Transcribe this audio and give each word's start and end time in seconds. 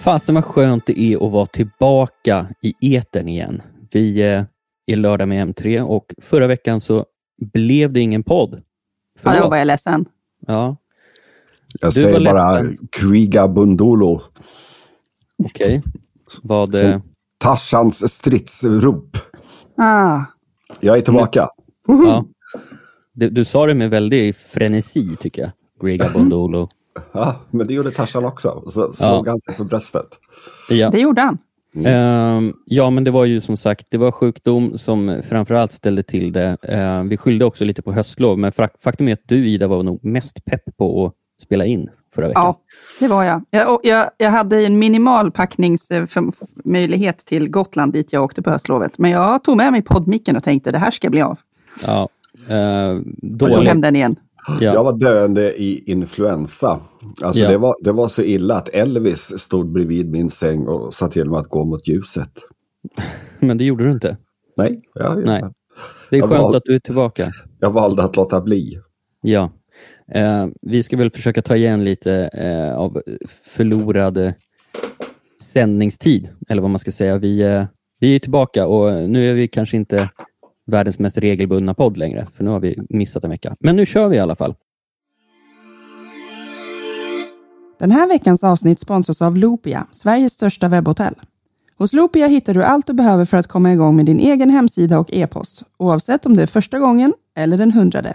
Fasen 0.00 0.34
vad 0.34 0.44
skönt 0.44 0.86
det 0.86 1.00
är 1.00 1.26
att 1.26 1.32
vara 1.32 1.46
tillbaka 1.46 2.46
i 2.62 2.96
etern 2.96 3.28
igen. 3.28 3.62
Vi 3.92 4.20
eh, 4.32 4.44
är 4.86 4.96
lördag 4.96 5.28
med 5.28 5.48
M3 5.48 5.80
och 5.80 6.14
förra 6.22 6.46
veckan 6.46 6.80
så 6.80 7.04
blev 7.52 7.92
det 7.92 8.00
ingen 8.00 8.22
podd. 8.22 8.62
Ja, 9.22 9.42
då 9.42 9.48
var 9.48 9.56
jag 9.56 9.66
ledsen. 9.66 10.04
Ja, 10.46 10.76
Jag 11.80 11.94
Du 11.94 12.02
var 12.02 12.12
säger 12.12 12.24
bara 12.32 12.64
kriga 12.92 13.48
bundolo. 13.48 14.22
okej. 15.44 15.82
Vad... 16.42 16.74
Så- 16.74 16.86
eh, 16.86 17.00
Tarzans 17.38 18.12
stridsrop. 18.14 19.16
Ah, 19.76 20.20
Jag 20.80 20.98
är 20.98 21.00
tillbaka. 21.02 21.48
ja. 21.86 22.24
du, 23.12 23.30
du 23.30 23.44
sa 23.44 23.66
det 23.66 23.74
med 23.74 23.90
väldig 23.90 24.36
frenesi, 24.36 25.16
tycker 25.20 25.42
jag. 25.42 25.50
Griga 25.86 26.10
Bondolo. 26.14 26.68
Ja, 27.12 27.36
men 27.50 27.66
det 27.66 27.74
gjorde 27.74 27.90
Tarzan 27.90 28.24
också. 28.24 28.62
Så 28.70 28.80
Ja. 28.80 28.92
slog 28.92 29.28
han 29.28 29.40
sig 29.40 29.54
för 29.54 29.64
bröstet. 29.64 30.06
Ja. 30.70 30.90
det 30.90 30.98
gjorde 31.00 31.20
han. 31.22 31.38
Ehm, 31.86 32.52
ja, 32.64 32.90
men 32.90 33.04
det 33.04 33.10
var 33.10 33.24
ju 33.24 33.40
som 33.40 33.56
sagt, 33.56 33.86
det 33.90 33.98
var 33.98 34.12
sjukdom 34.12 34.78
som 34.78 35.22
framförallt 35.28 35.72
ställde 35.72 36.02
till 36.02 36.32
det. 36.32 36.56
Ehm, 36.62 37.08
vi 37.08 37.16
skyllde 37.16 37.44
också 37.44 37.64
lite 37.64 37.82
på 37.82 37.92
höstlov, 37.92 38.38
men 38.38 38.52
faktum 38.82 39.08
är 39.08 39.12
att 39.12 39.22
du, 39.26 39.48
Ida, 39.48 39.68
var 39.68 39.82
nog 39.82 40.04
mest 40.04 40.44
pepp 40.44 40.76
på 40.78 41.06
att 41.06 41.14
spela 41.42 41.66
in 41.66 41.88
förra 42.14 42.28
veckan. 42.28 42.42
Ja, 42.44 42.60
det 43.00 43.08
var 43.08 43.24
jag. 43.24 43.42
Jag, 43.50 43.74
och 43.74 43.80
jag, 43.82 44.10
jag 44.18 44.30
hade 44.30 44.66
en 44.66 44.78
minimal 44.78 45.30
packningsmöjlighet 45.30 47.18
till 47.18 47.48
Gotland 47.48 47.92
dit 47.92 48.12
jag 48.12 48.22
åkte 48.24 48.42
på 48.42 48.50
höstlovet. 48.50 48.98
Men 48.98 49.10
jag 49.10 49.44
tog 49.44 49.56
med 49.56 49.72
mig 49.72 49.82
poddmicken 49.82 50.36
och 50.36 50.44
tänkte 50.44 50.70
det 50.70 50.78
här 50.78 50.90
ska 50.90 51.10
bli 51.10 51.22
av. 51.22 51.38
Ja. 51.86 52.08
Ehm, 52.48 53.16
Jag 53.22 53.38
tog 53.38 53.48
dåligt. 53.50 53.68
hem 53.68 53.80
den 53.80 53.96
igen. 53.96 54.16
Ja. 54.48 54.62
Jag 54.74 54.84
var 54.84 54.98
döende 54.98 55.60
i 55.62 55.82
influensa. 55.90 56.80
Alltså 57.22 57.42
Ja. 57.42 57.48
det, 57.50 57.58
var, 57.58 57.74
det 57.84 57.92
var 57.92 58.08
så 58.08 58.22
illa 58.22 58.54
att 58.56 58.68
Elvis 58.68 59.32
stod 59.38 59.72
bredvid 59.72 60.10
min 60.10 60.30
säng 60.30 60.66
och 60.66 60.94
sa 60.94 61.08
till 61.08 61.30
mig 61.30 61.38
att 61.40 61.48
gå 61.48 61.64
mot 61.64 61.88
ljuset. 61.88 62.30
Men 63.38 63.58
det 63.58 63.64
gjorde 63.64 63.84
du 63.84 63.90
inte. 63.90 64.16
Nej, 64.56 64.80
jag, 64.94 65.24
Nej. 65.26 65.42
Det 66.10 66.16
är 66.16 66.20
Jag 66.20 66.28
skönt 66.28 66.42
val- 66.42 66.56
att 66.56 66.62
du 66.64 66.74
är 66.74 66.78
tillbaka. 66.80 67.30
jag 67.60 67.70
valde 67.70 68.02
att 68.02 68.16
låta 68.16 68.40
bli. 68.40 68.78
Ja. 69.22 69.50
Eh, 70.14 70.46
vi 70.62 70.82
ska 70.82 70.96
väl 70.96 71.10
försöka 71.10 71.42
ta 71.42 71.56
igen 71.56 71.84
lite 71.84 72.30
eh, 72.34 72.78
av 72.78 73.02
förlorad 73.44 74.16
eh, 74.16 74.32
sändningstid, 75.42 76.28
eller 76.48 76.62
vad 76.62 76.70
man 76.70 76.78
ska 76.78 76.92
säga. 76.92 77.18
Vi, 77.18 77.42
eh, 77.42 77.64
vi 78.00 78.14
är 78.14 78.18
tillbaka 78.18 78.66
och 78.66 79.10
nu 79.10 79.30
är 79.30 79.34
vi 79.34 79.48
kanske 79.48 79.76
inte 79.76 80.08
världens 80.70 80.98
mest 80.98 81.18
regelbundna 81.18 81.74
podd 81.74 81.96
längre, 81.96 82.26
för 82.36 82.44
nu 82.44 82.50
har 82.50 82.60
vi 82.60 82.78
missat 82.88 83.24
en 83.24 83.30
vecka. 83.30 83.56
Men 83.60 83.76
nu 83.76 83.86
kör 83.86 84.08
vi 84.08 84.16
i 84.16 84.20
alla 84.20 84.36
fall. 84.36 84.54
Den 87.78 87.90
här 87.90 88.08
veckans 88.08 88.44
avsnitt 88.44 88.78
sponsras 88.80 89.22
av 89.22 89.36
Loopia, 89.36 89.86
Sveriges 89.90 90.32
största 90.32 90.68
webbhotell. 90.68 91.14
Hos 91.78 91.92
Loopia 91.92 92.26
hittar 92.26 92.54
du 92.54 92.64
allt 92.64 92.86
du 92.86 92.92
behöver 92.92 93.24
för 93.24 93.36
att 93.36 93.46
komma 93.46 93.72
igång 93.72 93.96
med 93.96 94.06
din 94.06 94.20
egen 94.20 94.50
hemsida 94.50 94.98
och 94.98 95.12
e-post, 95.12 95.62
oavsett 95.78 96.26
om 96.26 96.36
det 96.36 96.42
är 96.42 96.46
första 96.46 96.78
gången 96.78 97.12
eller 97.36 97.58
den 97.58 97.72
hundrade. 97.72 98.14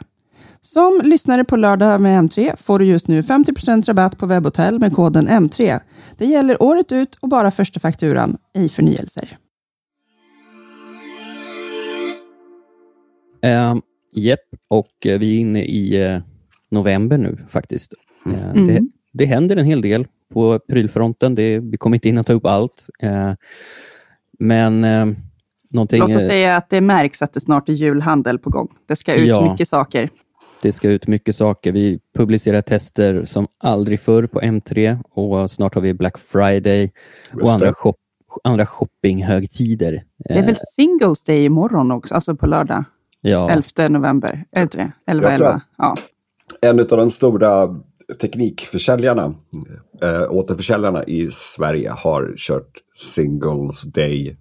Som 0.62 1.02
lyssnare 1.04 1.44
på 1.44 1.56
lördag 1.56 2.02
med 2.02 2.24
M3 2.24 2.56
får 2.58 2.80
du 2.80 2.86
just 2.86 3.08
nu 3.08 3.22
50% 3.22 3.88
rabatt 3.88 4.18
på 4.18 4.26
webbhotell 4.26 4.80
med 4.80 4.94
koden 4.94 5.28
M3. 5.28 5.80
Det 6.18 6.26
gäller 6.26 6.64
året 6.64 6.92
ut 6.92 7.16
och 7.22 7.30
bara 7.30 7.52
första 7.52 7.80
fakturan, 7.80 8.38
ej 8.56 8.70
förnyelser. 8.70 9.38
Jepp, 14.16 14.40
och 14.68 15.06
eh, 15.06 15.20
vi 15.20 15.36
är 15.36 15.40
inne 15.40 15.64
i 15.64 16.04
eh, 16.04 16.20
november 16.72 17.18
nu 17.18 17.38
faktiskt. 17.50 17.94
Mm. 18.26 18.68
det, 18.68 18.82
det 19.14 19.26
händer 19.26 19.58
en 19.58 19.66
hel 19.66 19.82
del 19.82 20.08
på 20.34 20.60
prylfronten. 20.70 21.36
Det, 21.36 21.60
vi 21.60 21.78
kommer 21.78 21.98
inte 21.98 22.10
in 22.10 22.18
att 22.18 22.28
ta 22.28 22.34
upp 22.34 22.46
allt. 22.46 22.90
Eh, 23.00 23.34
men 24.40 24.86
någonting... 25.72 26.00
Låt 26.00 26.10
oss 26.16 26.24
eh, 26.24 26.28
säga 26.30 26.58
att 26.58 26.70
det 26.70 26.82
märks 26.82 27.22
att 27.22 27.34
det 27.34 27.40
snart 27.40 27.70
är 27.70 27.74
julhandel 27.74 28.40
på 28.40 28.50
gång. 28.50 28.68
Det 28.88 28.96
ska 28.96 29.14
ut 29.14 29.28
Ja. 29.28 29.52
mycket 29.52 29.68
saker. 29.68 30.10
Det 30.62 30.72
ska 30.72 30.90
ut 30.90 31.08
mycket 31.08 31.36
saker. 31.36 31.72
Vi 31.72 32.00
publicerar 32.18 32.62
tester 32.62 33.26
som 33.26 33.48
aldrig 33.58 34.00
förr 34.00 34.28
på 34.28 34.42
M3 34.42 35.04
och 35.12 35.52
snart 35.52 35.76
har 35.76 35.82
vi 35.82 35.94
Black 35.94 36.18
Friday 36.18 36.92
och 37.34 37.40
Just 37.40 37.52
andra, 37.52 37.68
det. 37.68 37.74
shop, 37.74 37.96
andra 38.44 38.66
shoppinghögtider. 38.66 40.04
Det 40.18 40.34
är 40.34 40.46
väl 40.46 40.56
Singles 40.76 41.24
Day 41.24 41.46
imorgon 41.46 41.92
också, 41.92 42.16
alltså 42.16 42.36
på 42.36 42.48
lördag. 42.48 42.84
Ja, 43.30 43.50
11 43.78 43.90
november. 43.90 44.46
Är 44.52 44.60
det 44.60 44.64
inte 44.64 44.78
det? 44.78 44.92
11, 45.08 45.30
Jag 45.30 45.38
tror 45.38 45.48
11. 45.48 45.62
Ja. 45.78 45.96
En 46.62 46.80
av 46.80 46.86
de 46.88 47.12
stora 47.12 47.76
teknikförsäljarna, 48.22 49.34
äh, 50.02 50.32
återförsäljarna 50.32 51.04
i 51.04 51.30
Sverige 51.32 51.90
har 51.90 52.34
kört 52.38 52.72
Singles 53.16 53.82
Day 53.82 54.38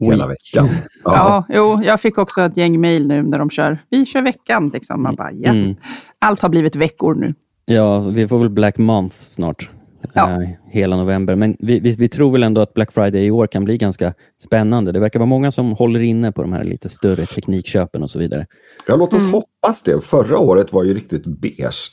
hela 0.00 0.26
veckan. 0.26 0.68
Ja. 1.04 1.44
jo, 1.48 1.80
jag 1.84 2.00
fick 2.00 2.18
också 2.18 2.42
ett 2.42 2.56
gäng 2.56 2.80
mejl 2.80 3.06
nu 3.06 3.22
när 3.22 3.38
de 3.38 3.50
kör. 3.50 3.78
Vi 3.90 4.06
kör 4.06 4.22
veckan. 4.22 4.68
Liksom. 4.68 5.02
Man 5.02 5.14
bara, 5.14 5.32
ja. 5.32 5.50
Mm. 5.50 5.74
Allt 6.18 6.42
har 6.42 6.48
blivit 6.48 6.76
veckor 6.76 7.14
nu. 7.14 7.34
ja, 7.64 8.00
vi 8.00 8.28
får 8.28 8.38
väl 8.38 8.50
Black 8.50 8.78
Month 8.78 9.16
snart. 9.16 9.70
Ja. 10.12 10.42
eh, 10.42 10.48
hela 10.70 10.96
november. 10.96 11.36
Men 11.36 11.56
vi, 11.58 11.80
vi, 11.80 11.92
vi 11.92 12.08
tror 12.08 12.32
väl 12.32 12.42
ändå 12.42 12.60
att 12.60 12.74
Black 12.74 12.92
Friday 12.92 13.24
i 13.26 13.30
år 13.30 13.46
kan 13.46 13.64
bli 13.64 13.78
ganska 13.78 14.14
spännande. 14.42 14.92
Det 14.92 15.00
verkar 15.00 15.18
vara 15.18 15.26
många 15.26 15.50
som 15.52 15.72
håller 15.72 16.00
inne 16.00 16.32
på 16.32 16.42
de 16.42 16.52
här 16.52 16.64
lite 16.64 16.88
större 16.88 17.26
teknikköpen 17.26 18.02
och 18.02 18.10
så 18.10 18.18
vidare. 18.18 18.46
Ja, 18.88 18.96
låt 18.96 19.14
oss 19.14 19.32
hoppas 19.32 19.82
det. 19.82 20.00
Förra 20.04 20.38
året 20.38 20.72
var 20.72 20.84
ju 20.84 20.94
riktigt 20.94 21.26
beige. 21.26 21.92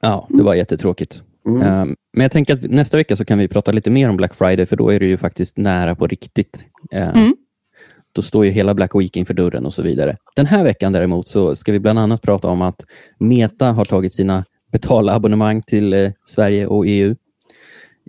Ja, 0.00 0.26
det 0.30 0.42
var 0.42 0.54
jättetråkigt. 0.54 1.22
Eh, 1.62 1.84
Men 2.12 2.22
jag 2.22 2.30
tänker 2.32 2.54
att 2.54 2.62
nästa 2.62 2.96
vecka 2.96 3.16
så 3.16 3.24
kan 3.24 3.38
vi 3.38 3.48
prata 3.48 3.72
lite 3.72 3.90
mer 3.90 4.08
om 4.08 4.16
Black 4.16 4.34
Friday, 4.34 4.66
för 4.66 4.76
då 4.76 4.90
är 4.90 5.00
det 5.00 5.06
ju 5.06 5.16
faktiskt 5.16 5.56
nära 5.58 5.94
på 5.94 6.06
riktigt. 6.06 6.64
Eh, 6.92 7.08
Mm. 7.08 7.36
Då 8.14 8.22
står 8.22 8.44
ju 8.44 8.50
hela 8.50 8.74
Black 8.74 8.94
Week 8.94 9.16
inför 9.16 9.34
dörren 9.34 9.66
och 9.66 9.74
så 9.74 9.82
vidare. 9.82 10.16
Den 10.36 10.46
här 10.46 10.64
veckan 10.64 10.92
däremot 10.92 11.28
så 11.28 11.54
ska 11.56 11.72
vi 11.72 11.80
bland 11.80 11.98
annat 11.98 12.22
prata 12.22 12.48
om 12.48 12.62
att 12.62 12.84
Meta 13.18 13.72
har 13.72 13.84
tagit 13.84 14.12
sina 14.12 14.44
betalabonnemang 14.72 15.62
till 15.62 15.92
eh, 15.92 16.10
Sverige 16.24 16.66
och 16.66 16.84
EU 16.86 17.14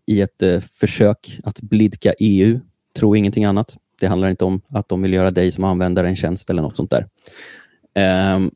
i 0.07 0.21
ett 0.21 0.41
eh, 0.41 0.59
försök 0.59 1.39
att 1.43 1.61
blidka 1.61 2.13
EU. 2.19 2.59
Tro 2.95 3.15
ingenting 3.15 3.45
annat. 3.45 3.77
Det 3.99 4.07
handlar 4.07 4.29
inte 4.29 4.45
om 4.45 4.61
att 4.69 4.89
de 4.89 5.01
vill 5.01 5.13
göra 5.13 5.31
dig 5.31 5.51
som 5.51 5.63
användare 5.63 6.07
en 6.07 6.15
tjänst 6.15 6.49
eller 6.49 6.61
något 6.61 6.77
sånt 6.77 6.91
där. 6.91 7.07
Ehm, 7.95 8.51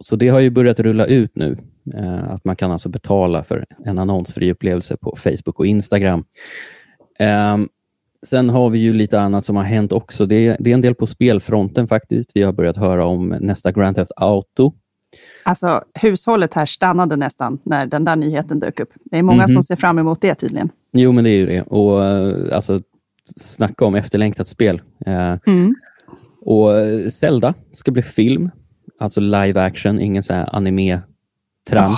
så 0.00 0.16
det 0.16 0.28
har 0.28 0.40
ju 0.40 0.50
börjat 0.50 0.80
rulla 0.80 1.06
ut 1.06 1.36
nu. 1.36 1.56
Eh, 1.94 2.32
att 2.32 2.44
man 2.44 2.56
kan 2.56 2.72
alltså 2.72 2.88
betala 2.88 3.44
för 3.44 3.64
en 3.84 3.98
annonsfri 3.98 4.52
upplevelse 4.52 4.96
på 4.96 5.16
Facebook 5.16 5.58
och 5.58 5.66
Instagram. 5.66 6.24
Ehm, 7.18 7.68
sen 8.26 8.50
har 8.50 8.70
vi 8.70 8.78
ju 8.78 8.94
lite 8.94 9.20
annat 9.20 9.44
som 9.44 9.56
har 9.56 9.62
hänt 9.62 9.92
också. 9.92 10.26
Det 10.26 10.46
är, 10.46 10.56
det 10.60 10.70
är 10.70 10.74
en 10.74 10.80
del 10.80 10.94
på 10.94 11.06
spelfronten 11.06 11.88
faktiskt. 11.88 12.30
Vi 12.34 12.42
har 12.42 12.52
börjat 12.52 12.76
höra 12.76 13.06
om 13.06 13.28
nästa 13.28 13.72
Grand 13.72 13.96
Theft 13.96 14.12
Auto. 14.16 14.72
Alltså, 15.42 15.82
hushållet 15.94 16.54
här 16.54 16.66
stannade 16.66 17.16
nästan 17.16 17.58
när 17.64 17.86
den 17.86 18.04
där 18.04 18.16
nyheten 18.16 18.60
dök 18.60 18.80
upp. 18.80 18.90
Det 19.04 19.18
är 19.18 19.22
många 19.22 19.42
Mhm. 19.42 19.48
som 19.52 19.62
ser 19.62 19.76
fram 19.76 19.98
emot 19.98 20.20
det 20.20 20.34
tydligen. 20.34 20.68
Jo, 20.92 21.12
men 21.12 21.24
det 21.24 21.30
är 21.30 21.36
ju 21.38 21.46
det. 21.46 21.62
Och 21.62 22.04
eh, 22.04 22.34
alltså, 22.56 22.80
snacka 23.36 23.84
om 23.84 23.94
efterlängtat 23.94 24.48
spel. 24.48 24.80
Eh, 25.06 25.36
Mm. 25.46 25.74
Och 26.44 26.78
eh, 26.78 27.08
Zelda 27.08 27.54
ska 27.72 27.90
bli 27.90 28.02
film, 28.02 28.50
alltså 28.98 29.20
live 29.20 29.60
action, 29.62 30.00
ingen 30.00 30.22
så 30.22 30.34
här 30.34 30.48
anime-trams. 30.52 31.96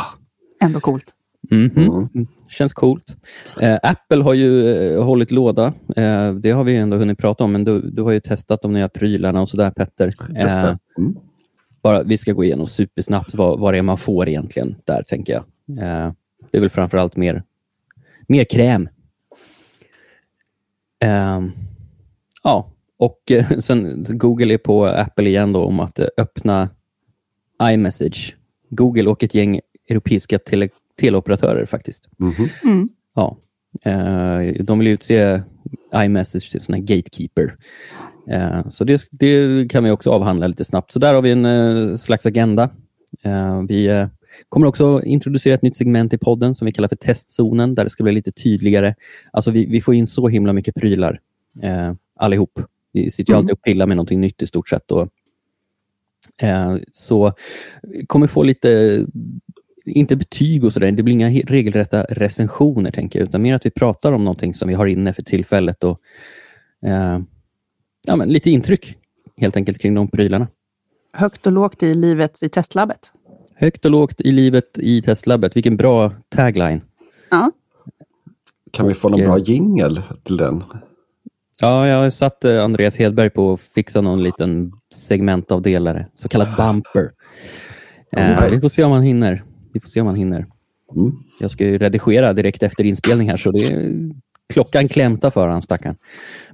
Ändå 0.63 0.81
coolt. 0.81 1.05
Mhm. 1.51 1.71
Mm. 1.77 2.09
Mm. 2.15 2.27
Känns 2.49 2.73
coolt. 2.73 3.17
Eh, 3.61 3.79
Apple 3.83 4.23
har 4.23 4.35
ju 4.35 4.69
eh, 4.95 5.05
hållit 5.05 5.31
låda. 5.31 5.67
Eh, 5.97 6.33
det 6.35 6.51
har 6.51 6.65
vi 6.65 6.77
ändå 6.77 6.97
hunnit 6.97 7.19
prata 7.19 7.45
om, 7.45 7.53
men 7.53 7.65
du, 7.65 7.81
du 7.91 8.03
har 8.03 8.11
ju 8.13 8.21
testat 8.21 8.63
de 8.63 8.73
nya 8.73 8.89
prylarna 8.89 9.41
och 9.41 9.49
sådär 9.49 9.71
Petter. 9.71 10.15
Eh. 10.37 10.65
Mm. 10.99 11.17
Bara, 11.85 12.03
vi 12.03 12.19
ska 12.19 12.33
gå 12.33 12.45
igenom 12.45 12.67
supersnabbt 12.67 13.35
vad, 13.35 13.61
vad 13.61 13.75
det 13.75 13.79
är 13.79 13.83
man 13.83 13.99
får 13.99 14.29
egentligen 14.29 14.77
där, 14.85 15.03
tänker 15.03 15.33
jag. 15.33 15.45
Eh, 15.79 16.13
det 16.51 16.59
är 16.59 16.61
väl 16.61 16.71
framförallt 16.71 17.17
mer, 17.17 17.43
mer 18.29 18.45
kräm. 18.45 18.89
Ehm, 21.01 21.53
ja, 22.43 22.73
och 22.97 23.31
eh, 23.31 23.59
sen 23.59 24.05
Google 24.09 24.55
är 24.55 24.59
på 24.59 24.87
Apple 24.87 25.29
igen 25.29 25.53
då 25.53 25.65
om 25.65 25.81
att 25.81 25.99
eh, 25.99 26.07
öppna 26.17 26.69
iMessage. 27.63 28.37
Google 28.71 29.11
och 29.11 29.23
ett 29.23 29.35
gäng 29.35 29.61
europeiska 29.89 30.39
tele, 30.39 30.69
teleoperatörer 31.01 31.67
faktiskt. 31.67 32.09
Mhm. 32.19 32.49
Mm. 32.65 32.89
Ja. 33.15 33.39
Eh, 33.83 34.65
de 34.65 34.79
vill 34.79 34.89
utse 34.89 35.43
iMessage 35.95 36.51
till 36.51 36.61
sån 36.61 36.75
här 36.75 36.83
gatekeeper. 36.83 37.57
Eh, 38.31 38.69
så 38.69 38.85
det, 38.85 39.09
det 39.11 39.71
kan 39.71 39.85
vi 39.85 39.91
också 39.91 40.11
avhandla 40.11 40.47
lite 40.47 40.65
snabbt. 40.65 40.91
Så 40.91 40.99
där 40.99 41.15
har 41.15 41.23
vi 41.23 41.31
en 41.31 41.45
eh, 41.45 41.97
slags 41.97 42.27
agenda. 42.27 42.71
Eh, 43.23 43.63
vi 43.69 44.07
kommer 44.49 44.67
också 44.67 45.03
introducera 45.05 45.55
ett 45.55 45.63
nytt 45.63 45.77
segment 45.77 46.13
i 46.13 46.19
podden 46.19 46.55
som 46.55 46.67
vi 46.67 46.73
kallar 46.73 46.89
för 46.89 46.97
testzonen, 46.97 47.75
där 47.75 47.85
det 47.85 47.91
ska 47.91 48.03
bli 48.03 48.13
lite 48.13 48.33
tydligare. 48.33 48.95
Alltså 49.31 49.51
vi, 49.51 49.67
vi 49.67 49.81
får 49.81 49.95
in 49.95 50.07
så 50.07 50.29
himla 50.29 50.53
mycket 50.53 50.75
prylar 50.75 51.21
eh, 51.63 51.93
allihop. 52.17 52.61
Vi 52.93 53.11
sitter 53.11 53.33
ju 53.33 53.37
alltid 53.37 53.53
och 53.53 53.63
pillar 53.63 53.87
med 53.87 53.97
någonting 53.97 54.21
nytt 54.21 54.43
i 54.43 54.47
stort 54.47 54.69
sett. 54.69 54.93
Och, 54.93 55.09
eh, 56.41 56.77
så 56.93 57.33
kommer 58.07 58.27
få 58.27 58.43
lite 58.43 59.01
inte 59.87 60.17
betyg 60.17 60.65
och 60.65 60.73
sådär. 60.73 60.93
Det 60.93 61.03
blir 61.03 61.15
inga 61.15 61.31
regelrätta 61.31 62.05
recensioner, 62.05 62.91
tänker 62.91 63.19
jag, 63.19 63.29
utan 63.29 63.43
mer 63.43 63.55
att 63.55 63.67
vi 63.67 63.71
pratar 63.71 64.13
om 64.13 64.25
någonting 64.25 64.55
som 64.55 64.69
vi 64.69 64.75
har 64.75 64.87
inne 64.87 65.13
för 65.13 65.23
tillfället 65.23 65.85
och 65.85 66.01
eh, 66.87 67.19
ja, 68.07 68.17
men 68.17 68.29
lite 68.29 68.51
intryck 68.51 68.97
helt 69.37 69.57
enkelt 69.57 69.79
kring 69.79 69.95
de 69.95 70.09
prylarna. 70.09 70.49
Högt 71.13 71.47
och 71.47 71.53
lågt 71.53 71.83
i 71.83 71.95
livet 71.95 72.43
i 72.43 72.49
testlabbet. 72.49 73.13
Högt 73.55 73.85
och 73.85 73.91
lågt 73.91 74.21
i 74.21 74.33
livet 74.33 74.79
i 74.79 75.03
testlabbet. 75.03 75.57
Vilken 75.57 75.77
bra 75.77 76.13
tagline. 76.29 76.81
Ja. 77.31 77.51
Kan 78.71 78.89
vi 78.89 78.95
få 78.95 79.09
någon 79.09 79.21
bra 79.21 79.39
jingel 79.39 80.03
till 80.23 80.37
den? 80.37 80.65
Ja, 81.61 81.89
jag 81.89 82.03
har 82.03 82.11
satt 82.11 82.45
eh, 82.45 82.65
Andreas 82.65 82.97
Hedberg 82.97 83.31
på 83.31 83.53
att 83.53 83.61
fixa 83.61 84.01
någon 84.01 84.23
liten 84.23 84.73
segmentavdelare, 84.95 86.07
så 86.15 86.29
kallad 86.29 86.57
bumper. 86.57 87.11
Eh, 88.17 88.51
vi 88.51 88.61
får 88.61 88.69
se 88.69 88.85
om 88.85 88.93
han 88.93 89.03
hinner. 89.03 89.43
Vi 89.73 89.81
får 89.81 89.89
se 89.89 90.01
om 90.01 90.07
han 90.07 90.17
hinner. 90.17 90.47
Mm. 90.97 91.13
Jag 91.41 91.51
ska 91.51 91.65
ju 91.65 91.79
redigera 91.79 92.33
direkt 92.33 92.63
efter 92.63 92.85
inspelning 92.85 93.31
här, 93.31 93.37
så 93.37 93.51
det 93.51 93.91
klockan 94.53 94.89
klämta 94.89 95.31
för 95.31 95.49
han 95.49 95.63
stackaren. 95.63 95.97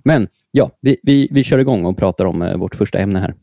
Men 0.04 0.28
ja, 0.50 0.70
vi, 0.80 0.96
vi, 1.02 1.28
vi 1.30 1.44
kör 1.44 1.58
igång 1.58 1.84
och 1.84 1.96
pratar 1.96 2.24
om 2.24 2.42
eh, 2.42 2.56
vårt 2.56 2.74
första 2.74 2.98
ämne 2.98 3.18
här. 3.18 3.34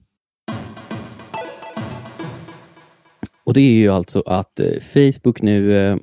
Och 3.43 3.53
Det 3.53 3.61
är 3.61 3.71
ju 3.71 3.89
alltså 3.89 4.23
att 4.25 4.59
eh, 4.59 4.65
Facebook 4.93 5.41
nu 5.41 5.77
eh, 5.77 5.97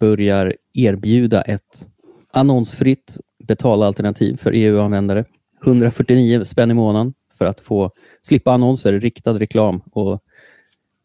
börjar 0.00 0.54
erbjuda 0.74 1.42
ett 1.42 1.86
annonsfritt 2.32 3.18
betalalternativ 3.44 4.36
för 4.36 4.52
EU-användare. 4.54 5.24
149 5.64 6.44
spänn 6.44 6.70
i 6.70 6.74
månaden 6.74 7.14
för 7.38 7.44
att 7.44 7.60
få 7.60 7.90
slippa 8.22 8.52
annonser, 8.52 8.92
riktad 8.92 9.32
reklam 9.38 9.80
och 9.92 10.20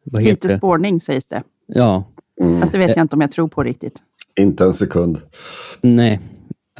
vad 0.04 0.22
heter 0.22 0.32
Lite 0.34 0.48
det? 0.48 0.58
spårning 0.58 1.00
sägs 1.00 1.28
det. 1.28 1.44
Ja, 1.68 2.04
Mm. 2.42 2.62
Fast 2.62 2.72
det 2.72 2.78
vet 2.78 2.96
jag 2.96 3.04
inte 3.04 3.16
om 3.16 3.22
jag 3.22 3.32
tror 3.32 3.48
på 3.48 3.64
riktigt. 3.64 4.00
Inte 4.40 4.64
en 4.64 4.74
sekund. 4.74 5.18
Nej, 5.82 6.20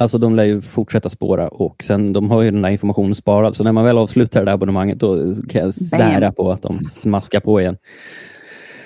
alltså 0.00 0.18
de 0.18 0.36
lär 0.36 0.44
ju 0.44 0.62
fortsätta 0.62 1.08
spåra 1.08 1.48
och 1.48 1.84
sen 1.84 2.12
de 2.12 2.30
har 2.30 2.42
ju 2.42 2.50
den 2.50 2.62
där 2.62 2.70
informationen 2.70 3.14
sparad. 3.14 3.56
Så 3.56 3.64
när 3.64 3.72
man 3.72 3.84
väl 3.84 3.98
avslutar 3.98 4.40
det 4.40 4.46
där 4.46 4.52
abonnemanget 4.52 4.98
då 4.98 5.34
kan 5.48 5.62
jag 5.62 5.74
svära 5.74 6.32
på 6.32 6.50
att 6.50 6.62
de 6.62 6.82
smaskar 6.82 7.40
på 7.40 7.60
igen. 7.60 7.76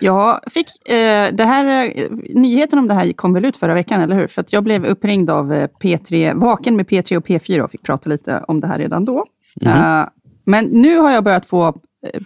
Jag 0.02 0.40
fick, 0.50 0.88
eh, 0.88 1.28
det 1.32 1.44
här, 1.44 1.84
eh, 1.84 1.90
nyheten 2.34 2.78
om 2.78 2.88
det 2.88 2.94
här 2.94 3.12
kom 3.12 3.32
väl 3.32 3.44
ut 3.44 3.56
förra 3.56 3.74
veckan, 3.74 4.00
eller 4.00 4.16
hur? 4.16 4.26
För 4.26 4.40
att 4.40 4.52
jag 4.52 4.64
blev 4.64 4.84
uppringd 4.84 5.30
av 5.30 5.52
eh, 5.52 5.68
P3, 5.80 6.34
vaken 6.40 6.76
med 6.76 6.86
P3 6.86 7.16
och 7.16 7.26
P4 7.26 7.60
och 7.60 7.70
fick 7.70 7.82
prata 7.82 8.10
lite 8.10 8.44
om 8.48 8.60
det 8.60 8.66
här 8.66 8.78
redan 8.78 9.04
då. 9.04 9.26
Eh, 9.62 10.04
men 10.44 10.64
nu 10.64 10.96
har 10.96 11.10
jag 11.10 11.24
börjat 11.24 11.46
få 11.46 11.74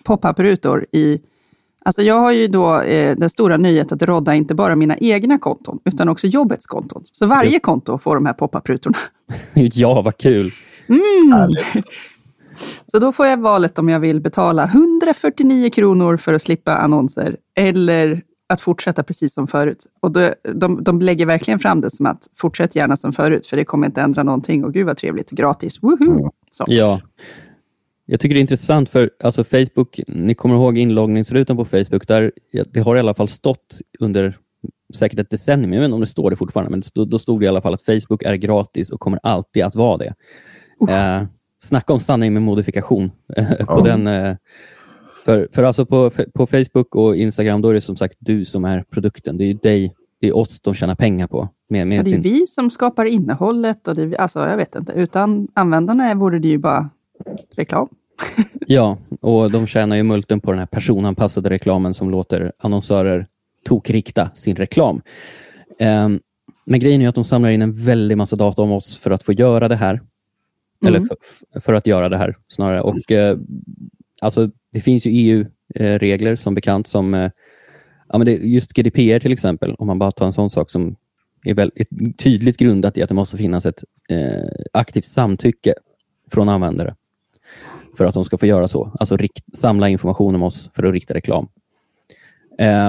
pop-up-rutor 0.05 0.87
i... 0.93 1.21
Alltså 1.87 2.03
jag 2.03 2.21
har 2.21 2.33
ju 2.33 2.47
då 2.47 2.81
eh, 2.81 3.17
den 3.17 3.31
stora 3.31 3.57
nyheten 3.57 3.97
att 3.97 4.03
rodda 4.03 4.35
inte 4.35 4.55
bara 4.55 4.77
mina 4.77 4.97
egna 4.99 5.39
konton, 5.39 5.79
utan 5.85 6.09
också 6.09 6.27
jobbets 6.27 6.67
konton. 6.67 7.03
Så 7.05 7.27
varje 7.27 7.61
konto 7.61 7.99
får 7.99 8.15
de 8.15 8.27
här 8.27 8.33
pop-up-rutorna. 8.33 8.99
ja, 9.55 10.03
vad 10.03 10.17
kul. 10.17 10.53
Så 12.87 12.99
då 12.99 13.13
får 13.13 13.27
jag 13.27 13.41
valet 13.41 13.79
om 13.79 13.89
jag 13.89 14.01
vill 14.01 14.21
betala 14.21 14.65
149 14.65 15.71
kronor 15.71 16.17
för 16.17 16.35
att 16.35 16.43
slippa 16.43 16.77
annonser 16.77 17.37
eller 17.57 18.23
att 18.49 18.61
fortsätta 18.61 19.03
precis 19.03 19.35
som 19.35 19.47
förut. 19.47 19.87
Och 20.01 20.13
de, 20.13 20.35
de, 20.55 20.85
de 20.85 21.01
lägger 21.01 21.27
verkligen 21.27 21.59
fram 21.59 21.81
det 21.81 21.91
som 21.91 22.07
att 22.07 22.29
fortsätt 22.37 22.77
gärna 22.77 22.97
som 22.97 23.13
förut, 23.13 23.47
för 23.47 23.57
det 23.57 23.65
kommer 23.65 23.87
inte 23.87 24.01
ändra 24.01 24.23
någonting. 24.23 24.65
Och 24.65 24.73
gud 24.73 24.87
vad 24.87 24.97
trevligt, 24.97 25.31
gratis, 25.31 25.83
woohoo! 25.83 26.31
Så. 26.53 26.65
Ja. 26.67 27.01
Jag 28.07 28.21
tycker 28.21 28.35
det 28.35 28.39
är 28.39 28.43
intressant 28.43 28.89
för 28.89 29.11
alltså 29.25 29.45
Facebook, 29.45 30.01
ni 30.09 30.35
kommer 30.35 30.55
ihåg 30.55 30.79
inloggningsrutan 30.79 31.57
på 31.57 31.65
Facebook, 31.65 32.09
där 32.09 32.33
ja, 32.51 32.65
det 32.71 32.81
har 32.81 32.97
i 32.97 32.99
alla 32.99 33.15
fall 33.15 33.29
stått 33.29 33.81
under 34.01 34.37
säkert 34.95 35.19
ett 35.19 35.31
decennium, 35.31 35.73
jag 35.73 35.81
vet 35.81 35.85
inte 35.85 35.95
om 35.95 36.01
det 36.01 36.07
står 36.07 36.31
det 36.31 36.37
fortfarande, 36.37 36.71
men 36.71 36.83
då, 36.95 37.05
då 37.05 37.19
stod 37.19 37.41
det 37.41 37.45
i 37.45 37.49
alla 37.49 37.61
fall 37.61 37.75
att 37.75 37.83
Facebook 37.83 38.23
är 38.23 38.35
gratis 38.35 38.91
och 38.91 39.01
kommer 39.01 39.21
alltid 39.23 39.63
att 39.65 39.75
vara 39.75 39.97
det. 39.97 40.15
Eh, 40.91 41.23
snacka 41.59 41.93
om 41.93 42.01
sanning 42.01 42.33
med 42.33 42.43
modifikation. 42.43 43.11
eh, 43.37 43.47
på 43.49 43.65
Ja. 43.69 43.81
den, 43.81 44.07
eh, 44.07 44.37
för 45.25 45.49
för 45.53 45.63
alltså 45.63 45.87
på, 45.87 46.11
på 46.35 46.47
Facebook 46.47 46.95
och 46.97 47.17
Instagram, 47.17 47.63
då 47.63 47.69
är 47.69 47.75
det 47.75 47.81
som 47.81 47.97
sagt 47.97 48.17
du 48.19 48.45
som 48.45 48.65
är 48.65 48.83
produkten. 48.91 49.37
Det 49.39 49.45
är 49.45 49.49
ju 49.49 49.55
dig, 49.55 49.95
det 50.21 50.29
är 50.29 50.37
oss 50.37 50.61
de 50.61 50.75
tjänar 50.75 50.95
pengar 50.95 51.27
på. 51.27 51.49
Med, 51.69 51.87
med 51.87 51.99
Och 51.99 52.05
det 52.05 52.11
är 52.11 52.13
sin, 52.13 52.23
vi 52.23 52.47
som 52.47 52.71
skapar 52.71 53.05
innehållet. 53.05 53.89
Och 53.89 53.95
det 53.95 54.03
är, 54.03 54.07
vi- 54.07 54.17
alltså, 54.17 54.39
jag 54.49 54.57
vet 54.57 54.75
inte, 54.75 54.93
utan 54.93 55.49
användarna 55.55 56.15
vore 56.15 56.39
det 56.39 56.49
ju 56.49 56.59
bara 56.59 56.91
reklam. 57.57 57.89
Ja, 58.67 58.99
och 59.21 59.51
de 59.51 59.67
tjänar 59.67 59.97
ju 59.97 60.03
multen 60.03 60.41
på 60.41 60.51
den 60.51 60.59
här 60.59 60.67
personanpassade 60.67 61.51
reklamen 61.51 61.95
som 61.95 62.11
låter 62.11 62.53
annonsörer 62.59 63.27
tokrikta 63.65 64.31
sin 64.35 64.57
reklam. 64.57 65.03
Ehm, 65.79 66.21
men 66.67 66.81
grejen 66.81 67.03
är 67.03 67.09
att 67.09 67.15
de 67.15 67.25
samlar 67.25 67.51
in 67.51 67.63
en 67.63 67.73
väldig 67.73 68.17
massa 68.17 68.37
data 68.37 68.63
om 68.63 68.73
oss 68.73 68.97
för 68.97 69.11
att 69.11 69.23
få 69.23 69.33
göra 69.33 69.69
det 69.69 69.77
här. 69.77 70.01
Eller 70.87 71.01
för, 71.01 71.17
för 71.61 71.75
att 71.75 71.87
göra 71.87 72.09
det 72.09 72.19
här 72.19 72.37
snarare. 72.47 72.81
Och, 72.81 73.13
eh, 73.13 73.39
alltså, 74.21 74.51
det 74.73 74.81
finns 74.81 75.07
ju 75.07 75.11
EU-regler 75.11 76.37
som 76.37 76.55
bekant 76.55 76.87
som 76.87 77.15
eh, 77.15 77.31
ja, 78.09 78.19
men 78.19 78.27
det, 78.27 78.33
just 78.33 78.73
GDPR 78.73 79.19
till 79.19 79.33
exempel, 79.33 79.75
om 79.75 79.87
man 79.87 79.99
bara 79.99 80.13
tar 80.13 80.27
en 80.27 80.33
sån 80.33 80.51
sak 80.51 80.71
som 80.71 80.97
är 81.45 81.55
väldigt 81.55 82.19
tydligt 82.19 82.57
grundat 82.57 82.99
i 82.99 83.03
att 83.03 83.09
det 83.09 83.15
måste 83.15 83.37
finnas 83.37 83.67
ett 83.67 83.85
eh, 84.11 84.65
aktivt 84.73 85.05
samtycke 85.05 85.75
från 86.31 86.49
användare 86.49 86.95
för 87.97 88.05
att 88.05 88.15
de 88.15 88.25
ska 88.25 88.39
få 88.39 88.47
göra 88.47 88.69
så. 88.69 88.93
Alltså 89.01 89.17
rikt, 89.17 89.45
samla 89.57 89.89
information 89.89 90.35
om 90.35 90.43
oss 90.43 90.71
för 90.75 90.83
att 90.83 90.93
rikta 90.93 91.15
reklam. 91.15 91.49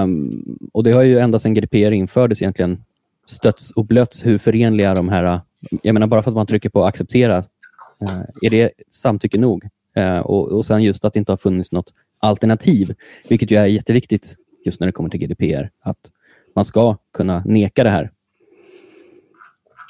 Um, 0.02 0.58
och 0.72 0.84
Det 0.84 0.92
har 0.92 1.02
ju 1.02 1.18
ända 1.18 1.38
sedan 1.38 1.54
GDPR 1.54 1.90
infördes 1.90 2.42
egentligen 2.42 2.84
stötts 3.26 3.70
och 3.70 3.84
blötts 3.84 4.26
hur 4.26 4.38
förenliga 4.38 4.94
de 4.94 5.08
här... 5.08 5.40
Jag 5.82 5.92
menar 5.92 6.06
bara 6.06 6.22
för 6.22 6.30
att 6.30 6.34
man 6.34 6.46
trycker 6.46 6.68
på 6.68 6.84
acceptera, 6.84 7.38
uh, 7.38 8.22
är 8.42 8.50
det 8.50 8.70
samtycke 8.90 9.38
nog? 9.38 9.64
Uh, 9.98 10.18
och, 10.18 10.52
och 10.52 10.64
sen 10.64 10.82
just 10.82 11.04
att 11.04 11.12
det 11.12 11.18
inte 11.18 11.32
har 11.32 11.36
funnits 11.36 11.72
något 11.72 11.92
alternativ, 12.18 12.94
vilket 13.28 13.50
ju 13.50 13.56
är 13.56 13.66
jätteviktigt 13.66 14.36
just 14.64 14.80
när 14.80 14.86
det 14.86 14.92
kommer 14.92 15.10
till 15.10 15.20
GDPR, 15.20 15.70
att 15.80 16.10
man 16.54 16.64
ska 16.64 16.96
kunna 17.12 17.42
neka 17.44 17.84
det 17.84 17.90
här. 17.90 18.10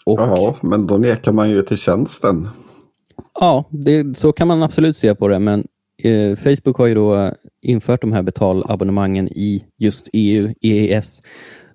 Och, 0.07 0.21
Ja, 0.21 0.57
men 0.61 0.87
då 0.87 0.99
nekar 0.99 1.33
man 1.33 1.51
ju 1.51 1.63
till 1.63 1.77
tjänsten. 1.77 2.49
Ja, 3.41 3.65
det, 3.71 4.19
så 4.19 4.33
kan 4.33 4.49
man 4.49 4.63
absolut 4.63 4.97
se 4.97 5.15
på 5.15 5.29
det, 5.29 5.39
men 5.39 5.67
eh, 6.03 6.37
Facebook 6.37 6.77
har 6.77 6.87
ju 6.87 6.95
då 6.95 7.15
eh, 7.15 7.33
infört 7.63 8.01
de 8.01 8.13
här 8.13 8.23
betalabonnemangen 8.23 9.29
i 9.29 9.65
just 9.77 10.09
EU, 10.13 10.55
EES, 10.63 11.21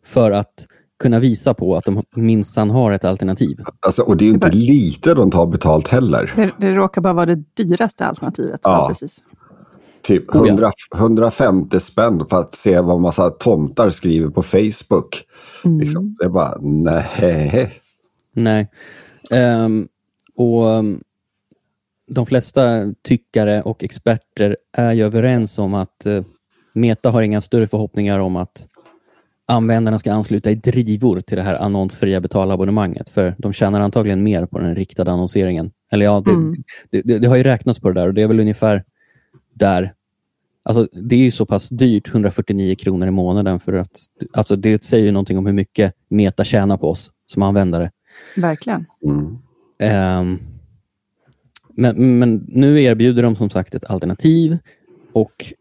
för 0.03 0.31
att 0.31 0.67
kunna 0.99 1.19
visa 1.19 1.53
på 1.53 1.75
att 1.75 1.85
de 1.85 2.03
minsann 2.15 2.69
har 2.69 2.91
ett 2.91 3.05
alternativ. 3.05 3.57
Alltså, 3.79 4.01
och 4.01 4.17
det 4.17 4.23
är 4.23 4.27
ju 4.27 4.33
inte 4.33 4.51
lite 4.51 5.13
de 5.13 5.31
tar 5.31 5.47
betalt 5.47 5.87
heller. 5.87 6.33
Det, 6.35 6.51
det 6.57 6.73
råkar 6.73 7.01
bara 7.01 7.13
vara 7.13 7.25
det 7.25 7.35
dyraste 7.35 8.05
alternativet. 8.05 8.59
Ja. 8.63 8.71
Ja. 8.71 8.87
precis. 8.87 9.23
Typ 10.01 10.35
Oh 10.35 10.47
ja. 10.47 10.47
100, 10.47 10.71
150 10.95 11.79
spänn 11.79 12.25
för 12.29 12.39
att 12.39 12.55
se 12.55 12.79
vad 12.79 13.01
massa 13.01 13.29
tomtar 13.29 13.89
skriver 13.89 14.29
på 14.29 14.41
Facebook. 14.41 15.23
Liksom, 15.63 16.15
det 16.19 16.25
är 16.25 16.29
bara, 16.29 16.57
nej. 16.61 17.81
Nej. 18.33 18.69
Ehm, 19.31 19.87
och 20.35 20.65
um, 20.67 21.01
De 22.15 22.25
flesta 22.25 22.93
tyckare 23.03 23.61
och 23.61 23.83
experter 23.83 24.57
är 24.77 24.93
ju 24.93 25.03
överens 25.03 25.59
om 25.59 25.73
att 25.73 26.05
eh, 26.05 26.23
Meta 26.73 27.11
har 27.11 27.21
inga 27.21 27.41
större 27.41 27.67
förhoppningar 27.67 28.19
om 28.19 28.35
att 28.35 28.67
användarna 29.45 29.99
ska 29.99 30.13
ansluta 30.13 30.51
i 30.51 30.55
drivor 30.55 31.19
till 31.19 31.37
det 31.37 31.43
här 31.43 31.55
annonsfria 31.55 32.21
betalabonnemanget, 32.21 33.09
för 33.09 33.35
de 33.37 33.53
tjänar 33.53 33.79
antagligen 33.81 34.23
mer 34.23 34.45
på 34.45 34.59
den 34.59 34.75
riktade 34.75 35.11
annonseringen. 35.11 35.71
Eller 35.91 36.05
ja, 36.05 36.21
det, 36.25 36.31
Mm. 36.31 36.55
det, 36.91 37.01
det, 37.01 37.19
det 37.19 37.27
har 37.27 37.35
ju 37.35 37.43
räknats 37.43 37.79
på 37.79 37.87
det 37.87 37.99
där 38.01 38.07
och 38.07 38.13
det 38.13 38.21
är 38.21 38.27
väl 38.27 38.39
ungefär 38.39 38.83
där. 39.53 39.93
Alltså, 40.63 40.87
det 40.91 41.15
är 41.15 41.19
ju 41.19 41.31
så 41.31 41.45
pass 41.45 41.69
dyrt, 41.69 42.09
149 42.09 42.75
kronor 42.75 43.07
i 43.07 43.11
månaden, 43.11 43.59
för 43.59 43.73
att 43.73 43.91
alltså, 44.33 44.55
det 44.55 44.83
säger 44.83 45.05
ju 45.05 45.11
någonting 45.11 45.37
om 45.37 45.45
hur 45.45 45.53
mycket 45.53 45.93
Meta 46.09 46.43
tjänar 46.43 46.77
på 46.77 46.89
oss 46.89 47.11
som 47.25 47.41
användare. 47.43 47.91
Verkligen. 48.35 48.85
Mm. 49.05 49.37
Ehm, 49.79 50.39
men, 51.73 52.19
men 52.19 52.45
nu 52.47 52.83
erbjuder 52.83 53.23
de 53.23 53.35
som 53.35 53.49
sagt 53.49 53.75
ett 53.75 53.85
alternativ 53.85 54.57
och 55.13 55.53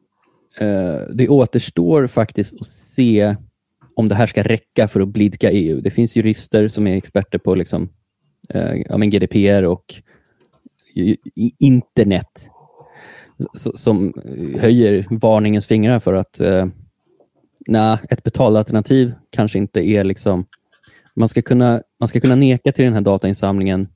eh, 0.58 1.00
det 1.14 1.28
återstår 1.28 2.06
faktiskt 2.06 2.60
att 2.60 2.66
se 2.66 3.36
om 3.94 4.08
det 4.08 4.14
här 4.14 4.26
ska 4.26 4.42
räcka 4.42 4.88
för 4.88 5.00
att 5.00 5.08
blidka 5.08 5.50
EU. 5.50 5.80
Det 5.80 5.90
finns 5.90 6.16
jurister 6.16 6.68
som 6.68 6.86
är 6.86 6.96
experter 6.96 7.38
på 7.38 7.54
liksom, 7.54 7.88
eh, 8.48 8.74
ja, 8.88 8.98
men 8.98 9.10
GDPR 9.10 9.62
och 9.62 9.94
internet 11.58 12.50
som 13.74 14.14
höjer 14.58 15.06
varningens 15.10 15.66
fingrar 15.66 16.00
för 16.00 16.14
att 16.14 16.40
eh, 16.40 16.66
nej, 17.68 17.98
ett 18.10 18.22
betalalternativ 18.22 19.12
kanske 19.30 19.58
inte 19.58 19.80
är 19.88 20.04
liksom 20.04 20.46
man 21.16 21.28
ska, 21.28 21.42
kunna, 21.42 21.82
man 22.00 22.08
ska 22.08 22.20
kunna 22.20 22.34
neka 22.34 22.72
till 22.72 22.84
den 22.84 22.94
här 22.94 23.00
datainsamlingen 23.00 23.88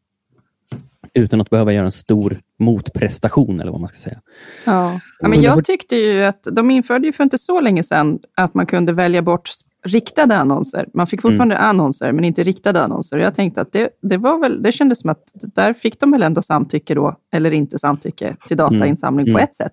utan 1.14 1.40
att 1.40 1.50
behöva 1.50 1.72
göra 1.72 1.84
en 1.84 1.92
stor 1.92 2.40
motprestation, 2.58 3.60
eller 3.60 3.72
vad 3.72 3.80
man 3.80 3.88
ska 3.88 3.98
säga. 3.98 4.20
Ja. 4.64 5.00
ja, 5.20 5.28
men 5.28 5.42
jag 5.42 5.64
tyckte 5.64 5.96
ju 5.96 6.24
att 6.24 6.46
de 6.52 6.70
införde 6.70 7.06
ju 7.06 7.12
för 7.12 7.24
inte 7.24 7.38
så 7.38 7.60
länge 7.60 7.82
sedan 7.82 8.18
att 8.34 8.54
man 8.54 8.66
kunde 8.66 8.92
välja 8.92 9.22
bort 9.22 9.50
riktade 9.84 10.36
annonser. 10.36 10.88
Man 10.94 11.06
fick 11.06 11.22
fortfarande 11.22 11.54
mm. 11.54 11.68
annonser, 11.68 12.12
men 12.12 12.24
inte 12.24 12.42
riktade 12.42 12.82
annonser. 12.82 13.18
Jag 13.18 13.34
tänkte 13.34 13.60
att 13.60 13.72
det, 13.72 13.90
det, 14.02 14.16
var 14.16 14.38
väl, 14.38 14.62
det 14.62 14.72
kändes 14.72 15.00
som 15.00 15.10
att 15.10 15.22
där 15.34 15.74
fick 15.74 16.00
de 16.00 16.10
väl 16.10 16.22
ändå 16.22 16.42
samtycke 16.42 16.94
då, 16.94 17.16
eller 17.32 17.50
inte 17.50 17.78
samtycke 17.78 18.36
till 18.46 18.56
datainsamling 18.56 19.26
mm. 19.26 19.34
på 19.34 19.44
ett 19.44 19.54
sätt. 19.54 19.72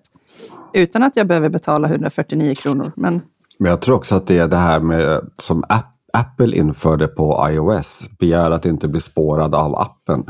Utan 0.72 1.02
att 1.02 1.16
jag 1.16 1.26
behöver 1.26 1.48
betala 1.48 1.88
149 1.88 2.54
kronor. 2.54 2.92
Men... 2.96 3.20
men 3.58 3.70
jag 3.70 3.80
tror 3.80 3.96
också 3.96 4.14
att 4.14 4.26
det 4.26 4.38
är 4.38 4.48
det 4.48 4.56
här 4.56 4.80
med 4.80 5.20
som 5.38 5.64
Apple 6.12 6.56
införde 6.56 7.08
på 7.08 7.46
iOS, 7.50 8.02
begär 8.18 8.50
att 8.50 8.66
inte 8.66 8.88
bli 8.88 9.00
spårad 9.00 9.54
av 9.54 9.76
appen. 9.76 10.24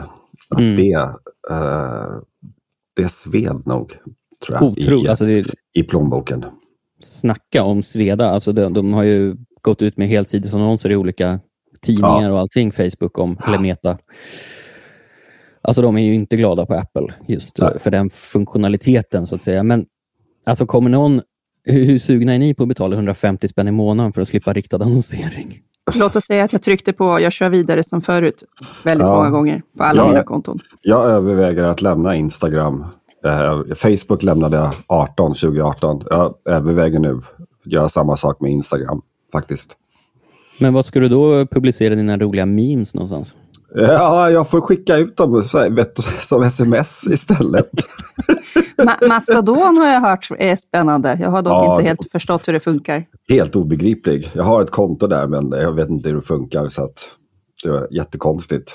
Att 0.53 0.59
mm. 0.59 0.77
det, 0.77 0.97
uh, 1.51 2.23
det 2.97 3.09
sved 3.09 3.67
nog, 3.67 3.97
tror 4.47 4.59
jag, 4.61 4.63
Otro, 4.63 5.05
i, 5.05 5.09
alltså 5.09 5.25
det... 5.25 5.45
i 5.75 5.83
plånboken. 5.83 6.45
Snacka 7.01 7.63
om 7.63 7.83
sveda, 7.83 8.31
alltså 8.31 8.53
de, 8.53 8.73
de 8.73 8.93
har 8.93 9.03
ju 9.03 9.37
gått 9.63 9.83
ut 9.83 9.97
med 9.97 10.09
helsidesannonser 10.09 10.91
i 10.91 10.97
olika 10.97 11.41
tidningar 11.81 12.23
ja. 12.23 12.33
och 12.33 12.39
allting, 12.39 12.73
Facebook 12.73 13.19
om, 13.19 13.39
eller 13.47 13.59
Meta. 13.59 13.99
Alltså 15.63 15.83
de 15.83 15.97
är 15.97 16.03
ju 16.03 16.15
inte 16.15 16.37
glada 16.37 16.67
på 16.67 16.75
Apple 16.75 17.15
just 17.29 17.59
Nej. 17.59 17.79
för 17.79 17.91
den 17.91 18.11
funktionaliteten 18.11 19.27
så 19.27 19.35
att 19.35 19.43
säga. 19.43 19.63
Men 19.63 19.87
alltså 20.47 20.67
kommer 20.67 20.91
någon, 20.91 21.23
hur, 21.65 21.85
hur 21.85 21.99
sugna 21.99 22.35
är 22.35 22.39
ni 22.39 22.55
på 22.55 22.63
att 22.63 22.69
betala 22.69 22.95
150 22.97 23.49
spänn 23.49 23.69
i 23.69 23.71
månaden 23.71 24.13
för 24.13 24.21
att 24.21 24.29
slippa 24.29 24.53
riktad 24.53 24.77
annonsering? 24.77 25.61
Låt 25.95 26.17
oss 26.17 26.25
säga 26.25 26.45
att 26.45 26.53
jag 26.53 26.63
tryckte 26.63 26.93
på 26.93 27.21
jag 27.21 27.33
kör 27.33 27.49
vidare 27.49 27.83
som 27.83 28.01
förut 28.01 28.45
väldigt 28.83 29.07
ja. 29.07 29.15
många 29.15 29.31
gånger 29.31 29.63
på 29.79 29.85
alla 29.85 30.03
jag, 30.03 30.09
mina 30.09 30.23
konton. 30.23 30.61
Jag 30.83 31.05
överväger 31.05 31.63
att 31.63 31.83
lämna 31.83 32.17
Instagram. 32.17 32.85
Eh, 33.25 33.75
Facebook 33.75 34.23
lämnade 34.23 34.57
jag 34.57 34.73
18, 34.87 35.35
2018. 35.35 36.03
Jag 36.11 36.35
överväger 36.45 36.99
nu 36.99 37.21
att 37.65 37.73
göra 37.73 37.89
samma 37.89 38.17
sak 38.17 38.41
med 38.41 38.51
Instagram 38.51 39.03
faktiskt. 39.33 39.77
Men 40.59 40.75
vad 40.75 40.85
ska 40.85 41.01
du 41.01 41.09
då 41.09 41.47
publicera 41.47 41.95
dina 41.95 42.19
roliga 42.19 42.47
memes 42.47 42.95
någonstans? 42.95 43.35
Ja, 43.75 44.31
jag 44.31 44.51
får 44.51 44.61
skicka 44.61 44.97
ut 44.97 45.17
dem 45.17 45.45
som 46.21 46.43
sms 46.43 47.07
istället. 47.07 47.71
Ma 48.85 49.09
Mastodon 49.09 49.77
har 49.77 49.87
jag 49.87 50.01
hört 50.01 50.29
är 50.39 50.57
spännande. 50.57 51.19
Jag 51.21 51.31
har 51.31 51.43
dock 51.43 51.53
ja, 51.53 51.73
inte 51.73 51.89
helt 51.89 52.11
förstått 52.13 52.49
hur 52.49 52.53
det 52.53 52.61
funkar. 52.61 53.05
Helt 53.29 53.57
obegriplig. 53.57 54.31
Jag 54.35 54.45
har 54.45 54.63
ett 54.63 54.71
konto 54.71 55.07
där, 55.07 55.27
men 55.27 55.53
jag 55.61 55.73
vet 55.73 55.89
inte 55.89 56.09
hur 56.09 56.17
det 56.17 56.23
funkar. 56.23 56.69
Så 56.69 56.89
det 57.65 57.69
är 57.69 57.87
jättekonstigt. 57.91 58.73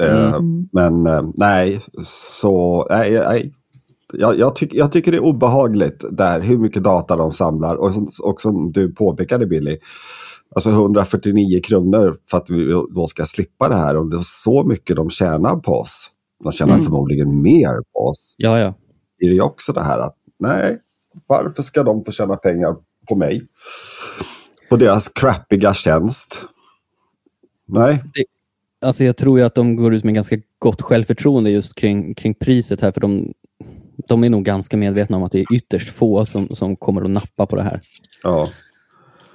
Eh, 0.00 0.34
mm. 0.34 0.68
Men 0.72 1.06
eh, 1.06 1.22
nej, 1.34 1.80
så 2.04 2.86
nej, 2.90 3.10
nej. 3.10 3.52
Jag, 4.12 4.38
jag, 4.38 4.56
tyck, 4.56 4.74
jag 4.74 4.92
tycker 4.92 5.12
det 5.12 5.18
är 5.18 5.24
obehagligt 5.24 6.04
där 6.10 6.40
hur 6.40 6.58
mycket 6.58 6.82
data 6.82 7.16
de 7.16 7.32
samlar. 7.32 7.74
Och 7.74 7.92
och 8.22 8.40
som 8.40 8.72
du 8.72 8.94
påpekade 8.94 9.46
Billy, 9.46 9.78
Alltså 10.54 10.70
149 10.70 11.60
kronor 11.64 12.16
för 12.30 12.38
att 12.38 12.50
vi 12.50 12.64
då 12.94 13.06
ska 13.06 13.26
slippa 13.26 13.68
det 13.68 13.74
här. 13.74 13.96
Och 13.96 14.10
det 14.10 14.16
är 14.16 14.22
så 14.44 14.64
mycket 14.64 14.96
de 14.96 15.10
tjänar 15.10 15.56
på 15.56 15.72
oss. 15.72 16.10
De 16.44 16.52
tjänar 16.52 16.72
mm. 16.72 16.84
förmodligen 16.84 17.42
mer 17.42 17.82
på 17.92 17.98
oss. 17.98 18.34
Ja, 18.36 18.58
ja. 18.58 18.74
Det 19.18 19.26
är 19.26 19.30
ju 19.30 19.40
också 19.40 19.72
det 19.72 19.82
här 19.82 19.98
att 19.98 20.16
nej, 20.38 20.78
varför 21.26 21.62
ska 21.62 21.82
de 21.82 22.04
få 22.04 22.12
tjäna 22.12 22.36
pengar 22.36 22.76
på 23.08 23.14
mig? 23.14 23.46
På 24.68 24.76
deras 24.76 25.08
crappiga 25.08 25.74
tjänst. 25.74 26.42
Nej. 27.66 28.02
Det, 28.14 28.24
alltså 28.86 29.04
jag 29.04 29.16
tror 29.16 29.38
ju 29.38 29.44
att 29.44 29.54
de 29.54 29.76
går 29.76 29.94
ut 29.94 30.04
med 30.04 30.14
ganska 30.14 30.36
gott 30.58 30.82
självförtroende 30.82 31.50
just 31.50 31.74
kring, 31.74 32.14
kring 32.14 32.34
priset 32.34 32.80
här. 32.80 32.92
För 32.92 33.00
de, 33.00 33.32
de 34.08 34.24
är 34.24 34.30
nog 34.30 34.44
ganska 34.44 34.76
medvetna 34.76 35.16
om 35.16 35.22
att 35.22 35.32
det 35.32 35.40
är 35.40 35.54
ytterst 35.54 35.90
få 35.90 36.24
som, 36.24 36.48
som 36.48 36.76
kommer 36.76 37.02
att 37.02 37.10
nappa 37.10 37.46
på 37.46 37.56
det 37.56 37.62
här. 37.62 37.80
Ja. 38.22 38.48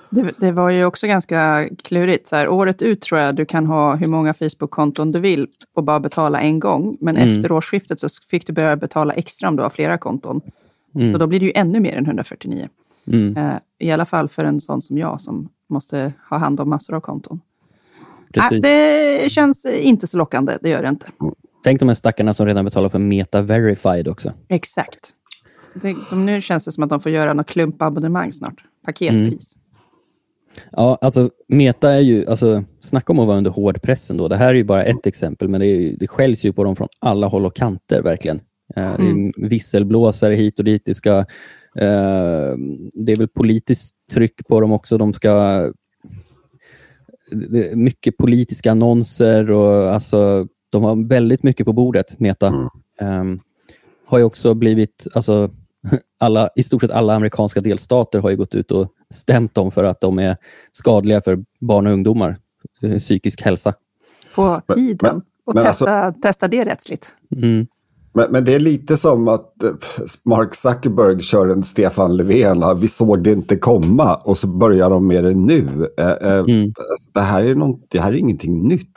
Det, 0.10 0.32
det, 0.38 0.52
var 0.52 0.70
ju 0.70 0.86
också 0.86 1.08
ganska 1.08 1.70
klurigt. 1.84 2.28
Så 2.28 2.36
här, 2.36 2.48
året 2.48 2.82
ut 2.82 3.02
tror 3.02 3.22
jag 3.22 3.36
du 3.36 3.46
kan 3.46 3.66
ha 3.66 3.96
hur 3.96 4.08
många 4.08 4.34
Facebook-konton 4.34 5.12
du 5.12 5.20
vill 5.20 5.48
och 5.74 5.84
bara 5.84 6.00
betala 6.00 6.42
en 6.42 6.60
gång. 6.60 6.98
Men 7.02 7.18
mm. 7.18 7.36
efter 7.36 7.52
årsskiftet 7.52 8.00
så 8.00 8.08
fick 8.30 8.48
du 8.48 8.54
börja 8.54 8.76
betala 8.76 9.14
extra 9.14 9.50
om 9.50 9.56
du 9.56 9.64
har 9.64 9.70
flera 9.70 9.98
konton. 9.98 10.42
Mm. 10.96 11.12
Så 11.12 11.18
då 11.18 11.28
blir 11.28 11.40
det 11.40 11.46
ju 11.46 11.52
ännu 11.56 11.80
mer 11.80 11.96
än 11.96 12.06
149. 12.06 12.70
Mm. 13.08 13.38
Uh, 13.38 13.60
I 13.80 13.92
alla 13.92 14.06
fall 14.06 14.30
för 14.30 14.46
en 14.46 14.60
sån 14.60 14.82
som 14.82 14.98
jag 14.98 15.22
som 15.22 15.50
måste 15.70 16.14
ha 16.30 16.38
hand 16.38 16.60
om 16.60 16.70
massor 16.70 16.94
av 16.94 17.00
konton. 17.00 17.42
Äh, 18.34 18.50
det 18.62 19.32
känns 19.32 19.66
inte 19.66 20.08
så 20.08 20.18
lockande, 20.18 20.58
det 20.62 20.70
gör 20.70 20.84
det 20.84 20.90
inte. 20.90 21.08
Tänk 21.64 21.80
de 21.80 21.88
här 21.88 21.96
stackarna 21.96 22.34
som 22.34 22.46
redan 22.46 22.66
betalar 22.66 22.90
för 22.90 23.00
Meta 23.00 23.42
Verified 23.42 24.08
också. 24.08 24.34
Exakt. 24.48 25.14
Det, 25.74 25.96
de, 26.10 26.26
nu 26.26 26.42
känns 26.42 26.66
det 26.66 26.72
som 26.72 26.84
att 26.84 26.90
de 26.90 27.00
får 27.00 27.12
göra 27.12 27.34
något 27.34 27.48
klumpabonnemang 27.48 28.34
snart. 28.34 28.64
Paketpris. 28.86 29.58
Mm. 30.60 30.70
Ja, 30.72 30.98
alltså 31.02 31.30
Meta 31.48 31.92
är 31.92 32.00
ju, 32.00 32.28
alltså 32.28 32.64
snacka 32.80 33.14
om 33.14 33.20
att 33.20 33.28
vara 33.28 33.38
under 33.38 33.52
hård 33.52 33.82
press 33.82 34.12
ändå. 34.12 34.28
Det 34.28 34.36
här 34.36 34.50
är 34.50 34.54
ju 34.54 34.64
bara 34.64 34.84
ett 34.84 35.08
exempel, 35.08 35.48
men 35.48 35.62
det, 35.62 35.68
är, 35.68 35.96
det 36.00 36.08
skälls 36.08 36.46
ju 36.46 36.54
på 36.54 36.64
dem 36.64 36.76
från 36.76 36.88
alla 37.00 37.28
håll 37.28 37.46
och 37.46 37.56
kanter 37.56 38.02
verkligen. 38.02 38.42
Mm. 38.76 39.32
Det 39.32 39.44
är 39.46 39.50
visselblåsare 39.50 40.36
hit 40.36 40.60
och 40.60 40.66
dit. 40.66 40.82
Det, 40.86 40.94
ska, 40.94 41.18
eh, 41.76 42.56
det 42.94 43.12
är 43.12 43.18
väl 43.18 43.28
politiskt 43.28 43.96
tryck 44.14 44.48
på 44.48 44.62
dem 44.62 44.72
också. 44.72 44.98
De 44.98 45.14
ska... 45.14 45.72
mycket 47.74 48.18
politiska 48.18 48.72
annonser 48.72 49.52
och 49.52 49.94
alltså, 49.94 50.48
de 50.70 50.84
har 50.84 51.10
väldigt 51.10 51.44
mycket 51.44 51.66
på 51.66 51.74
bordet, 51.74 52.20
Meta. 52.20 52.48
Mm. 52.48 53.34
Eh, 53.34 53.42
har 54.06 54.18
ju 54.18 54.24
också 54.24 54.54
blivit, 54.54 55.08
alltså, 55.16 55.52
alla, 56.20 56.50
i 56.56 56.64
stort 56.64 56.82
sett 56.82 56.92
alla 56.92 57.16
amerikanska 57.16 57.62
delstater 57.62 58.20
har 58.20 58.30
ju 58.30 58.38
gått 58.38 58.56
ut 58.56 58.72
och 58.72 58.94
stämt 59.14 59.54
dem 59.54 59.72
för 59.72 59.84
att 59.84 60.02
de 60.02 60.20
är 60.20 60.38
skadliga 60.72 61.22
för 61.22 61.44
barn 61.60 61.88
och 61.88 61.94
ungdomar, 61.94 62.38
eh, 62.82 62.98
psykisk 62.98 63.42
hälsa. 63.42 63.74
På 64.36 64.62
tiden. 64.74 64.98
Men, 65.16 65.22
och 65.46 65.56
men 65.56 65.64
testa, 65.64 66.02
alltså, 66.02 66.22
testa 66.22 66.48
det 66.48 66.66
rättsligt. 66.66 67.14
Mm. 67.36 67.68
Men, 68.14 68.32
men, 68.32 68.46
det 68.46 68.56
är 68.56 68.60
lite 68.60 68.98
som 68.98 69.28
att 69.28 69.64
eh, 69.64 69.72
Mark 70.26 70.56
Zuckerberg 70.56 71.22
kör 71.22 71.48
en 71.48 71.64
Stefan 71.64 72.18
Löfven. 72.18 72.80
Vi 72.80 72.88
såg 72.88 73.24
det 73.24 73.32
inte 73.32 73.58
komma 73.58 74.16
och 74.16 74.38
så 74.38 74.48
börjar 74.48 74.90
de 74.90 75.08
med 75.08 75.24
det 75.24 75.34
nu. 75.34 75.90
Eh, 75.98 76.38
mm. 76.38 76.74
det, 77.14 77.20
här 77.20 77.44
är 77.44 77.56
något, 77.56 77.86
det 77.88 78.00
här 78.00 78.12
är 78.12 78.18
ingenting 78.18 78.68
nytt. 78.68 78.94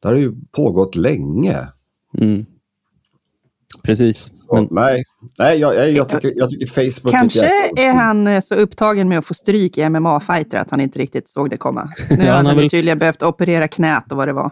Det 0.00 0.08
har 0.08 0.14
ju 0.14 0.34
pågått 0.50 0.96
länge. 0.96 1.68
Mm. 2.18 2.46
Precis. 3.82 4.30
Men... 4.52 4.68
Nej, 4.70 5.04
Nej 5.38 5.58
jag, 5.58 5.74
jag, 5.74 5.90
jag, 5.92 6.08
tycker, 6.08 6.32
jag 6.36 6.50
tycker 6.50 6.66
Facebook... 6.66 7.12
Kanske 7.12 7.46
är, 7.46 7.78
är 7.78 7.92
han 7.92 8.26
eh, 8.26 8.40
så 8.40 8.54
upptagen 8.54 9.08
med 9.08 9.18
att 9.18 9.26
få 9.26 9.34
stryk 9.34 9.78
i 9.78 9.80
MMA-fighter 9.80 10.58
att 10.58 10.70
han 10.70 10.80
inte 10.80 10.98
riktigt 10.98 11.28
såg 11.28 11.50
det 11.50 11.56
komma. 11.56 11.92
Nu 12.10 12.16
ja, 12.24 12.32
han 12.32 12.46
har 12.46 12.52
han 12.52 12.56
väl... 12.56 12.70
tydligen 12.70 12.98
behövt 12.98 13.22
operera 13.22 13.68
knät 13.68 14.12
och 14.12 14.16
vad 14.16 14.28
det 14.28 14.32
var. 14.32 14.50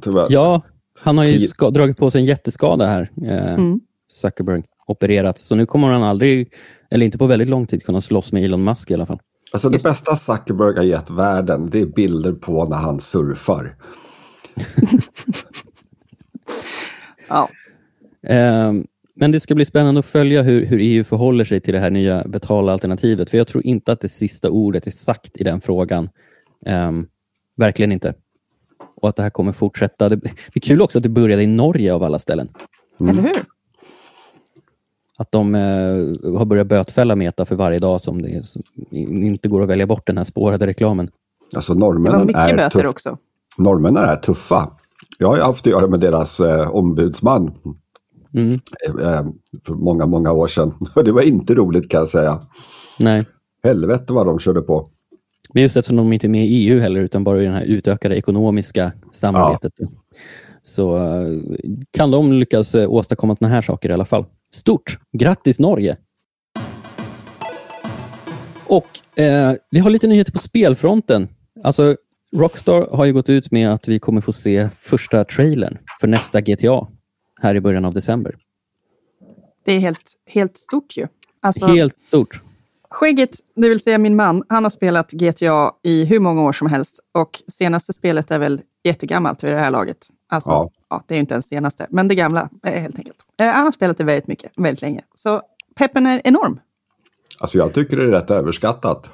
Tyvärr. 0.00 0.26
Ja, 0.28 0.62
han 1.00 1.18
har 1.18 1.24
ju 1.24 1.38
ska, 1.38 1.70
dragit 1.70 1.96
på 1.96 2.10
sig 2.10 2.20
en 2.20 2.26
jätteskada 2.26 2.86
här, 2.86 3.10
eh, 3.22 3.54
mm. 3.54 3.80
Zuckerberg. 4.08 4.62
Opererat. 4.86 5.38
Så 5.38 5.54
nu 5.54 5.66
kommer 5.66 5.88
han 5.88 6.02
aldrig, 6.02 6.52
eller 6.90 7.06
inte 7.06 7.18
på 7.18 7.26
väldigt 7.26 7.48
lång 7.48 7.66
tid, 7.66 7.84
kunna 7.84 8.00
slåss 8.00 8.32
med 8.32 8.44
Elon 8.44 8.64
Musk 8.64 8.90
i 8.90 8.94
alla 8.94 9.06
fall. 9.06 9.20
Alltså 9.52 9.68
det 9.68 9.82
bästa 9.82 10.16
Zuckerberg 10.16 10.76
har 10.76 10.84
gett 10.84 11.10
världen, 11.10 11.70
det 11.70 11.80
är 11.80 11.86
bilder 11.86 12.32
på 12.32 12.64
när 12.64 12.76
han 12.76 13.00
surfar. 13.00 13.76
ja. 17.28 17.48
Ehm, 18.26 18.86
men 19.16 19.32
det 19.32 19.40
ska 19.40 19.54
bli 19.54 19.64
spännande 19.64 19.98
att 19.98 20.06
följa 20.06 20.42
hur, 20.42 20.66
hur 20.66 20.78
EU 20.80 21.04
förhåller 21.04 21.44
sig 21.44 21.60
till 21.60 21.74
det 21.74 21.80
här 21.80 21.90
nya 21.90 22.24
betalalternativet. 22.24 23.30
För 23.30 23.38
jag 23.38 23.46
tror 23.46 23.66
inte 23.66 23.92
att 23.92 24.00
det 24.00 24.08
sista 24.08 24.50
ordet 24.50 24.86
är 24.86 24.90
sagt 24.90 25.36
i 25.36 25.44
den 25.44 25.60
frågan. 25.60 26.08
Um, 26.66 27.06
verkligen 27.56 27.92
inte. 27.92 28.14
Och 28.96 29.08
att 29.08 29.16
det 29.16 29.22
här 29.22 29.30
kommer 29.30 29.52
fortsätta. 29.52 30.08
Det, 30.08 30.16
det, 30.16 30.30
är 30.54 30.60
kul 30.60 30.82
också 30.82 30.98
att 30.98 31.02
det 31.02 31.08
började 31.08 31.42
i 31.42 31.46
Norge 31.46 31.94
av 31.94 32.02
alla 32.02 32.18
ställen. 32.18 32.48
Mm. 33.00 33.10
Eller 33.10 33.22
hur? 33.22 33.44
Att 35.16 35.32
de 35.32 35.54
uh, 35.54 36.38
har 36.38 36.44
börjat 36.44 36.66
bötfälla 36.66 37.16
Meta 37.16 37.44
för 37.44 37.56
varje 37.56 37.78
dag 37.78 38.00
som 38.00 38.22
det 38.22 38.46
som 38.46 38.62
inte 38.92 39.48
går 39.48 39.62
att 39.62 39.68
välja 39.68 39.86
bort 39.86 40.06
den 40.06 40.16
här 40.16 40.24
spårade 40.24 40.66
reklamen. 40.66 41.10
Alltså 41.54 41.74
norrmännen 41.74 42.12
det 42.12 42.18
var 42.18 42.26
mycket 42.26 42.42
är 42.42 42.56
böter 42.56 42.80
tuff. 42.80 42.90
också. 42.90 43.18
Norrmännen 43.58 44.04
är 44.04 44.16
tuffa. 44.16 44.70
Jag 45.18 45.28
har 45.28 45.38
haft 45.38 45.66
att 45.66 45.70
göra 45.70 45.86
med 45.86 46.00
deras 46.00 46.40
eh, 46.40 46.70
ombudsman 46.70 47.52
Mm. 48.34 48.60
Eh, 49.00 49.26
för 49.66 49.74
många, 49.74 50.06
många 50.06 50.32
år 50.32 50.46
sedan. 50.46 50.74
Det 51.04 51.12
var 51.12 51.22
inte 51.22 51.54
roligt 51.54 51.90
kan 51.90 52.00
jag 52.00 52.08
säga. 52.08 52.40
Nej. 52.98 53.24
Helvete 53.62 54.12
vad 54.12 54.26
de 54.26 54.38
körde 54.38 54.62
på. 54.62 54.90
Men 55.52 55.62
just 55.62 55.76
eftersom 55.76 55.96
de 55.96 56.12
inte 56.12 56.26
är 56.26 56.28
med 56.28 56.46
i 56.46 56.48
EU 56.48 56.80
heller, 56.80 57.00
utan 57.00 57.24
bara 57.24 57.42
i 57.42 57.44
det 57.44 57.50
här 57.50 57.64
utökade 57.64 58.16
ekonomiska 58.16 58.92
samarbetet. 59.12 59.72
Ja. 59.76 59.86
Så 60.62 60.96
eh, 60.96 61.26
kan 61.90 62.10
de 62.10 62.32
lyckas 62.32 62.74
eh, 62.74 62.90
åstadkomma 62.90 63.36
sådana 63.36 63.54
här 63.54 63.62
saker 63.62 63.88
i 63.90 63.92
alla 63.92 64.04
fall. 64.04 64.24
Stort! 64.54 64.98
Grattis 65.12 65.58
Norge! 65.58 65.96
Och 68.66 69.20
eh, 69.20 69.52
vi 69.70 69.78
har 69.78 69.90
lite 69.90 70.06
nyheter 70.06 70.32
på 70.32 70.38
spelfronten. 70.38 71.28
Alltså, 71.62 71.96
Rockstar 72.36 72.88
har 72.96 73.04
ju 73.04 73.12
gått 73.12 73.28
ut 73.28 73.50
med 73.50 73.72
att 73.72 73.88
vi 73.88 73.98
kommer 73.98 74.20
få 74.20 74.32
se 74.32 74.68
första 74.76 75.24
trailern 75.24 75.78
för 76.00 76.08
nästa 76.08 76.40
GTA 76.40 76.86
här 77.40 77.54
i 77.54 77.60
början 77.60 77.84
av 77.84 77.94
december. 77.94 78.36
Det 79.64 79.72
är 79.72 79.78
helt, 79.78 80.12
helt 80.26 80.56
stort 80.56 80.96
ju. 80.96 81.06
Alltså, 81.40 81.66
helt 81.66 82.00
stort. 82.00 82.42
Skägget, 82.90 83.30
det 83.56 83.68
vill 83.68 83.80
säga 83.80 83.98
min 83.98 84.16
man, 84.16 84.42
han 84.48 84.62
har 84.62 84.70
spelat 84.70 85.12
GTA 85.12 85.72
i 85.82 86.04
hur 86.04 86.20
många 86.20 86.42
år 86.42 86.52
som 86.52 86.68
helst. 86.68 87.00
Och 87.12 87.42
senaste 87.48 87.92
spelet 87.92 88.30
är 88.30 88.38
väl 88.38 88.60
jättegammalt 88.84 89.44
vid 89.44 89.52
det 89.52 89.58
här 89.58 89.70
laget. 89.70 90.08
Alltså, 90.28 90.50
ja. 90.50 90.70
ja 90.90 91.04
det 91.06 91.14
är 91.14 91.16
ju 91.16 91.20
inte 91.20 91.34
ens 91.34 91.48
senaste, 91.48 91.86
men 91.90 92.08
det 92.08 92.14
gamla 92.14 92.48
helt 92.62 92.98
enkelt. 92.98 93.16
Eh, 93.40 93.46
han 93.46 93.64
har 93.64 93.72
spelat 93.72 93.98
det 93.98 94.04
väldigt 94.04 94.26
mycket, 94.26 94.52
väldigt 94.56 94.82
länge. 94.82 95.04
Så 95.14 95.42
peppen 95.74 96.06
är 96.06 96.20
enorm. 96.24 96.60
Alltså 97.38 97.58
jag 97.58 97.74
tycker 97.74 97.96
det 97.96 98.02
är 98.02 98.08
rätt 98.08 98.30
överskattat. 98.30 99.10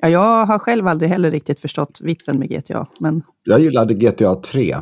Ja, 0.00 0.08
jag 0.08 0.46
har 0.46 0.58
själv 0.58 0.88
aldrig 0.88 1.10
heller 1.10 1.30
riktigt 1.30 1.60
förstått 1.60 2.00
vitsen 2.02 2.38
med 2.38 2.50
GTA. 2.50 2.86
Men... 3.00 3.22
Jag 3.42 3.60
gillade 3.60 3.94
GTA 3.94 4.34
3. 4.34 4.76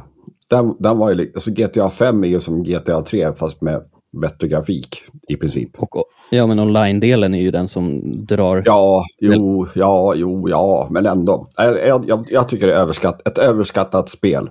Den, 0.51 0.77
den 0.79 0.99
var 0.99 1.13
ju, 1.13 1.33
alltså 1.35 1.51
GTA 1.51 1.91
5 1.91 2.25
är 2.25 2.29
ju 2.29 2.41
som 2.41 2.63
GTA 2.63 3.03
3 3.03 3.33
fast 3.35 3.61
med 3.61 3.83
bättre 4.21 4.49
grafik 4.49 5.03
i 5.29 5.37
princip. 5.37 5.71
Och, 5.79 6.05
ja, 6.31 6.47
men 6.47 6.59
online-delen 6.59 7.35
är 7.35 7.41
ju 7.41 7.51
den 7.51 7.69
som 7.69 8.03
drar... 8.27 8.63
Ja, 8.67 9.05
jo, 9.21 9.69
ja, 9.75 10.15
jo, 10.17 10.49
ja, 10.49 10.89
men 10.91 11.07
ändå. 11.07 11.49
Jag, 11.57 12.09
jag, 12.09 12.27
jag 12.31 12.49
tycker 12.49 12.67
det 12.67 12.75
är 12.75 12.79
överskatt, 12.79 13.29
ett 13.29 13.39
överskattat 13.39 14.09
spel. 14.09 14.51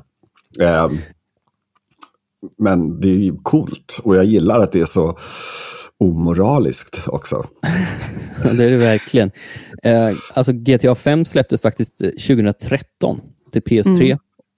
Eh, 0.60 0.90
men 2.58 3.00
det 3.00 3.08
är 3.08 3.18
ju 3.18 3.38
coolt 3.44 4.00
och 4.04 4.16
jag 4.16 4.26
gillar 4.26 4.60
att 4.60 4.72
det 4.72 4.82
är 4.82 4.86
så 4.86 5.18
omoraliskt 5.98 7.02
också. 7.08 7.46
det 8.44 8.66
är 8.66 8.72
det 8.72 8.78
verkligen. 8.78 9.32
Eh, 9.84 10.18
alltså 10.34 10.52
GTA 10.54 10.96
5 10.96 11.26
släpptes 11.26 11.62
faktiskt 11.62 11.98
2013 11.98 13.22
till 13.52 13.62
PS3. 13.62 14.02
Mm. 14.02 14.18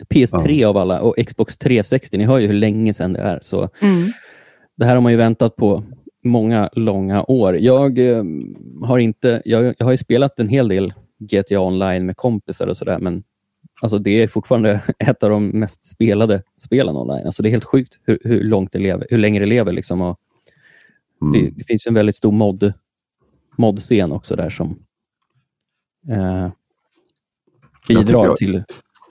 PS3 0.10 0.52
ja. 0.52 0.68
av 0.68 0.78
alla 0.78 1.02
och 1.02 1.16
Xbox 1.28 1.58
360. 1.58 2.18
Ni 2.18 2.26
hör 2.26 2.38
ju 2.38 2.48
hur 2.48 2.54
länge 2.54 2.94
sedan 2.94 3.14
det 3.14 3.20
är. 3.20 3.40
Så 3.42 3.58
mm. 3.60 4.08
Det 4.76 4.86
här 4.86 4.96
har 4.96 5.02
man 5.02 5.12
ju 5.12 5.18
väntat 5.18 5.56
på 5.56 5.84
många 6.24 6.70
långa 6.74 7.24
år. 7.24 7.58
Jag 7.58 8.00
eh, 8.00 8.24
har 8.84 9.00
inte, 9.00 9.42
jag, 9.46 9.76
jag, 9.78 9.86
har 9.86 9.92
ju 9.92 9.98
spelat 9.98 10.40
en 10.40 10.50
hel 10.50 10.68
del 10.68 10.94
GTA 11.20 11.60
online 11.60 12.06
med 12.06 12.18
kompisar 12.18 12.68
och 12.68 12.78
sådär, 12.78 13.00
men 13.00 13.24
alltså 13.82 14.00
det 14.00 14.24
är 14.24 14.28
fortfarande 14.28 14.82
ett 15.00 15.24
av 15.24 15.30
de 15.30 15.48
mest 15.48 15.84
spelade 15.84 16.44
spelen 16.58 16.98
online. 16.98 17.26
Alltså 17.26 17.44
det 17.44 17.50
är 17.50 17.52
helt 17.52 17.64
sjukt 17.64 18.00
hur, 18.04 18.20
hur 18.24 18.44
långt 18.44 18.72
det 18.72 18.80
lever, 18.80 19.08
hur 19.10 19.18
länge 19.18 19.40
det 19.40 19.46
lever. 19.46 19.72
Liksom. 19.72 20.02
Och 20.02 20.20
mm. 21.22 21.34
det, 21.34 21.52
det, 21.58 21.64
finns 21.64 21.88
en 21.88 21.94
väldigt 21.94 22.16
stor 22.16 22.32
mod, 22.32 22.74
modscen 23.58 24.12
också 24.12 24.36
där 24.36 24.50
som 24.50 24.80
eh, 26.10 26.50
bidrar 27.88 28.26
jag, 28.26 28.36
till... 28.36 28.64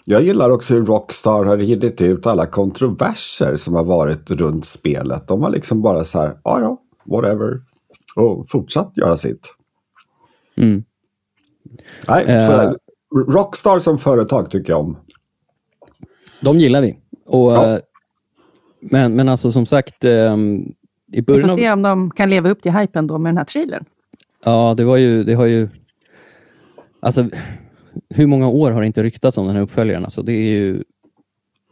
Jag 0.08 0.22
gillar 0.22 0.50
också 0.50 0.74
hur 0.74 0.84
Rockstar 0.84 1.44
har 1.44 1.56
ridit 1.56 2.00
ut 2.00 2.26
alla 2.26 2.46
kontroverser 2.46 3.56
som 3.56 3.74
har 3.74 3.84
varit 3.84 4.30
runt 4.30 4.66
spelet. 4.66 5.28
De 5.28 5.42
har 5.42 5.50
liksom 5.50 5.82
bara 5.82 6.04
så 6.04 6.18
här, 6.18 6.38
ja 6.44 6.60
ja, 6.60 6.82
whatever. 7.04 7.60
Och 8.16 8.48
fortsatt 8.48 8.92
göra 8.96 9.16
sitt. 9.16 9.54
Mm. 10.56 10.84
Nej, 12.08 12.48
uh, 12.48 12.72
Rockstar 13.28 13.78
som 13.78 13.98
företag 13.98 14.50
tycker 14.50 14.72
jag 14.72 14.80
om. 14.80 14.96
De 16.40 16.58
gillar 16.58 16.82
vi. 16.82 16.98
Och, 17.26 17.52
ja. 17.52 17.72
Eh, 17.72 17.78
men, 18.80 19.16
men 19.16 19.28
alltså 19.28 19.52
som 19.52 19.66
sagt, 19.66 20.04
um, 20.04 20.74
i 21.12 21.22
början 21.22 21.42
Vi 21.42 21.48
får 21.48 21.58
se 21.58 21.72
om 21.72 21.82
de 21.82 22.10
kan 22.10 22.30
leva 22.30 22.50
upp 22.50 22.62
till 22.62 22.72
hypen 22.72 23.06
då 23.06 23.18
med 23.18 23.30
den 23.30 23.38
här 23.38 23.44
trailern. 23.44 23.84
Ja, 24.44 24.74
det 24.76 24.84
var 24.84 24.96
ju, 24.96 25.24
det 25.24 25.34
har 25.34 25.46
ju... 25.46 25.68
Alltså, 27.00 27.28
hur 28.08 28.26
många 28.26 28.48
år 28.48 28.70
har 28.70 28.80
det 28.80 28.86
inte 28.86 29.02
ryktats 29.02 29.38
om 29.38 29.46
den 29.46 29.56
här 29.56 29.62
uppföljaren? 29.62 30.04
Alltså, 30.04 30.22
det 30.22 30.32
är 30.32 30.50
ju... 30.50 30.82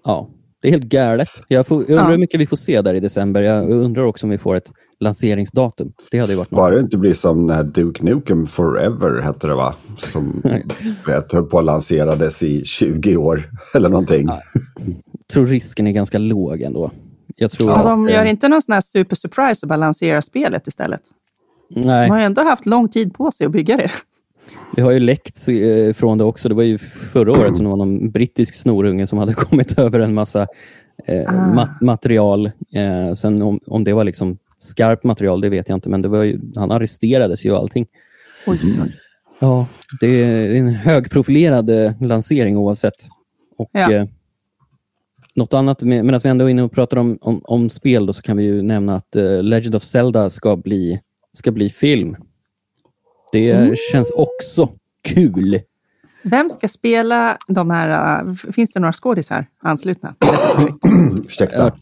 Ja, 0.04 0.30
det 0.62 0.68
är 0.68 0.72
helt 0.72 0.84
galet. 0.84 1.28
Jag, 1.48 1.66
får, 1.66 1.82
jag 1.82 1.90
undrar 1.90 2.04
ja. 2.04 2.10
hur 2.10 2.18
mycket 2.18 2.40
vi 2.40 2.46
får 2.46 2.56
se 2.56 2.80
där 2.82 2.94
i 2.94 3.00
december. 3.00 3.42
Jag 3.42 3.70
undrar 3.70 4.02
också 4.02 4.26
om 4.26 4.30
vi 4.30 4.38
får 4.38 4.54
ett 4.56 4.72
lanseringsdatum. 5.00 5.92
Det 6.10 6.18
hade 6.18 6.32
ju 6.32 6.36
varit 6.36 6.50
något. 6.50 6.58
Bara 6.58 6.74
det 6.74 6.80
inte 6.80 6.98
blir 6.98 7.14
som 7.14 7.46
när 7.46 7.62
Duke 7.62 8.04
Nukem 8.04 8.46
Forever 8.46 9.22
hette 9.22 9.46
det 9.46 9.54
va? 9.54 9.74
Som 9.98 10.42
vet, 11.06 11.32
höll 11.32 11.44
på 11.44 11.58
att 11.58 11.64
lanserades 11.64 12.42
i 12.42 12.64
20 12.64 13.16
år 13.16 13.50
eller 13.74 13.88
någonting. 13.88 14.26
Ja. 14.26 14.40
Jag 15.12 15.28
tror 15.32 15.46
risken 15.46 15.86
är 15.86 15.92
ganska 15.92 16.18
låg 16.18 16.62
ändå. 16.62 16.90
Jag 17.36 17.50
tror 17.50 17.70
ja, 17.70 17.76
att, 17.76 17.84
de 17.84 18.08
gör 18.08 18.24
inte 18.24 18.48
någon 18.48 18.62
sån 18.62 18.72
här 18.72 18.80
super 18.80 19.16
surprise 19.16 19.66
och 19.66 19.68
bara 19.68 19.76
lanserar 19.76 20.20
spelet 20.20 20.66
istället. 20.66 21.02
Nej. 21.70 22.06
De 22.06 22.10
har 22.10 22.18
ju 22.18 22.24
ändå 22.24 22.42
haft 22.42 22.66
lång 22.66 22.88
tid 22.88 23.14
på 23.14 23.30
sig 23.30 23.46
att 23.46 23.52
bygga 23.52 23.76
det. 23.76 23.90
Det 24.76 24.82
har 24.82 24.90
ju 24.90 25.00
läckt 25.00 25.48
eh, 25.48 25.94
från 25.94 26.18
det 26.18 26.24
också. 26.24 26.48
Det 26.48 26.54
var 26.54 26.62
ju 26.62 26.78
förra 26.78 27.32
året 27.32 27.56
som 27.56 27.64
det 27.64 27.70
var 27.70 27.76
någon 27.76 28.10
brittisk 28.10 28.54
snorunge 28.54 29.06
som 29.06 29.18
hade 29.18 29.34
kommit 29.34 29.78
över 29.78 30.00
en 30.00 30.14
massa 30.14 30.46
eh, 31.06 31.24
ah. 31.28 31.54
mat 31.54 31.80
material. 31.80 32.46
Eh, 32.74 33.12
sen 33.12 33.42
om, 33.42 33.60
om 33.66 33.84
det 33.84 33.92
var 33.92 34.04
liksom 34.04 34.38
skarpt 34.58 35.04
material, 35.04 35.40
det 35.40 35.48
vet 35.48 35.68
jag 35.68 35.76
inte, 35.76 35.88
men 35.88 36.02
det 36.02 36.08
var 36.08 36.22
ju, 36.22 36.40
han 36.56 36.70
arresterades 36.70 37.44
ju 37.44 37.52
och 37.52 37.58
allting. 37.58 37.86
Oj, 38.46 38.58
oj. 38.64 38.96
Ja, 39.38 39.66
det 40.00 40.22
är 40.22 40.56
en 40.56 40.68
högprofilerad 40.68 41.70
eh, 41.70 42.02
lansering 42.02 42.56
oavsett. 42.56 43.08
Och, 43.58 43.70
ja. 43.72 43.92
eh, 43.92 44.04
något 45.34 45.54
annat, 45.54 45.82
medan 45.82 46.20
vi 46.22 46.28
ändå 46.28 46.44
är 46.44 46.48
inne 46.48 46.62
och 46.62 46.72
pratar 46.72 46.96
om, 46.96 47.18
om, 47.20 47.40
om 47.44 47.70
spel, 47.70 48.06
då, 48.06 48.12
så 48.12 48.22
kan 48.22 48.36
vi 48.36 48.44
ju 48.44 48.62
nämna 48.62 48.96
att 48.96 49.14
Legend 49.42 49.74
of 49.74 49.82
Zelda 49.82 50.30
ska 50.30 50.56
bli, 50.56 51.00
ska 51.32 51.50
bli 51.50 51.70
film. 51.70 52.16
Det 53.34 53.50
mm. 53.50 53.76
känns 53.92 54.10
också 54.10 54.68
kul. 55.02 55.60
Vem 56.22 56.50
ska 56.50 56.68
spela 56.68 57.38
de 57.48 57.70
här... 57.70 58.22
Uh, 58.24 58.34
finns 58.34 58.72
det 58.72 58.80
några 58.80 58.92
skådisar 58.92 59.46
anslutna 59.62 60.14
Ursäkta. 61.24 61.72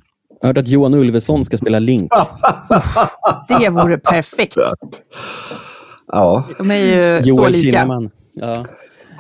Jag 0.40 0.48
hört 0.48 0.58
att 0.58 0.68
Johan 0.68 0.94
Ulveson 0.94 1.44
ska 1.44 1.56
spela 1.56 1.78
Link. 1.78 2.12
det 3.48 3.68
vore 3.70 3.98
perfekt. 3.98 4.56
Ja. 6.06 6.44
De 6.58 6.70
är 6.70 6.74
ju 6.74 7.20
Joel 7.28 7.54
så 7.54 7.58
lika. 7.58 7.78
Kinnaman. 7.78 8.10
Ja. 8.34 8.66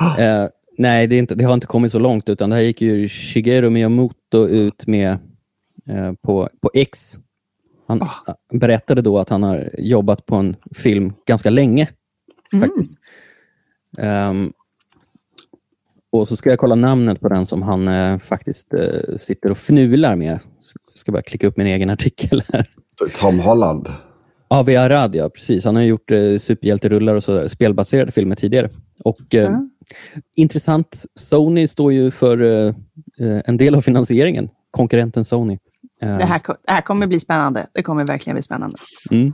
Uh, 0.00 0.48
nej, 0.78 1.06
det, 1.06 1.18
inte, 1.18 1.34
det, 1.34 1.44
har 1.44 1.54
inte 1.54 1.66
kommit 1.66 1.92
så 1.92 1.98
långt, 1.98 2.28
utan 2.28 2.50
det 2.50 2.56
här 2.56 2.62
gick 2.62 2.80
ju 2.80 3.08
Shigeru 3.08 3.70
Miyamoto 3.70 4.46
ut 4.46 4.86
med 4.86 5.18
uh, 5.90 6.12
på, 6.22 6.48
på 6.60 6.70
X. 6.74 7.18
Han 7.86 8.02
oh. 8.02 8.10
berättade 8.52 9.02
då 9.02 9.18
att 9.18 9.28
han 9.28 9.42
har 9.42 9.70
jobbat 9.78 10.26
på 10.26 10.36
en 10.36 10.56
film 10.74 11.12
ganska 11.26 11.50
länge 11.50 11.88
Mm. 12.52 12.68
faktiskt. 12.68 12.92
Um, 13.98 14.52
och 16.12 16.28
så 16.28 16.36
ska 16.36 16.50
jag 16.50 16.58
kolla 16.58 16.74
namnet 16.74 17.20
på 17.20 17.28
den 17.28 17.46
som 17.46 17.62
han 17.62 17.88
uh, 17.88 18.18
faktiskt 18.18 18.74
uh, 18.74 19.16
sitter 19.16 19.50
och 19.50 19.58
fnular 19.58 20.16
med. 20.16 20.32
Jag 20.32 20.98
ska 20.98 21.12
bara 21.12 21.22
klicka 21.22 21.46
upp 21.46 21.56
min 21.56 21.66
egen 21.66 21.90
artikel 21.90 22.42
här. 22.52 22.66
Tom 23.20 23.38
Holland. 23.38 23.88
Avi 24.48 24.76
Arad, 24.76 25.14
ja 25.14 25.28
precis. 25.28 25.64
Han 25.64 25.76
har 25.76 25.82
gjort 25.82 26.10
uh, 26.10 26.38
superhjälterullar 26.38 27.14
och 27.14 27.24
så, 27.24 27.48
spelbaserade 27.48 28.12
filmer 28.12 28.36
tidigare. 28.36 28.68
Och 29.04 29.34
mm. 29.34 29.70
Intressant, 30.36 31.04
Sony 31.14 31.66
står 31.66 31.92
ju 31.92 32.10
för 32.10 32.38
en 33.18 33.56
del 33.56 33.74
av 33.74 33.80
finansieringen. 33.80 34.48
Konkurrenten 34.70 35.24
Sony. 35.24 35.58
Det 36.00 36.06
här, 36.06 36.40
det 36.66 36.72
här 36.72 36.80
kommer 36.80 37.06
bli 37.06 37.20
spännande. 37.20 37.66
Det 37.72 37.82
kommer 37.82 38.04
verkligen 38.04 38.34
bli 38.34 38.42
spännande. 38.42 38.78
Mm. 39.10 39.32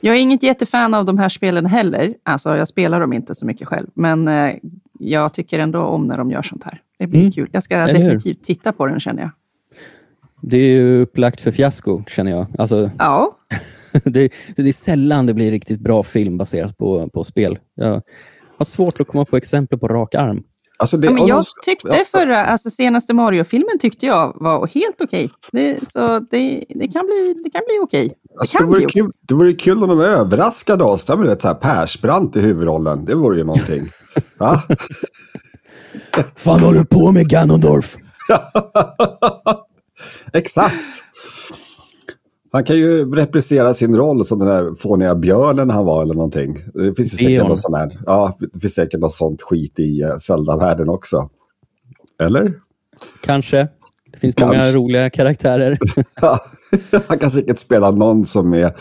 Jag 0.00 0.16
är 0.16 0.20
inget 0.20 0.42
jättefan 0.42 0.94
av 0.94 1.04
de 1.04 1.18
här 1.18 1.28
spelen 1.28 1.66
heller. 1.66 2.14
Alltså, 2.22 2.56
jag 2.56 2.68
spelar 2.68 3.00
dem 3.00 3.12
inte 3.12 3.34
så 3.34 3.46
mycket 3.46 3.68
själv, 3.68 3.86
men 3.94 4.28
eh, 4.28 4.54
jag 4.98 5.34
tycker 5.34 5.58
ändå 5.58 5.80
om 5.80 6.06
när 6.06 6.18
de 6.18 6.30
gör 6.30 6.42
sånt 6.42 6.64
här. 6.64 6.82
Det 6.98 7.06
blir 7.06 7.20
mm. 7.20 7.32
kul. 7.32 7.50
Jag 7.52 7.62
ska 7.62 7.76
Eller 7.76 7.94
definitivt 7.94 8.38
hur? 8.38 8.44
titta 8.44 8.72
på 8.72 8.86
den, 8.86 9.00
känner 9.00 9.22
jag. 9.22 9.30
Det 10.42 10.56
är 10.56 10.70
ju 10.70 11.00
upplagt 11.00 11.40
för 11.40 11.50
fiasko, 11.50 12.02
känner 12.06 12.30
jag. 12.30 12.46
Alltså, 12.58 12.90
ja. 12.98 13.36
det, 14.04 14.32
det, 14.56 14.68
är 14.68 14.72
sällan 14.72 15.26
det 15.26 15.34
blir 15.34 15.50
riktigt 15.50 15.80
bra 15.80 16.02
film 16.02 16.38
baserat 16.38 16.78
på, 16.78 17.08
på 17.08 17.24
spel. 17.24 17.58
Jag 17.74 18.02
har 18.58 18.64
svårt 18.64 19.00
att 19.00 19.08
komma 19.08 19.24
på 19.24 19.36
exempel 19.36 19.78
på 19.78 19.88
rak 19.88 20.14
arm. 20.14 20.42
Alltså 20.80 20.96
det, 20.96 21.06
ja, 21.06 21.12
men 21.12 21.26
jag 21.26 21.44
tyckte 21.64 21.88
ja. 21.88 22.04
förra, 22.04 22.44
alltså 22.44 22.70
senaste 22.70 23.14
Mario-filmen 23.14 23.78
tyckte 23.78 24.06
jag 24.06 24.32
var 24.36 24.66
helt 24.66 25.00
okej. 25.00 25.30
Okay. 25.52 25.76
så 25.82 26.18
det, 26.18 26.64
det, 26.68 26.88
kan 26.88 27.06
bli, 27.06 27.34
det 27.44 27.50
kan 27.50 27.62
bli 27.66 27.78
okej. 27.82 28.06
Okay. 28.06 28.16
Alltså, 28.40 28.58
det, 28.58 28.64
vore 28.64 28.84
kul, 28.84 29.12
det 29.20 29.34
vore 29.34 29.52
kul 29.52 29.82
om 29.82 29.88
de 29.88 30.00
överraskade 30.00 30.84
oss. 30.84 31.08
med 31.08 31.28
ett 31.28 31.42
så 31.42 31.48
här 31.48 31.54
Persbrandt 31.54 32.36
i 32.36 32.40
huvudrollen. 32.40 33.04
Det 33.04 33.14
vore 33.14 33.38
ju 33.38 33.44
någonting. 33.44 33.88
Va? 34.38 34.62
fan 36.36 36.60
håller 36.60 36.78
du 36.78 36.84
på 36.84 37.12
med 37.12 37.28
Ganondorf? 37.28 37.96
Exakt. 40.32 41.04
Han 42.52 42.64
kan 42.64 42.76
ju 42.76 43.14
reprisera 43.14 43.74
sin 43.74 43.96
roll 43.96 44.24
som 44.24 44.38
den 44.38 44.48
där 44.48 44.74
fåniga 44.74 45.14
björnen 45.14 45.70
han 45.70 45.84
var 45.84 46.02
eller 46.02 46.14
någonting. 46.14 46.58
Det 46.74 46.94
finns 46.94 47.16
säkert 47.16 47.48
något, 47.48 47.58
sån 47.58 47.74
här, 47.74 47.98
ja, 48.06 48.36
det 48.52 48.60
finns 48.60 48.74
säkert 48.74 49.00
något 49.00 49.14
sånt 49.14 49.42
skit 49.42 49.78
i 49.78 50.04
uh, 50.04 50.16
Zelda-världen 50.16 50.88
också. 50.88 51.30
Eller? 52.22 52.46
Kanske. 53.20 53.68
Det 54.12 54.18
finns 54.18 54.34
Kanske. 54.34 54.56
många 54.56 54.72
roliga 54.72 55.10
karaktärer. 55.10 55.78
han 57.08 57.18
kan 57.18 57.30
säkert 57.30 57.58
spela 57.58 57.90
någon 57.90 58.24
som 58.24 58.54
är 58.54 58.72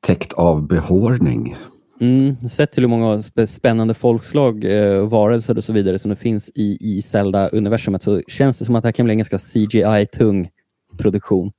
täckt 0.00 0.32
av 0.32 0.66
behårning. 0.66 1.56
Mm, 2.00 2.36
sett 2.36 2.72
till 2.72 2.82
hur 2.82 2.88
många 2.88 3.22
spännande 3.46 3.94
folkslag, 3.94 4.64
eh, 4.64 5.08
varelser 5.08 5.58
och 5.58 5.64
så 5.64 5.72
vidare 5.72 5.98
som 5.98 6.10
det 6.10 6.16
finns 6.16 6.50
i, 6.54 6.78
i 6.80 7.02
Zelda-universumet 7.02 8.02
så 8.02 8.20
känns 8.28 8.58
det 8.58 8.64
som 8.64 8.74
att 8.74 8.82
det 8.82 8.88
här 8.88 8.92
kan 8.92 9.04
bli 9.04 9.12
en 9.12 9.18
ganska 9.18 9.38
CGI-tung 9.38 10.48
produktion. 10.96 11.52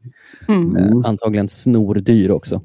Mm. 0.47 0.75
Eh, 0.75 0.91
antagligen 1.03 1.49
snordyr 1.49 2.31
också. 2.31 2.61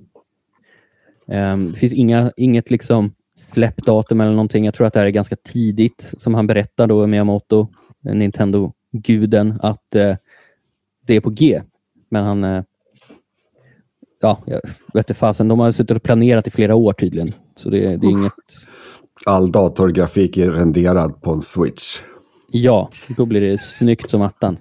Um, 1.27 1.73
det 1.73 1.79
finns 1.79 1.93
inga, 1.93 2.33
inget 2.37 2.71
liksom 2.71 3.15
släppdatum 3.35 4.21
eller 4.21 4.31
någonting. 4.31 4.65
Jag 4.65 4.75
tror 4.75 4.87
att 4.87 4.93
det 4.93 5.01
här 5.01 5.07
är 5.07 5.11
ganska 5.11 5.37
tidigt, 5.37 6.13
som 6.17 6.35
han 6.35 6.47
berättar 6.47 6.87
då, 6.87 7.07
Miyamoto, 7.07 7.69
Nintendo-guden, 8.01 9.59
att 9.63 9.95
eh, 9.95 10.17
det 11.07 11.17
är 11.17 11.21
på 11.21 11.31
G. 11.31 11.63
Men 12.09 12.25
han... 12.25 12.45
Eh, 12.45 12.63
ja, 14.21 14.39
jag 14.47 14.61
vet 14.95 15.11
inte 15.11 15.15
fasen. 15.15 15.49
De 15.49 15.61
har 15.61 15.73
suttit 15.73 15.97
och 15.97 16.03
planerat 16.03 16.47
i 16.47 16.51
flera 16.51 16.75
år 16.75 16.93
tydligen. 16.93 17.29
Så 17.57 17.71
det, 17.71 17.79
det 17.79 18.07
är 18.07 18.11
inget... 18.11 18.33
All 19.27 19.53
datorgrafik 19.53 20.37
är 20.37 20.51
renderad 20.51 21.23
på 21.23 21.33
en 21.33 21.43
switch. 21.43 22.01
Ja, 22.49 22.91
då 23.17 23.27
blir 23.27 23.41
det 23.41 23.61
snyggt 23.61 24.11
som 24.11 24.23
attan. 24.23 24.59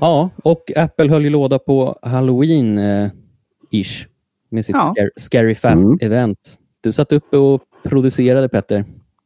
Ja, 0.00 0.30
och 0.44 0.70
Apple 0.76 1.08
höll 1.08 1.24
ju 1.24 1.30
låda 1.30 1.58
på 1.58 1.98
Halloween-ish 2.02 4.06
med 4.50 4.66
sitt 4.66 4.76
Ja. 4.78 4.94
Scar- 4.96 5.10
Scary 5.20 5.54
Fast-event. 5.54 6.56
Du 6.80 6.92
satt 6.92 7.12
uppe 7.12 7.36
och 7.36 7.62
producerade, 7.84 8.48
Petter. 8.48 8.84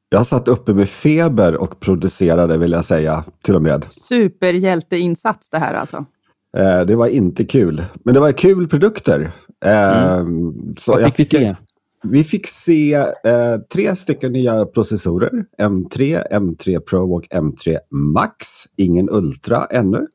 Jag 0.08 0.26
satt 0.26 0.48
uppe 0.48 0.74
med 0.74 0.88
feber 0.88 1.56
och 1.56 1.80
producerade, 1.80 2.58
vill 2.58 2.72
jag 2.72 2.84
säga, 2.84 3.24
till 3.44 3.54
och 3.54 3.62
med. 3.62 3.86
Superhjälteinsats 3.90 5.50
det 5.50 5.58
här 5.58 5.74
alltså. 5.74 6.04
Eh, 6.56 6.80
det 6.80 6.96
var 6.96 7.06
inte 7.06 7.44
kul, 7.44 7.84
men 8.04 8.14
det 8.14 8.20
var 8.20 8.32
kul 8.32 8.68
produkter. 8.68 9.32
Eh, 9.64 10.24
så 10.78 10.92
Vad 10.92 11.02
jag 11.02 11.14
fick 11.14 11.18
vi 11.18 11.24
se? 11.38 11.54
Vi 12.04 12.24
fick 12.24 12.46
se 12.46 12.94
eh, 12.94 13.56
tre 13.72 13.96
stycken 13.96 14.32
nya 14.32 14.66
processorer. 14.66 15.30
M3, 15.58 16.22
M3 16.32 16.80
Pro 16.80 17.14
och 17.14 17.24
M3 17.24 17.78
Max. 17.90 18.46
Ingen 18.76 19.10
Ultra 19.10 19.64
ännu. 19.64 20.06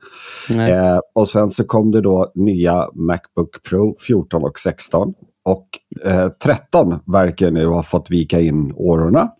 Nej. 0.49 0.71
Eh, 0.71 0.99
och 1.15 1.29
sen 1.29 1.51
så 1.51 1.63
kom 1.63 1.91
det 1.91 2.01
då 2.01 2.31
nya 2.35 2.89
Macbook 2.93 3.63
Pro 3.63 3.97
14 4.07 4.43
och 4.43 4.59
16. 4.59 5.13
Och 5.45 5.65
eh, 6.05 6.29
13 6.29 6.99
verkar 7.05 7.51
nu 7.51 7.65
ha 7.65 7.83
fått 7.83 8.11
vika 8.11 8.39
in 8.39 8.73
årorna. 8.75 9.31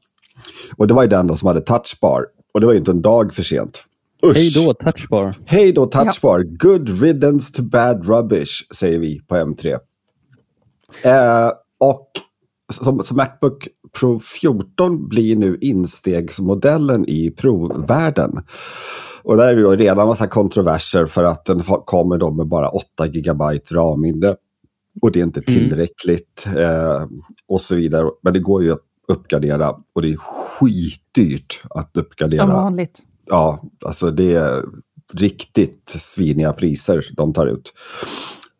Och 0.77 0.87
det 0.87 0.93
var 0.93 1.03
ju 1.03 1.09
den 1.09 1.27
då 1.27 1.35
som 1.35 1.47
hade 1.47 1.61
touchbar. 1.61 2.25
Och 2.53 2.59
det 2.59 2.65
var 2.65 2.73
ju 2.73 2.79
inte 2.79 2.91
en 2.91 3.01
dag 3.01 3.33
för 3.33 3.43
sent. 3.43 3.83
Usch. 4.25 4.35
Hej 4.35 4.51
då, 4.55 4.73
Touchbar. 4.73 5.35
Hej 5.45 5.71
då 5.73 5.85
touchbar. 5.85 6.39
Good 6.43 7.01
riddance 7.01 7.53
to 7.53 7.63
bad 7.63 8.07
rubbish, 8.07 8.67
säger 8.75 8.99
vi 8.99 9.21
på 9.27 9.35
M3. 9.35 9.79
Eh, 11.03 11.51
och 11.77 12.11
som, 12.69 13.03
som 13.03 13.17
Macbook 13.17 13.67
Pro 13.99 14.19
14 14.19 15.09
blir 15.09 15.35
nu 15.35 15.57
instegsmodellen 15.61 17.05
i 17.09 17.31
Pro-världen. 17.31 18.43
Och 19.23 19.37
där 19.37 19.47
är 19.47 19.55
det 19.55 19.61
då 19.61 19.71
redan 19.71 20.07
massa 20.07 20.27
kontroverser 20.27 21.05
för 21.05 21.23
att 21.23 21.45
den 21.45 21.63
kommer 21.85 22.17
då 22.17 22.31
med 22.31 22.47
bara 22.47 22.69
8 22.69 23.07
GB 23.07 23.43
RAM-minne. 23.71 24.35
Och 25.01 25.11
det 25.11 25.19
är 25.19 25.23
inte 25.23 25.41
tillräckligt 25.41 26.45
eh, 26.57 27.07
och 27.47 27.61
så 27.61 27.75
vidare. 27.75 28.09
Men 28.23 28.33
det 28.33 28.39
går 28.39 28.63
ju 28.63 28.71
att 28.71 28.79
uppgradera 29.07 29.75
och 29.95 30.01
det 30.01 30.11
är 30.11 30.17
skitdyrt 30.17 31.61
att 31.69 31.97
uppgradera. 31.97 32.41
Som 32.41 32.49
vanligt. 32.49 32.99
Ja, 33.25 33.63
alltså 33.85 34.11
det 34.11 34.33
är 34.33 34.65
riktigt 35.13 35.95
sviniga 35.99 36.53
priser 36.53 37.05
de 37.17 37.33
tar 37.33 37.47
ut. 37.47 37.73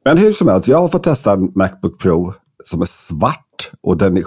Men 0.05 0.17
hur 0.17 0.33
som 0.33 0.47
helst, 0.47 0.67
jag 0.67 0.77
har 0.77 0.87
fått 0.87 1.03
testa 1.03 1.33
en 1.33 1.51
Macbook 1.55 1.99
Pro 1.99 2.33
som 2.63 2.81
är 2.81 2.85
svart 2.85 3.71
och 3.81 3.97
den 3.97 4.17
är 4.17 4.23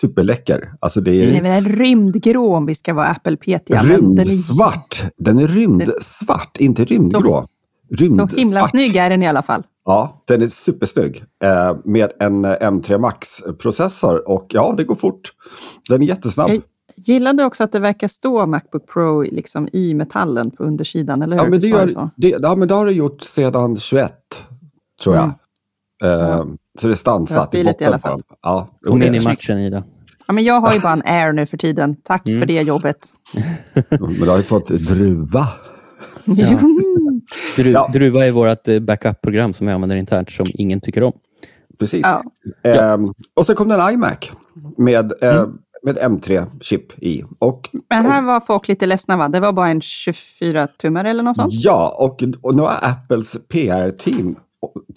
superläcker. 0.00 0.72
Alltså 0.80 1.00
det 1.00 1.26
Den 1.26 1.34
är 1.46 1.50
är 1.56 1.60
väl 1.60 1.64
rymdgrå 1.76 2.56
om 2.56 2.66
vi 2.66 2.74
ska 2.74 2.94
vara 2.94 3.06
Apple-petiga. 3.06 3.82
men 3.82 4.14
den 4.14 4.18
är 4.18 4.24
rymdsvart. 4.24 5.04
Den 5.16 5.38
är 5.38 5.48
rymdsvart, 5.48 6.56
inte 6.56 6.84
rymdgrå. 6.84 7.42
Så 7.42 7.94
Rymdsvart. 7.94 8.32
himla 8.34 8.68
snygg 8.68 8.96
är 8.96 9.10
den 9.10 9.22
i 9.22 9.28
alla 9.28 9.42
fall. 9.42 9.62
Ja, 9.84 10.22
den 10.24 10.42
är 10.42 10.48
supersnygg. 10.48 11.24
Eh, 11.44 11.76
med 11.84 12.12
en 12.20 12.44
eh, 12.44 12.50
M3 12.50 12.98
Max-processor 12.98 14.28
och 14.28 14.46
ja, 14.48 14.74
det 14.76 14.84
går 14.84 14.94
fort. 14.94 15.32
Den 15.88 16.02
är 16.02 16.06
jättesnabb. 16.06 16.50
Jag 16.50 16.62
gillade 16.96 17.44
också 17.44 17.64
att 17.64 17.72
det 17.72 17.78
verkar 17.78 18.08
stå 18.08 18.46
Macbook 18.46 18.86
Pro 18.86 19.22
liksom 19.22 19.68
i 19.72 19.94
metallen 19.94 20.50
på 20.50 20.62
undersidan, 20.62 21.22
eller 21.22 21.36
hur? 21.36 21.44
Ja, 21.44 21.50
men 21.50 21.60
det, 21.60 21.66
gör, 21.66 21.86
så? 21.86 22.10
det, 22.16 22.28
ja, 22.28 22.54
men 22.54 22.68
det 22.68 22.74
har 22.74 22.86
det 22.86 22.92
gjort 22.92 23.22
sedan 23.22 23.76
21, 23.76 24.12
tror 25.02 25.16
jag. 25.16 25.30
Mm. 26.04 26.30
Eh, 26.30 26.44
Så 26.80 26.86
det 26.86 26.92
är 26.92 26.96
stansat 26.96 27.44
stiligt 27.44 27.80
i 27.82 27.84
alla 27.84 27.98
fall. 27.98 28.22
Ja, 28.42 28.68
Kom 28.86 29.02
in 29.02 29.14
i 29.14 29.18
det- 29.18 29.24
matchen, 29.24 29.58
Ida. 29.58 29.84
Ja, 30.26 30.32
men 30.34 30.44
jag 30.44 30.60
har 30.60 30.72
ju 30.74 30.80
bara 30.80 30.92
en 30.92 31.02
Air 31.04 31.32
nu 31.32 31.46
för 31.46 31.56
tiden. 31.56 31.96
Tack 32.04 32.28
Mm. 32.28 32.40
för 32.40 32.46
det 32.46 32.62
jobbet. 32.62 32.96
Men 33.90 34.12
du 34.20 34.30
har 34.30 34.36
ju 34.36 34.42
fått 34.42 34.66
druva. 34.68 35.48
Dru, 37.56 37.70
Ja. 37.70 37.90
Druva 37.92 38.26
är 38.26 38.30
vårt 38.32 38.68
eh, 38.68 38.78
backup-program 38.80 39.52
som 39.52 39.66
vi 39.66 39.72
använder 39.72 39.96
internt 39.96 40.30
som 40.30 40.46
ingen 40.48 40.80
tycker 40.80 41.02
om. 41.02 41.12
Precis. 41.78 42.00
Ja. 42.02 42.22
Ehm, 42.70 43.12
och 43.34 43.46
sen 43.46 43.56
kom 43.56 43.68
det 43.68 43.74
en 43.74 43.90
iMac 43.94 44.18
med, 44.76 45.12
eh, 45.22 45.36
Mm. 45.36 45.58
med 45.82 45.98
M3-chip 45.98 46.98
i. 47.02 47.24
Och, 47.38 47.70
Men 47.90 48.06
här 48.06 48.22
var 48.22 48.40
folk 48.40 48.68
lite 48.68 48.86
ledsna, 48.86 49.16
va? 49.16 49.28
Det 49.28 49.40
var 49.40 49.52
bara 49.52 49.68
en 49.68 49.80
24-tummare 49.80 51.08
eller 51.10 51.22
något 51.22 51.36
sånt? 51.36 51.52
ja, 51.52 51.94
och, 51.98 52.22
och 52.42 52.54
nu 52.56 52.62
har 52.62 52.74
Apples 52.82 53.36
PR-team, 53.48 54.36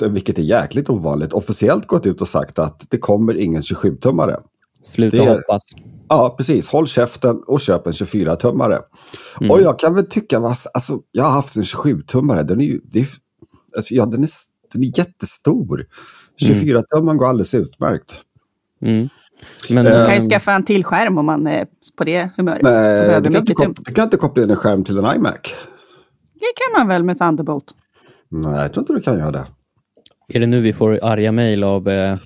vilket 0.10 0.38
är 0.38 0.43
jäkligt 0.43 0.89
ovanligt, 0.89 1.34
officiellt 1.34 1.88
gått 1.88 2.06
ut 2.06 2.21
och 2.21 2.28
sagt 2.28 2.60
att 2.60 2.86
det 2.89 2.97
kommer 2.97 3.38
ingen 3.38 3.62
27-tummare. 3.62 4.39
Sluta 4.84 5.17
Det 5.17 5.24
är- 5.24 5.30
hoppas. 5.30 5.62
Ja, 6.10 6.34
precis. 6.38 6.67
Håll 6.69 6.88
käften 6.88 7.43
och 7.47 7.62
köp 7.62 7.88
en 7.88 7.93
24-tummare. 7.93 8.80
Mm. 9.39 9.52
Och 9.52 9.62
jag 9.62 9.80
kan 9.80 9.93
väl 9.95 10.06
tycka, 10.06 10.39
vad- 10.39 10.58
alltså, 10.74 11.00
jag 11.12 11.24
har 11.24 11.32
haft 11.32 11.56
en 11.56 11.63
27-tummare. 11.63 12.43
Den 12.43 12.62
är 12.62 12.65
ju, 12.65 12.82
det 12.84 13.00
är, 13.00 13.08
alltså, 13.76 13.93
ja, 13.93 14.06
den 14.06 14.24
är, 14.24 14.30
den 14.74 14.84
är 14.84 14.97
jättestor. 15.00 15.86
24-tummaren 16.41 17.17
går 17.17 17.26
alldeles 17.28 17.54
utmärkt. 17.54 18.13
Mm. 18.82 19.10
Men, 19.69 19.88
Eh, 19.88 19.97
Man 19.97 20.06
kan 20.08 20.15
ju 20.24 20.30
skaffa 20.30 20.52
en 20.54 20.63
till 20.65 20.84
skärm 20.84 21.17
om 21.17 21.26
man 21.26 21.47
är 21.47 21.67
på 21.97 22.04
det 22.04 22.30
humöret. 22.38 22.62
Nej, 22.63 23.21
du 23.21 23.30
kan, 23.30 23.36
inte 23.39 23.54
koppla, 23.54 23.84
du 23.86 23.93
kan 23.93 24.04
inte 24.04 24.17
koppla 24.17 24.43
in 24.43 24.50
en 24.50 24.56
skärm 24.56 24.84
till 24.84 24.97
en 24.97 25.15
iMac. 25.15 25.38
Det 26.34 26.52
kan 26.56 26.80
man 26.80 26.88
väl 26.88 27.04
med 27.04 27.17
Thunderbolt? 27.19 27.76
Nej, 28.32 28.62
jag 28.62 28.74
tror 28.74 28.84
inte 28.84 28.94
du 28.94 29.02
kan 29.02 29.17
göra 29.20 29.32
det. 29.32 29.46
är 30.28 30.39
det 30.39 30.48
nu 30.48 30.62
vi 30.62 30.74
får 30.74 31.00
arga 31.04 31.32
mejl 31.32 31.63
av 31.63 31.88
eh, 31.89 32.17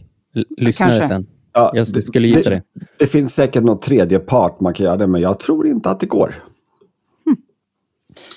lyssnare 0.58 0.92
Kanske. 0.92 1.08
sen? 1.08 1.28
Ja, 1.54 1.72
Jag 1.76 2.04
skulle 2.04 2.28
gissa 2.28 2.50
det. 2.50 2.62
Det 3.00 3.06
finns 3.08 3.34
säkert 3.34 3.64
någon 3.64 3.80
tredje 3.80 4.20
part 4.20 4.60
man 4.60 4.74
kan 4.74 4.86
göra 4.86 4.98
det, 4.98 5.08
men 5.08 5.22
jag 5.22 5.40
tror 5.40 5.68
inte 5.68 5.90
att 5.90 6.00
det 6.00 6.06
går. 6.06 6.36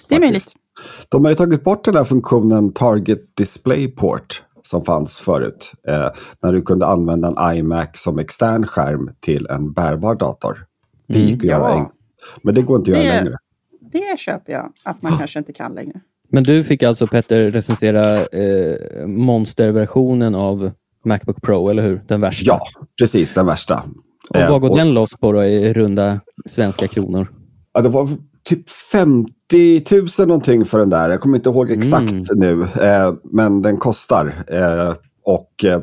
Det 0.09 0.15
är 0.15 0.21
möjligt. 0.21 0.53
De 1.09 1.25
har 1.25 1.31
ju 1.33 1.35
tagit 1.37 1.65
bort 1.65 1.85
den 1.85 1.95
där 1.95 2.05
funktionen 2.05 2.73
Target 2.73 3.37
Display 3.37 3.89
Port 3.89 4.43
som 4.63 4.85
fanns 4.85 5.19
förut. 5.19 5.73
Eh, 5.89 6.09
när 6.43 6.53
du 6.53 6.63
kunde 6.63 6.87
använda 6.87 7.29
en 7.29 7.57
iMac 7.57 7.89
som 7.95 8.19
extern 8.19 8.67
skärm 8.67 9.11
till 9.21 9.47
en 9.47 9.73
bärbar 9.73 10.15
dator. 10.15 10.65
Det 11.07 11.19
gick 11.19 11.39
att 11.39 11.45
göra 11.45 11.71
Ja. 11.71 11.79
en. 11.79 11.87
Men 12.43 12.55
det 12.55 12.63
går 12.63 12.79
inte 12.79 12.91
att 12.91 12.97
göra 12.97 13.15
Det- 13.15 13.21
längre. 13.25 13.37
Det 13.81 14.19
köper 14.19 14.53
jag, 14.53 14.73
att 14.85 15.03
man 15.03 15.19
kanske 15.19 15.39
inte 15.39 15.53
kan 15.53 15.75
längre. 15.75 16.01
Men 16.31 16.45
du 16.45 16.65
fick 16.65 16.83
alltså, 16.83 17.07
Petter, 17.07 17.51
recensera 17.51 18.17
eh, 18.27 19.07
monsterversionen 19.07 20.35
av 20.35 20.71
Macbook 21.05 21.43
Pro, 21.43 21.69
eller 21.69 21.83
hur? 21.83 22.05
Den 22.09 22.21
värsta. 22.21 22.45
Ja, 22.47 22.61
precis 23.01 23.35
den 23.35 23.47
värsta. 23.47 23.83
Och 24.31 24.37
Eh, 24.37 24.51
vad 24.51 24.61
går 24.61 24.71
och- 24.71 24.77
den 24.77 24.95
loss 24.95 25.17
på 25.21 25.33
då 25.33 25.45
i 25.45 25.73
runda 25.73 26.21
svenska 26.47 26.87
kronor? 26.89 27.27
Ja, 27.73 27.81
det 27.81 27.89
var 27.89 28.09
typ 28.45 28.69
50 28.71 29.85
000 30.19 30.29
någonting 30.29 30.65
för 30.65 30.79
den 30.79 30.91
där. 30.91 31.11
Jag 31.11 31.21
kommer 31.21 31.37
inte 31.37 31.51
ihåg 31.51 31.71
exakt 31.71 32.13
Mm. 32.13 32.25
nu. 32.37 32.63
Eh, 32.83 33.15
men 33.25 33.63
den 33.63 33.77
kostar. 33.77 34.45
Eh, 34.47 34.95
och, 35.25 35.65
eh, 35.65 35.81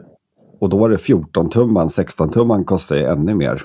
och 0.61 0.69
då 0.69 0.77
var 0.77 0.89
det 0.89 0.97
14 0.97 1.49
tumman. 1.49 1.89
16 1.89 2.29
tumman 2.31 2.63
kostar 2.65 2.95
ju 2.95 3.03
ännu 3.05 3.35
mer. 3.35 3.61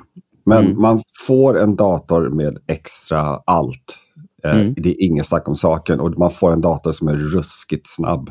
Men 0.46 0.64
Mm. 0.64 0.80
man 0.80 1.00
får 1.26 1.60
en 1.60 1.76
dator 1.76 2.28
med 2.28 2.58
extra 2.66 3.20
allt. 3.46 3.98
Eh, 4.44 4.56
Mm. 4.56 4.74
Det 4.76 4.88
är 4.88 5.04
inget 5.04 5.26
snack 5.26 5.48
om 5.48 5.56
saken. 5.56 6.00
Och 6.00 6.18
man 6.18 6.30
får 6.30 6.52
en 6.52 6.60
dator 6.60 6.92
som 6.92 7.08
är 7.08 7.14
ruskigt 7.14 7.86
snabb. 7.86 8.30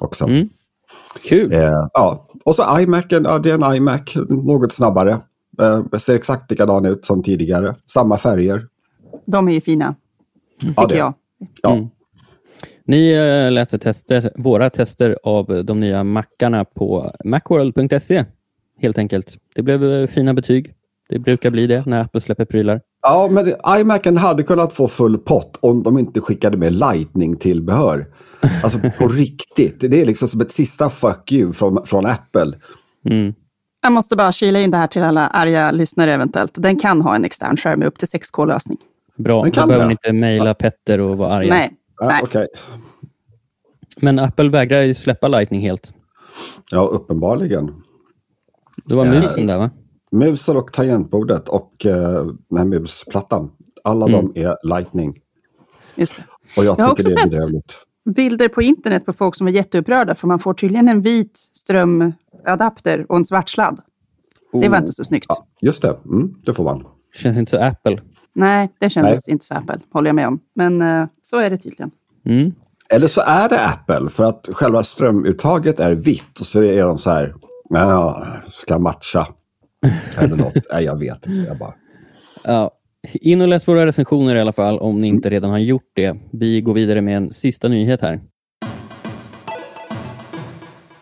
Också. 0.00 0.24
Mm. 0.24 0.48
Kul. 1.24 1.52
Eh, 1.52 1.88
ja. 1.92 2.28
Och 2.44 2.54
så 2.54 2.80
iMacen, 2.80 3.24
ja, 3.24 3.38
det 3.38 3.50
är 3.50 3.54
en 3.54 3.76
iMac, 3.76 4.14
något 4.28 4.72
snabbare. 4.72 5.20
Eh, 5.60 5.98
ser 5.98 6.14
exakt 6.14 6.50
likadan 6.50 6.84
ut 6.84 7.06
som 7.06 7.22
tidigare. 7.22 7.74
Samma 7.86 8.16
färger. 8.16 8.66
De 9.26 9.48
är 9.48 9.52
ju 9.52 9.60
fina, 9.60 9.94
tycker 10.60 10.74
Ja, 10.76 10.96
jag. 10.96 11.14
Ja. 11.62 11.72
Mm. 11.74 11.88
Ni 12.86 13.12
eh, 13.12 13.52
läser 13.52 13.78
tester, 13.78 14.30
våra 14.36 14.70
tester 14.70 15.18
av 15.22 15.64
de 15.64 15.80
nya 15.80 16.04
mackarna 16.04 16.64
på 16.64 17.12
macworld.se. 17.24 18.24
Helt 18.80 18.98
enkelt. 18.98 19.38
Det 19.54 19.62
blev 19.62 19.84
eh, 19.84 20.06
fina 20.06 20.34
betyg. 20.34 20.74
Det 21.08 21.18
brukar 21.18 21.50
bli 21.50 21.66
det 21.66 21.86
när 21.86 22.00
Apple 22.00 22.20
släpper 22.20 22.44
prylar. 22.44 22.80
Ja, 23.02 23.28
men 23.30 23.54
iMacen 23.80 24.16
hade 24.16 24.42
kunnat 24.42 24.72
få 24.72 24.88
full 24.88 25.18
pott 25.18 25.58
om 25.60 25.82
de 25.82 25.98
inte 25.98 26.20
skickade 26.20 26.56
med 26.56 26.72
lightning-tillbehör. 26.72 28.06
Alltså 28.64 28.78
på 28.98 29.08
riktigt. 29.08 29.80
Det 29.80 30.00
är 30.00 30.06
liksom 30.06 30.28
som 30.28 30.40
ett 30.40 30.52
sista 30.52 30.88
fuck 30.90 31.32
you 31.32 31.52
från, 31.52 31.86
från 31.86 32.06
Apple. 32.06 32.52
Mm. 33.10 33.34
Jag 33.82 33.92
måste 33.92 34.16
bara 34.16 34.32
kila 34.32 34.60
in 34.60 34.70
det 34.70 34.76
här 34.76 34.86
till 34.86 35.02
alla 35.02 35.26
arga 35.26 35.70
lyssnare 35.70 36.14
eventuellt. 36.14 36.52
Den 36.54 36.76
kan 36.78 37.02
ha 37.02 37.16
en 37.16 37.24
extern 37.24 37.56
skärm 37.56 37.78
med 37.78 37.88
upp 37.88 37.98
till 37.98 38.08
6K-lösning. 38.08 38.78
Bra, 39.16 39.42
Men 39.42 39.50
då 39.50 39.54
kan 39.54 39.68
behöver 39.68 39.86
ni 39.86 39.92
inte 39.92 40.12
mejla 40.12 40.54
Petter 40.54 41.00
och 41.00 41.16
vara 41.18 41.32
arga. 41.32 41.54
Nej, 41.54 41.70
Ja, 42.00 42.06
nej. 42.08 42.20
okej. 42.22 42.46
Men 44.00 44.18
Apple 44.18 44.48
vägrar 44.48 44.82
ju 44.82 44.94
släppa 44.94 45.28
Lightning 45.28 45.60
helt. 45.60 45.94
Ja, 46.70 46.86
uppenbarligen. 46.92 47.70
Det 48.84 48.94
var 48.94 49.04
Ja. 49.06 49.10
musen 49.20 49.46
där 49.46 49.58
va? 49.58 49.70
Musen 50.18 50.56
och 50.56 50.72
tangentbordet 50.72 51.48
och 51.48 51.86
eh, 51.86 52.26
den 52.50 52.58
här 52.58 52.64
musplattan. 52.64 53.50
Alla 53.84 54.06
Mm. 54.08 54.32
de 54.34 54.40
är 54.40 54.56
lightning. 54.68 55.14
Just 55.94 56.16
det. 56.16 56.24
Och 56.56 56.64
jag 56.64 56.78
Jag 56.78 56.96
tycker 56.96 57.10
det 57.10 57.14
är 57.14 57.18
sett- 57.22 57.30
bedrövligt. 57.30 57.78
Bilder 58.14 58.48
på 58.48 58.62
internet 58.62 59.06
på 59.06 59.12
folk 59.12 59.34
som 59.34 59.46
är 59.48 59.52
jätteupprörda 59.52 60.14
för 60.14 60.26
man 60.28 60.38
får 60.38 60.54
tydligen 60.54 60.88
en 60.88 61.00
vit 61.00 61.38
strömadapter 61.54 63.06
och 63.08 63.16
en 63.16 63.24
svart 63.24 63.48
sladd. 63.48 63.80
Det 64.52 64.68
var 64.68 64.76
Oh, 64.76 64.80
inte 64.80 64.92
så 64.92 65.04
snyggt. 65.04 65.26
Ja, 65.28 65.46
just 65.60 65.82
det, 65.82 65.96
mm, 66.04 66.34
det 66.44 66.54
får 66.54 66.64
man. 66.64 66.84
Känns 67.14 67.36
inte 67.36 67.50
så 67.50 67.58
Apple. 67.58 68.00
Nej, 68.34 68.72
det 68.80 68.90
kändes 68.90 69.28
inte 69.28 69.44
så 69.44 69.54
Apple, 69.54 69.80
håller 69.92 70.08
jag 70.08 70.14
med 70.14 70.28
om. 70.28 70.40
Men 70.54 70.82
eh, 70.82 71.06
så 71.22 71.36
är 71.38 71.50
det 71.50 71.58
tydligen. 71.58 71.90
Mm. 72.26 72.52
Eller 72.90 73.08
så 73.08 73.20
är 73.20 73.48
det 73.48 73.66
Apple 73.66 74.08
för 74.10 74.24
att 74.24 74.48
själva 74.52 74.82
strömuttaget 74.84 75.80
är 75.80 75.92
vitt 75.94 76.40
och 76.40 76.46
så 76.46 76.62
är 76.62 76.84
de 76.84 76.98
så 76.98 77.10
här, 77.10 77.34
ja, 77.68 78.26
ska 78.48 78.78
matcha. 78.78 79.26
Eller 80.18 80.36
något. 80.36 80.54
Nej, 80.72 80.84
jag 80.84 80.98
vet 80.98 81.26
inte. 81.26 81.48
Jag 81.48 81.58
bara, 81.58 81.74
Ja, 82.44 82.70
in 83.12 83.40
och 83.40 83.48
läs 83.48 83.68
våra 83.68 83.86
recensioner 83.86 84.36
i 84.36 84.40
alla 84.40 84.52
fall 84.52 84.78
om 84.78 85.00
ni 85.00 85.08
inte 85.08 85.30
redan 85.30 85.50
har 85.50 85.58
gjort 85.58 85.90
det. 85.94 86.16
Vi 86.32 86.60
går 86.60 86.74
vidare 86.74 87.00
med 87.00 87.16
en 87.16 87.32
sista 87.32 87.68
nyhet 87.68 88.02
här. 88.02 88.20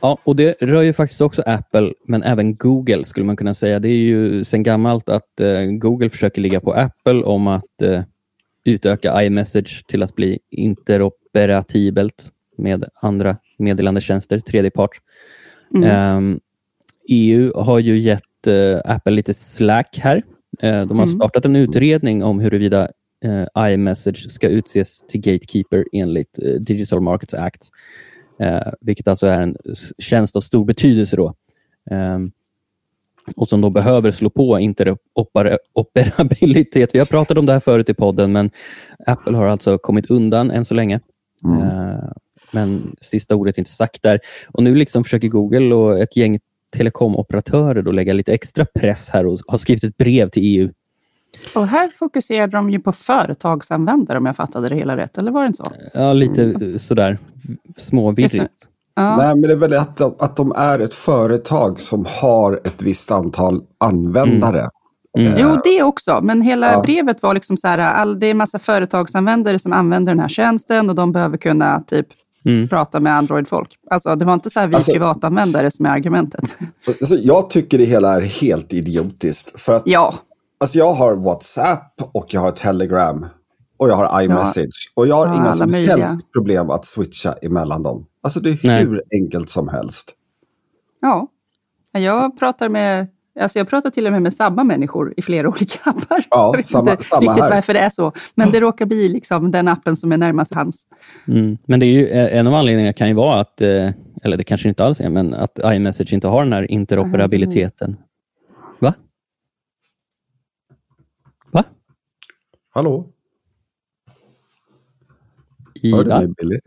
Ja, 0.00 0.18
och 0.24 0.36
det 0.36 0.54
rör 0.60 0.82
ju 0.82 0.92
faktiskt 0.92 1.20
också 1.20 1.42
Apple, 1.46 1.92
men 2.06 2.22
även 2.22 2.56
Google 2.56 3.04
skulle 3.04 3.26
man 3.26 3.36
kunna 3.36 3.54
säga. 3.54 3.78
Det 3.78 3.88
är 3.88 3.96
ju 3.96 4.44
sedan 4.44 4.62
gammalt 4.62 5.08
att 5.08 5.40
eh, 5.40 5.62
Google 5.62 6.10
försöker 6.10 6.40
ligga 6.40 6.60
på 6.60 6.72
Apple 6.72 7.22
om 7.22 7.46
att 7.46 7.82
eh, 7.82 8.02
utöka 8.64 9.22
iMessage 9.22 9.84
till 9.86 10.02
att 10.02 10.14
bli 10.14 10.38
interoperatibelt 10.50 12.30
med 12.58 12.84
andra 13.02 13.36
meddelandetjänster, 13.58 14.38
tredjepart. 14.38 14.90
Mm. 15.74 15.90
Ehm, 15.90 16.40
EU 17.08 17.52
har 17.56 17.78
ju 17.78 17.98
gett 17.98 18.46
eh, 18.46 18.80
Apple 18.84 19.12
lite 19.12 19.34
slack 19.34 19.98
här. 20.02 20.16
Eh, 20.60 20.86
de 20.86 20.98
har 20.98 21.06
Mm. 21.06 21.08
startat 21.08 21.44
en 21.44 21.56
utredning 21.56 22.24
om 22.24 22.40
huruvida 22.40 22.88
eh, 23.24 23.44
iMessage 23.72 24.30
ska 24.30 24.48
utses 24.48 25.00
till 25.08 25.20
gatekeeper 25.20 25.84
enligt 25.92 26.38
eh, 26.38 26.52
Digital 26.60 27.00
Markets 27.00 27.34
Act, 27.34 27.68
eh, 28.40 28.62
vilket 28.80 29.08
alltså 29.08 29.26
är 29.26 29.40
en 29.40 29.56
tjänst 29.98 30.36
av 30.36 30.40
stor 30.40 30.64
betydelse. 30.64 31.16
Då. 31.16 31.34
Ehm, 31.90 32.30
och 33.36 33.48
som 33.48 33.60
då 33.60 33.70
behöver 33.70 34.10
slå 34.10 34.30
på 34.30 34.58
interoperabilitet. 34.60 36.94
Vi 36.94 36.98
har 36.98 37.06
pratat 37.06 37.38
om 37.38 37.46
det 37.46 37.52
här 37.52 37.60
förut 37.60 37.88
i 37.88 37.94
podden, 37.94 38.32
men 38.32 38.50
Apple 39.06 39.36
har 39.36 39.46
alltså 39.46 39.78
kommit 39.78 40.10
undan 40.10 40.50
än 40.50 40.64
så 40.64 40.74
länge. 40.74 41.00
mm. 41.44 41.62
Eh, 41.62 42.04
Men 42.54 42.96
sista 43.00 43.34
ordet 43.34 43.56
är 43.56 43.60
inte 43.60 43.70
sagt 43.70 44.02
där. 44.02 44.20
Och 44.48 44.62
nu 44.62 44.74
liksom 44.74 45.04
försöker 45.04 45.28
Google 45.28 45.74
och 45.74 45.98
ett 45.98 46.16
gäng 46.16 46.38
telekomoperatörer 46.76 47.82
då 47.82 47.92
lägga 47.92 48.12
lite 48.12 48.32
extra 48.32 48.66
press 48.74 49.08
här 49.08 49.26
och 49.26 49.38
har 49.48 49.58
skrivit 49.58 49.84
ett 49.84 49.96
brev 49.96 50.28
till 50.28 50.42
EU. 50.42 50.70
Och 51.54 51.66
här 51.66 51.92
fokuserade 51.98 52.56
de 52.56 52.70
ju 52.70 52.80
på 52.80 52.92
företagsanvändare 52.92 54.18
om 54.18 54.26
jag 54.26 54.36
fattade 54.36 54.68
det 54.68 54.74
hela 54.74 54.96
rätt, 54.96 55.18
eller 55.18 55.30
var 55.30 55.40
det 55.40 55.46
inte 55.46 55.56
så? 55.56 55.72
Ja, 55.94 56.12
lite 56.12 56.44
eh, 56.44 56.76
sådär 56.76 57.18
småvirrigt. 57.76 58.68
Ja. 58.94 59.16
Nej, 59.16 59.28
men 59.28 59.42
det 59.42 59.52
är 59.52 59.56
väl 59.56 59.72
att 59.72 59.96
de, 59.96 60.14
att 60.18 60.36
de 60.36 60.52
är 60.56 60.78
ett 60.78 60.94
företag 60.94 61.80
som 61.80 62.06
har 62.08 62.60
ett 62.64 62.82
visst 62.82 63.10
antal 63.10 63.62
användare. 63.78 64.68
Mm. 65.18 65.34
Jo, 65.36 65.60
det 65.64 65.82
också. 65.82 66.20
Men 66.22 66.42
hela 66.42 66.72
Ja. 66.72 66.80
brevet 66.80 67.22
var 67.22 67.34
liksom 67.34 67.56
så 67.56 67.68
här, 67.68 67.78
all, 67.78 68.20
det 68.20 68.26
är 68.26 68.30
en 68.30 68.36
massa 68.36 68.58
företagsanvändare 68.58 69.58
som 69.58 69.72
använder 69.72 70.12
den 70.12 70.20
här 70.20 70.28
tjänsten 70.28 70.88
och 70.90 70.94
de 70.94 71.12
behöver 71.12 71.36
kunna 71.36 71.82
typ 71.86 72.06
Mm. 72.44 72.68
prata 72.68 73.00
med 73.00 73.16
Android-folk. 73.16 73.78
Alltså, 73.90 74.16
det 74.16 74.24
var 74.24 74.34
inte 74.34 74.50
så 74.50 74.60
här 74.60 74.66
vi 74.68 74.74
Alltså- 74.74 74.92
privatanvändare 74.92 75.70
som 75.70 75.86
är 75.86 75.90
argumentet. 75.90 76.56
Alltså, 76.86 77.16
jag 77.16 77.50
tycker 77.50 77.78
det 77.78 77.84
hela 77.84 78.14
är 78.14 78.20
helt 78.20 78.72
idiotiskt. 78.72 79.60
För 79.60 79.72
att 79.72 79.82
ja, 79.86 80.14
alltså, 80.60 80.78
jag 80.78 80.92
har 80.94 81.14
WhatsApp 81.14 81.94
och 82.12 82.26
jag 82.34 82.40
har 82.40 82.50
Telegram 82.52 83.26
och 83.76 83.88
jag 83.88 83.94
har 83.94 84.22
iMessage. 84.22 84.92
Och 84.94 85.06
jag 85.06 85.14
har 85.16 85.26
Ja, 85.26 85.34
inga 85.36 85.52
som 85.52 85.70
möjliga. 85.70 85.96
helst 85.96 86.32
problem 86.32 86.70
att 86.70 86.86
switcha 86.86 87.32
emellan 87.32 87.82
dem. 87.82 88.06
Alltså 88.22 88.40
det 88.40 88.50
är 88.50 88.58
Nej. 88.66 88.84
hur 88.84 89.02
enkelt 89.12 89.50
som 89.50 89.68
helst. 89.68 90.14
ja. 91.00 91.28
Jag 91.94 92.38
pratar 92.38 92.68
med 92.68 93.06
Alltså 93.40 93.58
jag 93.58 93.68
pratar 93.68 93.90
till 93.90 94.06
och 94.06 94.12
med 94.12 94.22
med 94.22 94.34
samma 94.34 94.64
människor 94.64 95.14
i 95.16 95.22
flera 95.22 95.48
olika 95.48 95.90
appar. 95.90 96.24
Ja, 96.30 96.50
jag 96.52 96.56
vet 96.56 96.68
samma- 96.68 96.90
inte 96.90 97.04
samma 97.04 97.20
riktigt 97.22 97.42
här. 97.42 97.50
varför 97.50 97.72
det 97.74 97.80
är 97.80 97.90
så. 97.90 98.12
Men 98.34 98.50
det 98.50 98.60
råkar 98.60 98.86
bli 98.86 99.08
liksom 99.08 99.50
den 99.50 99.68
appen 99.68 99.96
som 99.96 100.12
är 100.12 100.16
närmast 100.16 100.54
hans. 100.54 100.86
Mm. 101.28 101.58
Men 101.66 101.80
det 101.80 101.86
är 101.86 101.90
ju, 101.90 102.06
eh, 102.06 102.38
en 102.38 102.46
av 102.46 102.54
anledningarna 102.54 102.92
kan 102.92 103.08
ju 103.08 103.14
vara 103.14 103.40
att, 103.40 103.60
eh, 103.60 103.90
eller 104.22 104.36
det 104.36 104.44
kanske 104.44 104.68
inte 104.68 104.84
alls 104.84 105.00
är, 105.00 105.08
men 105.08 105.34
att 105.34 105.58
iMessage 105.64 106.12
inte 106.12 106.28
har 106.28 106.42
den 106.44 106.52
här 106.52 106.70
interoperabiliteten. 106.70 107.96
Va? 108.78 108.94
Va? 111.50 111.64
Hallå? 112.70 113.08
Hör 115.82 116.04
du 116.04 116.08
mig 116.10 116.28
Billy? 116.36 116.58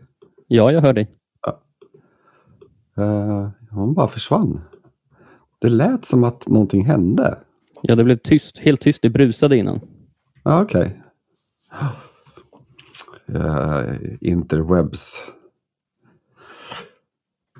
Ja, 0.46 0.72
jag 0.72 0.80
hör 0.80 0.92
dig. 0.92 1.08
Eh, 2.98 3.48
hon 3.70 3.94
bara 3.94 4.08
försvann. 4.08 4.60
Det 5.58 5.68
lät 5.68 6.04
som 6.04 6.24
att 6.24 6.48
någonting 6.48 6.84
hände. 6.84 7.38
Ja, 7.82 7.94
det 7.94 8.04
blev 8.04 8.16
tyst, 8.16 8.58
helt 8.58 8.80
tyst. 8.80 9.02
Det 9.02 9.10
brusade 9.10 9.56
innan. 9.56 9.80
Ja, 10.42 10.62
Okej. 10.62 11.02
Eh, 13.28 13.94
interwebs. 14.20 15.22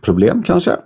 Problem 0.02 0.42
kanske? 0.42 0.76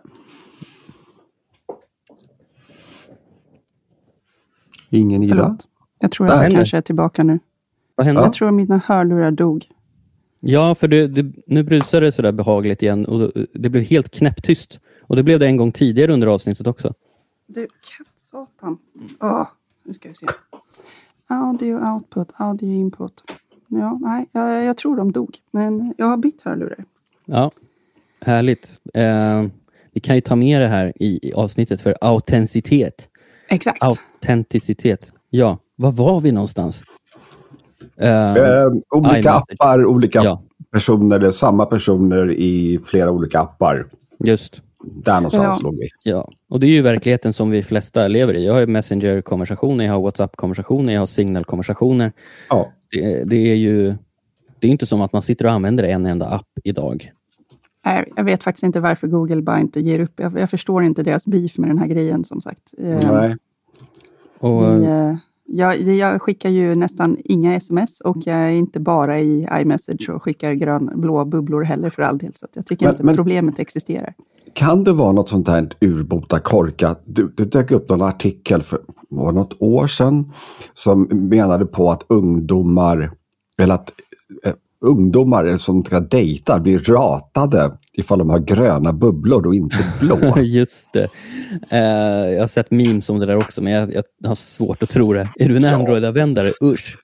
Ingen 4.90 5.22
Ida? 5.22 5.36
Förlåt. 5.36 5.66
Jag 5.98 6.12
tror 6.12 6.26
Där 6.26 6.42
jag 6.42 6.52
kanske 6.52 6.76
är 6.76 6.80
tillbaka 6.82 7.24
nu. 7.24 7.38
Vad 7.94 8.06
hände? 8.06 8.20
Ja. 8.20 8.26
Jag 8.26 8.32
tror 8.32 8.48
att 8.48 8.54
mina 8.54 8.80
hörlurar 8.86 9.30
dog. 9.30 9.66
Ja, 10.40 10.74
för 10.74 10.88
det, 10.88 11.06
det, 11.06 11.32
nu 11.46 11.62
brusade 11.62 12.06
det 12.06 12.12
sådär 12.12 12.32
behagligt 12.32 12.82
igen 12.82 13.06
och 13.06 13.32
det 13.54 13.70
blev 13.70 13.82
helt 13.82 14.10
knäpptyst. 14.10 14.80
Och 15.00 15.16
det 15.16 15.22
blev 15.22 15.38
det 15.38 15.46
en 15.46 15.56
gång 15.56 15.72
tidigare 15.72 16.12
under 16.12 16.26
avsnittet 16.26 16.66
också. 16.66 16.94
Du, 17.54 17.68
kattsatan. 17.98 18.78
Åh, 19.20 19.46
nu 19.84 19.94
ska 19.94 20.08
vi 20.08 20.14
se. 20.14 20.26
Audio 21.26 21.92
output, 21.94 22.32
audio 22.36 22.72
input. 22.72 23.22
Ja, 23.68 23.98
nej, 24.00 24.28
jag, 24.32 24.64
jag 24.64 24.76
tror 24.76 24.96
de 24.96 25.12
dog. 25.12 25.38
Men 25.50 25.94
jag 25.98 26.06
har 26.06 26.16
bytt 26.16 26.42
hörlurar. 26.42 26.84
Ja, 27.24 27.50
härligt. 28.20 28.80
Eh, 28.94 29.44
vi 29.92 30.00
kan 30.00 30.14
ju 30.14 30.20
ta 30.20 30.36
med 30.36 30.60
det 30.60 30.66
här 30.66 30.92
i, 30.96 31.28
i 31.28 31.32
avsnittet 31.32 31.80
för 31.80 31.96
autenticitet. 32.00 33.08
Exakt. 33.48 33.84
Autenticitet. 33.84 35.12
Ja, 35.30 35.58
var 35.76 35.92
var 35.92 36.20
vi 36.20 36.32
någonstans? 36.32 36.82
Eh, 37.96 38.34
Eh, 38.36 38.66
olika 38.90 39.32
appar, 39.32 39.86
olika 39.86 40.22
ja, 40.24 40.42
personer, 40.72 41.30
samma 41.30 41.66
personer 41.66 42.30
i 42.30 42.78
flera 42.84 43.10
olika 43.10 43.40
appar. 43.40 43.86
just. 44.18 44.62
Där 44.84 45.14
någonstans 45.14 45.58
Ja. 45.60 45.68
låg 45.68 45.78
vi. 45.78 45.88
Ja, 46.02 46.30
och 46.48 46.60
det 46.60 46.66
är 46.66 46.70
ju 46.70 46.82
verkligheten 46.82 47.32
som 47.32 47.50
vi 47.50 47.62
flesta 47.62 48.08
lever 48.08 48.34
i. 48.36 48.46
Jag 48.46 48.52
har 48.52 48.60
ju 48.60 48.66
Messenger-konversationer, 48.66 49.84
jag 49.84 49.92
har 49.92 50.00
WhatsApp-konversationer, 50.02 50.92
jag 50.92 51.00
har 51.00 51.06
Signal-konversationer. 51.06 52.12
Ja. 52.48 52.72
Det, 52.92 53.24
det 53.24 53.36
är 53.50 53.54
ju 53.54 53.94
det 54.58 54.66
är 54.66 54.70
inte 54.70 54.86
som 54.86 55.00
att 55.00 55.12
man 55.12 55.22
sitter 55.22 55.44
och 55.44 55.52
använder 55.52 55.84
en 55.84 56.06
enda 56.06 56.26
app 56.26 56.46
idag. 56.64 57.12
Nej, 57.86 58.12
Jag 58.16 58.24
vet 58.24 58.42
faktiskt 58.42 58.62
inte 58.62 58.80
varför 58.80 59.06
Google 59.06 59.42
bara 59.42 59.60
inte 59.60 59.80
ger 59.80 60.00
upp. 60.00 60.12
Jag, 60.20 60.38
jag 60.38 60.50
förstår 60.50 60.84
inte 60.84 61.02
deras 61.02 61.26
beef 61.26 61.58
med 61.58 61.70
den 61.70 61.78
här 61.78 61.86
grejen 61.86 62.24
som 62.24 62.40
sagt. 62.40 62.74
Eh, 62.78 63.12
Nej. 63.12 63.36
Och, 64.38 64.62
vi, 64.62 64.84
eh, 64.84 65.14
jag, 65.52 65.80
jag 65.80 66.22
skickar 66.22 66.50
ju 66.50 66.74
nästan 66.74 67.16
inga 67.24 67.54
sms 67.56 68.00
och 68.00 68.16
jag 68.24 68.36
är 68.36 68.50
inte 68.50 68.80
bara 68.80 69.18
i 69.20 69.48
iMessage 69.52 70.10
och 70.10 70.22
skickar 70.22 70.52
grön, 70.52 70.90
blå 70.94 71.24
bubblor 71.24 71.62
heller 71.62 71.90
för 71.90 72.02
all 72.02 72.18
del. 72.18 72.34
Så 72.34 72.46
jag 72.54 72.66
tycker 72.66 72.86
Men- 72.86 72.94
inte 72.94 73.04
men- 73.04 73.16
problemet 73.16 73.58
existerar. 73.58 74.14
Kan 74.52 74.82
det 74.82 74.92
vara 74.92 75.12
något 75.12 75.28
sånt 75.28 75.48
här 75.48 75.68
urbota 75.80 76.38
korkat? 76.38 77.02
Du, 77.04 77.32
det 77.36 77.44
dök 77.44 77.70
upp 77.70 77.88
någon 77.88 78.02
artikel 78.02 78.62
för 78.62 78.80
var 79.08 79.32
något 79.32 79.56
år 79.58 79.86
sedan 79.86 80.32
som 80.74 81.02
menade 81.12 81.66
på 81.66 81.90
att 81.90 82.04
ungdomar, 82.08 83.10
eller 83.62 83.74
att 83.74 83.92
eh, 84.44 84.52
ungdomar 84.80 85.56
som 85.56 85.84
ska 85.84 86.00
dejta 86.00 86.60
blir 86.60 86.78
ratade 86.78 87.72
ifall 88.00 88.18
de 88.18 88.30
har 88.30 88.38
gröna 88.38 88.92
bubblor 88.92 89.46
och 89.46 89.54
inte 89.54 89.76
blå. 90.00 90.38
Just 90.40 90.92
det. 90.92 91.08
Eh, 91.70 92.32
jag 92.32 92.40
har 92.40 92.46
sett 92.46 92.70
memes 92.70 93.10
om 93.10 93.18
det 93.18 93.26
där 93.26 93.36
också, 93.36 93.62
men 93.62 93.72
jag, 93.72 93.94
jag 93.94 94.28
har 94.28 94.34
svårt 94.34 94.82
att 94.82 94.88
tro 94.90 95.12
det. 95.12 95.28
Är 95.38 95.48
du 95.48 95.56
en 95.56 95.64
Android-användare? 95.64 96.52
Usch. 96.62 96.96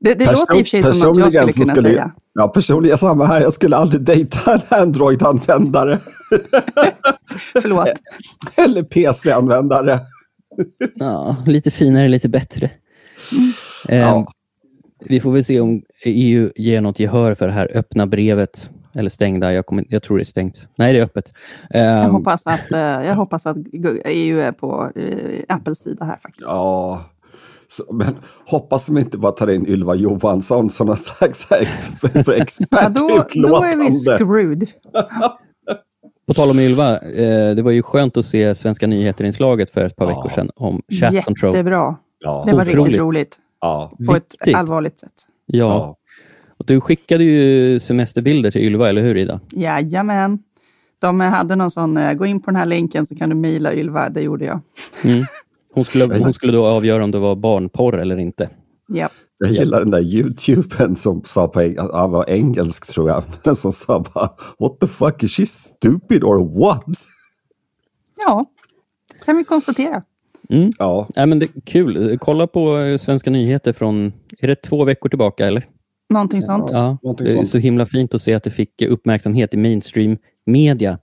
Det, 0.00 0.14
det 0.14 0.32
låter 0.32 0.58
i 0.58 0.62
och 0.62 0.66
för 0.66 0.82
sig 0.82 0.82
som 0.82 0.98
något 0.98 1.32
jag 1.34 1.52
skulle 1.54 1.74
kunna 1.74 1.88
säga. 1.88 2.10
Ja, 2.34 2.48
personligen 2.48 2.98
samma 2.98 3.26
här. 3.26 3.40
Jag 3.40 3.52
skulle 3.52 3.76
aldrig 3.76 4.02
dejta 4.02 4.54
en 4.54 4.60
Android-användare. 4.68 5.98
Förlåt. 7.62 7.88
Eller 8.56 8.82
PC-användare. 8.82 10.00
Ja, 10.94 11.36
lite 11.46 11.70
finare, 11.70 12.08
lite 12.08 12.28
bättre. 12.28 12.70
Eh, 13.88 13.98
Ja. 13.98 14.32
Vi 15.04 15.20
får 15.20 15.32
väl 15.32 15.44
se 15.44 15.60
om 15.60 15.82
EU 16.04 16.50
ger 16.56 16.80
något 16.80 16.98
gehör 16.98 17.34
för 17.34 17.46
det 17.46 17.52
här 17.52 17.70
öppna 17.74 18.06
brevet 18.06 18.70
eller 18.94 19.10
stängda. 19.10 19.52
Jag, 19.52 19.66
kommer, 19.66 19.84
jag 19.88 20.02
tror 20.02 20.16
det 20.16 20.22
är 20.22 20.24
stängt. 20.24 20.68
Nej, 20.76 20.92
det 20.92 20.98
är 20.98 21.04
öppet. 21.04 21.32
Jag 21.70 22.04
um, 22.04 22.10
hoppas 22.10 22.46
att, 22.46 22.72
uh, 22.72 22.78
jag 22.78 23.14
hoppas 23.14 23.46
att 23.46 23.56
EU 24.04 24.40
är 24.40 24.52
på 24.52 24.92
uh, 24.96 25.40
Apples 25.48 25.78
sida 25.78 26.04
här 26.04 26.16
faktiskt. 26.16 26.48
Ja, 26.48 27.04
men 27.90 28.16
hoppas 28.46 28.86
de 28.86 28.98
inte 28.98 29.18
bara 29.18 29.32
tar 29.32 29.50
in 29.50 29.66
Ylva 29.66 29.94
Johansson 29.94 30.70
som 30.70 30.86
någon 30.86 30.96
slags 30.96 31.52
expert, 31.52 32.28
expert 32.28 32.68
ja, 32.70 32.88
då, 32.88 33.24
då 33.34 33.62
är 33.62 33.76
vi 33.76 33.90
screwed. 33.90 34.68
På 36.26 36.34
tal 36.34 36.50
om 36.50 36.58
Ylva, 36.58 36.98
eh, 36.98 37.54
det 37.54 37.62
var 37.62 37.70
ju 37.70 37.82
skönt 37.82 38.16
att 38.16 38.24
se 38.24 38.54
Svenska 38.54 38.86
nyheter-inslaget 38.86 39.70
för 39.70 39.84
ett 39.84 39.96
par 39.96 40.04
ja. 40.04 40.08
veckor 40.08 40.28
sedan 40.28 40.50
om 40.56 40.82
chat 40.88 40.90
Jättebra. 40.90 41.22
control. 41.22 41.54
Jättebra. 41.54 41.96
Ja. 42.18 42.44
Det 42.46 42.52
var 42.52 42.60
Otroligt. 42.62 42.78
riktigt 42.78 43.00
roligt. 43.00 43.38
Ja. 43.62 43.92
På 44.06 44.12
Viktigt. 44.12 44.48
ett 44.48 44.54
allvarligt 44.54 45.00
sätt. 45.00 45.12
Ja. 45.46 45.58
ja. 45.58 45.96
Och 46.58 46.66
du 46.66 46.80
skickade 46.80 47.24
ju 47.24 47.80
semesterbilder 47.80 48.50
till 48.50 48.62
Ylva, 48.62 48.88
eller 48.88 49.02
hur 49.02 49.16
Ida? 49.16 49.40
Jajamän. 49.50 50.38
De 50.98 51.20
hade 51.20 51.56
någon 51.56 51.70
sån, 51.70 51.96
eh, 51.96 52.12
gå 52.12 52.26
in 52.26 52.42
på 52.42 52.50
den 52.50 52.56
här 52.56 52.66
länken 52.66 53.06
så 53.06 53.14
kan 53.14 53.28
du 53.28 53.34
mejla 53.34 53.74
Ylva. 53.74 54.08
Det 54.08 54.20
gjorde 54.20 54.44
jag. 54.44 54.60
Mm. 55.04 55.24
Hon, 55.74 55.84
skulle, 55.84 56.18
hon 56.18 56.32
skulle 56.32 56.52
då 56.52 56.66
avgöra 56.66 57.04
om 57.04 57.10
det 57.10 57.18
var 57.18 57.36
barnporr 57.36 57.98
eller 57.98 58.16
inte. 58.16 58.50
Ja. 58.88 59.08
Jag 59.38 59.50
gillar 59.50 59.80
den 59.80 59.90
där 59.90 60.02
YouTuben 60.02 60.96
som 60.96 61.22
sa 61.24 61.48
på 61.48 61.60
eng 61.60 61.76
han 61.78 62.10
var 62.10 62.30
engelsk 62.30 62.86
tror 62.86 63.08
jag, 63.10 63.24
men 63.44 63.56
som 63.56 63.72
sa 63.72 64.04
bara 64.14 64.30
What 64.58 64.80
the 64.80 64.86
fuck, 64.86 65.22
is 65.22 65.32
she 65.32 65.46
stupid 65.46 66.24
or 66.24 66.60
what? 66.60 66.84
Ja, 68.16 68.46
kan 69.24 69.36
vi 69.36 69.44
konstatera. 69.44 70.02
Mm. 70.48 70.70
Ja. 70.78 71.08
ja 71.14 71.26
men 71.26 71.38
det 71.38 71.46
är 71.46 71.60
kul. 71.64 72.18
Kolla 72.20 72.46
på 72.46 72.78
eh, 72.78 72.96
Svenska 72.96 73.30
nyheter 73.30 73.72
från, 73.72 74.12
är 74.38 74.48
det 74.48 74.54
två 74.54 74.84
veckor 74.84 75.08
tillbaka 75.08 75.46
eller? 75.46 75.66
Någonting 76.10 76.42
sånt. 76.42 76.70
Ja, 76.72 76.98
Någonting 77.02 77.26
det 77.26 77.32
är 77.32 77.44
så 77.44 77.58
himla 77.58 77.86
fint 77.86 78.14
att 78.14 78.22
se 78.22 78.34
att 78.34 78.42
det 78.44 78.50
fick 78.50 78.82
uppmärksamhet 78.82 79.54
i 79.54 79.56
mainstream 79.56 80.18
media. 80.46 80.98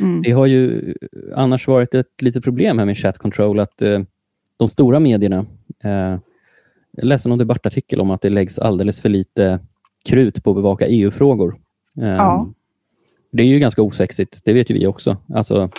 Mm. 0.00 0.22
Det 0.22 0.30
har 0.30 0.46
ju 0.46 0.94
annars 1.34 1.68
varit 1.68 1.94
ett 1.94 2.22
litet 2.22 2.44
problem 2.44 2.78
här 2.78 2.86
med 2.86 2.96
chat 2.96 3.18
control, 3.18 3.60
att 3.60 3.82
eh, 3.82 4.00
de 4.56 4.68
stora 4.68 5.00
medierna 5.00 5.46
eh, 5.84 6.18
jag 6.92 7.04
läste 7.04 7.28
någon 7.28 7.38
debattartikel 7.38 8.00
om 8.00 8.10
att 8.10 8.20
det 8.20 8.30
läggs 8.30 8.58
alldeles 8.58 9.00
för 9.00 9.08
lite 9.08 9.58
krut 10.04 10.44
på 10.44 10.50
att 10.50 10.56
bevaka 10.56 10.86
EU-frågor. 10.86 11.56
Um, 11.96 12.06
ja. 12.06 12.52
Det 13.32 13.42
är 13.42 13.46
ju 13.46 13.58
ganska 13.58 13.82
osexigt, 13.82 14.40
det 14.44 14.52
vet 14.52 14.70
ju 14.70 14.74
vi 14.74 14.86
också. 14.86 15.16
Alltså, 15.34 15.70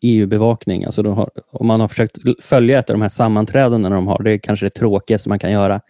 EU-bevakning, 0.00 0.84
alltså 0.84 1.02
har, 1.02 1.30
om 1.52 1.66
man 1.66 1.80
har 1.80 1.88
försökt 1.88 2.18
följa 2.40 2.78
ett 2.78 2.90
av 2.90 2.94
de 2.94 3.02
här 3.02 3.08
sammanträdena 3.08 3.90
de 3.90 4.06
har, 4.06 4.22
det 4.22 4.30
är 4.30 4.38
kanske 4.38 4.66
det 4.66 4.70
tråkigaste 4.70 5.28
man 5.28 5.38
kan 5.38 5.52
göra. 5.52 5.80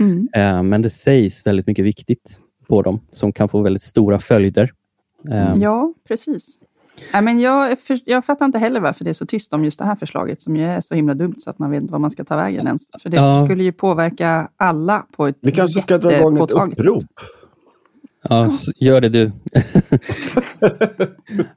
Mm. 0.00 0.28
Uh, 0.36 0.62
men 0.62 0.82
det 0.82 0.90
sägs 0.90 1.46
väldigt 1.46 1.66
mycket 1.66 1.84
viktigt 1.84 2.40
på 2.68 2.82
dem 2.82 3.00
som 3.10 3.32
kan 3.32 3.48
få 3.48 3.62
väldigt 3.62 3.82
stora 3.82 4.18
följder. 4.18 4.72
Um, 5.24 5.62
ja, 5.62 5.94
precis. 6.08 6.58
Nej, 7.12 7.22
men 7.22 7.40
jag, 7.40 7.80
för, 7.80 7.98
jag 8.04 8.24
fattar 8.24 8.46
inte 8.46 8.58
heller 8.58 8.80
varför 8.80 9.04
det 9.04 9.10
är 9.10 9.14
så 9.14 9.26
tyst 9.26 9.54
om 9.54 9.64
just 9.64 9.78
det 9.78 9.84
här 9.84 9.96
förslaget, 9.96 10.42
som 10.42 10.56
ju 10.56 10.64
är 10.64 10.80
så 10.80 10.94
himla 10.94 11.14
dumt 11.14 11.34
så 11.38 11.50
att 11.50 11.58
man 11.58 11.70
vet 11.70 11.82
inte 11.82 11.92
vad 11.92 12.00
man 12.00 12.10
ska 12.10 12.24
ta 12.24 12.36
vägen 12.36 12.66
ens. 12.66 12.82
För 13.02 13.10
det 13.10 13.16
ja. 13.16 13.44
skulle 13.44 13.64
ju 13.64 13.72
påverka 13.72 14.48
alla 14.56 15.06
på 15.16 15.26
ett 15.26 15.36
Vi 15.40 15.52
kanske 15.52 15.80
ska 15.80 15.98
dra 15.98 16.16
igång 16.16 16.42
ett 16.42 16.50
upprop. 16.50 17.02
Ja, 18.22 18.52
gör 18.76 19.00
det 19.00 19.08
du. 19.08 19.32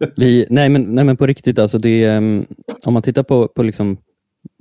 Vi, 0.18 0.48
nej, 0.50 0.70
men, 0.70 0.82
nej, 0.82 1.04
men 1.04 1.18
på 1.18 1.28
riktigt, 1.28 1.60
alltså 1.60 1.78
det, 1.78 2.18
um, 2.18 2.46
om 2.86 2.94
man 2.94 3.02
tittar 3.02 3.24
på, 3.24 3.48
på 3.48 3.64
liksom 3.64 3.98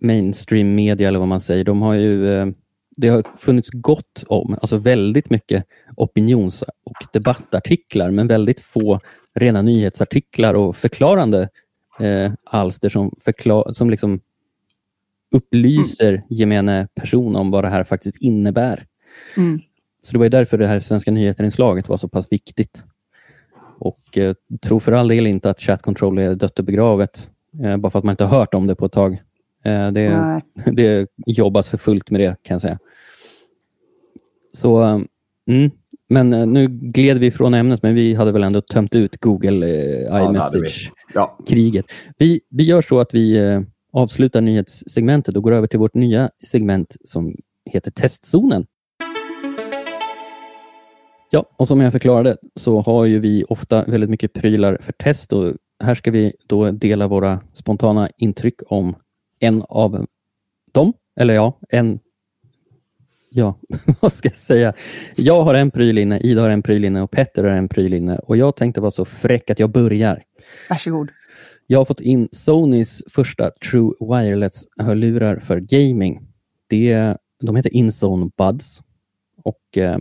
mainstream 0.02 0.74
media, 0.74 1.08
eller 1.08 1.18
vad 1.18 1.28
man 1.28 1.40
säger, 1.40 1.64
de 1.64 1.82
har 1.82 1.94
ju, 1.94 2.24
uh, 2.24 2.52
det 2.96 3.08
har 3.08 3.24
funnits 3.38 3.70
gott 3.72 4.24
om, 4.26 4.54
alltså 4.60 4.76
väldigt 4.76 5.30
mycket 5.30 5.64
opinions 5.96 6.62
och 6.62 6.96
debattartiklar, 7.12 8.10
men 8.10 8.26
väldigt 8.26 8.60
få 8.60 9.00
rena 9.34 9.62
nyhetsartiklar 9.62 10.54
och 10.54 10.76
förklarande 10.76 11.48
eh, 12.00 12.32
alster 12.44 12.88
som, 12.88 13.14
förklar, 13.20 13.72
som 13.72 13.90
liksom 13.90 14.20
upplyser 15.30 16.22
gemene 16.28 16.88
person 16.94 17.36
om 17.36 17.50
vad 17.50 17.64
det 17.64 17.68
här 17.68 17.84
faktiskt 17.84 18.16
innebär. 18.20 18.86
Mm. 19.36 19.60
Så 20.02 20.12
det 20.12 20.18
var 20.18 20.28
därför 20.28 20.58
det 20.58 20.66
här 20.66 20.80
Svenska 20.80 21.10
nyheter-inslaget 21.10 21.88
var 21.88 21.96
så 21.96 22.08
pass 22.08 22.26
viktigt. 22.30 22.84
Och 23.78 24.18
eh, 24.18 24.34
tro 24.62 24.80
för 24.80 24.92
all 24.92 25.08
del 25.08 25.26
inte 25.26 25.50
att 25.50 25.60
chat 25.60 25.82
control 25.82 26.18
är 26.18 26.34
dött 26.34 26.58
och 26.58 26.64
begravet, 26.64 27.30
eh, 27.64 27.76
bara 27.76 27.90
för 27.90 27.98
att 27.98 28.04
man 28.04 28.12
inte 28.12 28.24
har 28.24 28.38
hört 28.38 28.54
om 28.54 28.66
det 28.66 28.74
på 28.74 28.86
ett 28.86 28.92
tag. 28.92 29.12
Eh, 29.64 29.92
det, 29.92 30.40
det 30.72 31.08
jobbas 31.26 31.68
för 31.68 31.78
fullt 31.78 32.10
med 32.10 32.20
det, 32.20 32.36
kan 32.42 32.54
jag 32.54 32.60
säga. 32.60 32.78
Så, 34.52 34.82
eh, 34.82 35.00
mm, 35.48 35.70
men 36.08 36.32
eh, 36.32 36.46
nu 36.46 36.68
gled 36.68 37.18
vi 37.18 37.30
från 37.30 37.54
ämnet, 37.54 37.82
men 37.82 37.94
vi 37.94 38.14
hade 38.14 38.32
väl 38.32 38.42
ändå 38.42 38.60
tömt 38.60 38.94
ut 38.94 39.16
Google 39.20 39.66
eh, 39.66 40.24
iMessage-kriget. 40.24 41.84
Ja. 41.88 42.12
Vi, 42.18 42.40
vi 42.50 42.64
gör 42.64 42.82
så 42.82 43.00
att 43.00 43.14
vi 43.14 43.36
eh, 43.36 43.60
avslutar 43.92 44.40
nyhetssegmentet 44.40 45.36
och 45.36 45.42
går 45.42 45.52
över 45.52 45.66
till 45.66 45.78
vårt 45.78 45.94
nya 45.94 46.30
segment 46.46 46.96
som 47.04 47.36
heter 47.70 47.90
Testzonen. 47.90 48.66
Ja, 51.30 51.50
och 51.56 51.68
som 51.68 51.80
jag 51.80 51.92
förklarade 51.92 52.36
så 52.56 52.80
har 52.80 53.04
ju 53.04 53.18
vi 53.20 53.44
ofta 53.48 53.84
väldigt 53.84 54.10
mycket 54.10 54.32
prylar 54.32 54.78
för 54.80 54.92
test 54.92 55.32
och 55.32 55.54
här 55.82 55.94
ska 55.94 56.10
vi 56.10 56.32
då 56.46 56.70
dela 56.70 57.08
våra 57.08 57.40
spontana 57.52 58.10
intryck 58.16 58.54
om 58.66 58.96
en 59.38 59.62
av 59.68 60.06
dem. 60.72 60.92
Eller 61.16 61.34
ja, 61.34 61.58
en 61.68 62.00
Ja, 63.32 63.58
vad 64.00 64.12
ska 64.12 64.28
jag 64.28 64.34
säga? 64.34 64.72
Jag 65.16 65.42
har 65.42 65.54
en 65.54 65.70
pryl 65.70 65.98
inne, 65.98 66.18
Ida 66.18 66.42
har 66.42 66.50
en 66.50 66.62
pryl 66.62 66.84
inne 66.84 67.02
och 67.02 67.10
Petter 67.10 67.44
har 67.44 67.50
en 67.50 67.68
pryl 67.68 67.94
inne. 67.94 68.18
Och 68.18 68.36
jag 68.36 68.56
tänkte 68.56 68.80
vara 68.80 68.90
så 68.90 69.04
fräck 69.04 69.50
att 69.50 69.58
jag 69.58 69.70
börjar. 69.70 70.22
Varsågod. 70.68 71.10
Jag 71.66 71.78
har 71.78 71.84
fått 71.84 72.00
in 72.00 72.28
Sonys 72.32 73.02
första 73.08 73.50
True 73.50 73.92
Wireless-hörlurar 74.00 75.38
för 75.38 75.60
gaming. 75.60 76.20
Det, 76.68 77.16
de 77.42 77.56
heter 77.56 77.74
Inzone 77.74 78.30
Buds. 78.38 78.82
Och 79.44 79.78
eh, 79.78 79.98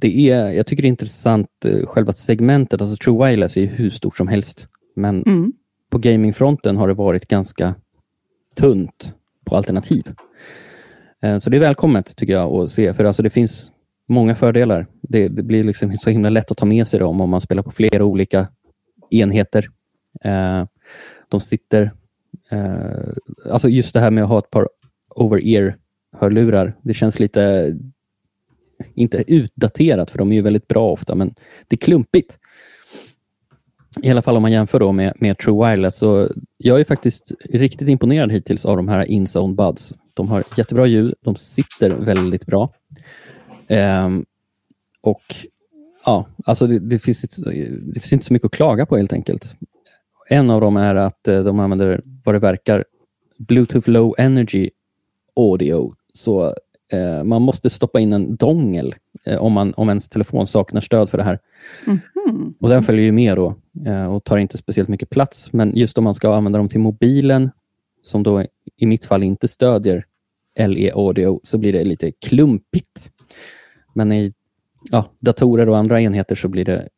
det 0.00 0.30
är, 0.30 0.50
jag 0.50 0.66
tycker 0.66 0.82
det 0.82 0.86
är 0.86 0.90
intressant, 0.90 1.48
eh, 1.66 1.86
själva 1.86 2.12
segmentet, 2.12 2.80
alltså 2.80 2.96
True 2.96 3.26
Wireless 3.26 3.56
är 3.56 3.66
hur 3.66 3.90
stort 3.90 4.16
som 4.16 4.28
helst. 4.28 4.68
Men 4.96 5.22
mm. 5.22 5.52
på 5.90 5.98
gamingfronten 5.98 6.76
har 6.76 6.88
det 6.88 6.94
varit 6.94 7.28
ganska 7.28 7.74
tunt 8.56 9.14
på 9.44 9.56
alternativ. 9.56 10.02
Eh, 11.22 11.38
så 11.38 11.50
det 11.50 11.56
är 11.56 11.60
välkommet 11.60 12.16
tycker 12.16 12.32
jag 12.32 12.52
att 12.52 12.70
se, 12.70 12.94
för 12.94 13.04
alltså 13.04 13.22
det 13.22 13.30
finns 13.30 13.72
många 14.08 14.34
fördelar. 14.34 14.86
Det, 15.02 15.28
det 15.28 15.42
blir 15.42 15.64
liksom 15.64 15.98
så 15.98 16.10
himla 16.10 16.30
lätt 16.30 16.50
att 16.50 16.56
ta 16.56 16.66
med 16.66 16.88
sig 16.88 17.00
dem 17.00 17.20
om 17.20 17.30
man 17.30 17.40
spelar 17.40 17.62
på 17.62 17.70
flera 17.70 18.04
olika 18.04 18.48
enheter. 19.10 19.68
Eh, 20.24 20.64
de 21.28 21.40
sitter... 21.40 21.92
Alltså 23.50 23.68
just 23.68 23.94
det 23.94 24.00
här 24.00 24.10
med 24.10 24.24
att 24.24 24.30
ha 24.30 24.38
ett 24.38 24.50
par 24.50 24.68
over-ear-hörlurar, 25.08 26.76
det 26.82 26.94
känns 26.94 27.20
lite, 27.20 27.74
inte 28.94 29.24
utdaterat, 29.26 30.10
för 30.10 30.18
de 30.18 30.32
är 30.32 30.36
ju 30.36 30.42
väldigt 30.42 30.68
bra 30.68 30.90
ofta, 30.90 31.14
men 31.14 31.34
det 31.68 31.74
är 31.74 31.78
klumpigt. 31.78 32.38
I 34.02 34.10
alla 34.10 34.22
fall 34.22 34.36
om 34.36 34.42
man 34.42 34.52
jämför 34.52 34.80
då 34.80 34.92
med, 34.92 35.12
med 35.20 35.38
True 35.38 35.68
Wireless. 35.68 35.96
Så 35.96 36.28
jag 36.56 36.80
är 36.80 36.84
faktiskt 36.84 37.32
riktigt 37.50 37.88
imponerad 37.88 38.32
hittills 38.32 38.66
av 38.66 38.76
de 38.76 38.88
här 38.88 39.04
InZone 39.04 39.54
Buds. 39.54 39.94
De 40.14 40.28
har 40.28 40.44
jättebra 40.56 40.86
ljud, 40.86 41.14
de 41.20 41.36
sitter 41.36 41.90
väldigt 41.90 42.46
bra. 42.46 42.72
Um, 43.68 44.24
och 45.00 45.22
ja, 46.04 46.26
alltså 46.44 46.66
det, 46.66 46.78
det, 46.78 46.98
finns, 46.98 47.22
det 47.94 48.00
finns 48.00 48.12
inte 48.12 48.24
så 48.24 48.32
mycket 48.32 48.46
att 48.46 48.52
klaga 48.52 48.86
på 48.86 48.96
helt 48.96 49.12
enkelt. 49.12 49.56
En 50.28 50.50
av 50.50 50.60
dem 50.60 50.76
är 50.76 50.94
att 50.94 51.28
eh, 51.28 51.44
de 51.44 51.60
använder, 51.60 52.02
vad 52.24 52.34
det 52.34 52.38
verkar, 52.38 52.84
Bluetooth 53.38 53.90
Low 53.90 54.14
Energy 54.18 54.70
Audio. 55.36 55.94
Så 56.12 56.54
eh, 56.92 57.24
man 57.24 57.42
måste 57.42 57.70
stoppa 57.70 58.00
in 58.00 58.12
en 58.12 58.36
dongel 58.36 58.94
eh, 59.26 59.38
om, 59.38 59.52
man, 59.52 59.74
om 59.74 59.88
ens 59.88 60.08
telefon 60.08 60.46
saknar 60.46 60.80
stöd 60.80 61.10
för 61.10 61.18
det 61.18 61.24
här. 61.24 61.38
Mm 61.86 61.98
-hmm. 61.98 62.54
Och 62.60 62.68
Den 62.68 62.82
följer 62.82 63.04
ju 63.04 63.12
med 63.12 63.36
då 63.36 63.56
eh, 63.86 64.14
och 64.14 64.24
tar 64.24 64.36
inte 64.36 64.58
speciellt 64.58 64.88
mycket 64.88 65.10
plats. 65.10 65.52
Men 65.52 65.76
just 65.76 65.98
om 65.98 66.04
man 66.04 66.14
ska 66.14 66.34
använda 66.34 66.58
dem 66.58 66.68
till 66.68 66.80
mobilen, 66.80 67.50
som 68.02 68.22
då 68.22 68.44
i 68.76 68.86
mitt 68.86 69.04
fall 69.04 69.22
inte 69.22 69.48
stödjer 69.48 70.04
LE 70.58 70.92
Audio, 70.94 71.40
så 71.42 71.58
blir 71.58 71.72
det 71.72 71.84
lite 71.84 72.12
klumpigt. 72.12 73.10
Men 73.94 74.12
i 74.12 74.32
ja, 74.90 75.10
datorer 75.20 75.68
och 75.68 75.76
andra 75.76 76.00
enheter 76.00 76.34
så 76.34 76.48
blir 76.48 76.64
det 76.64 76.88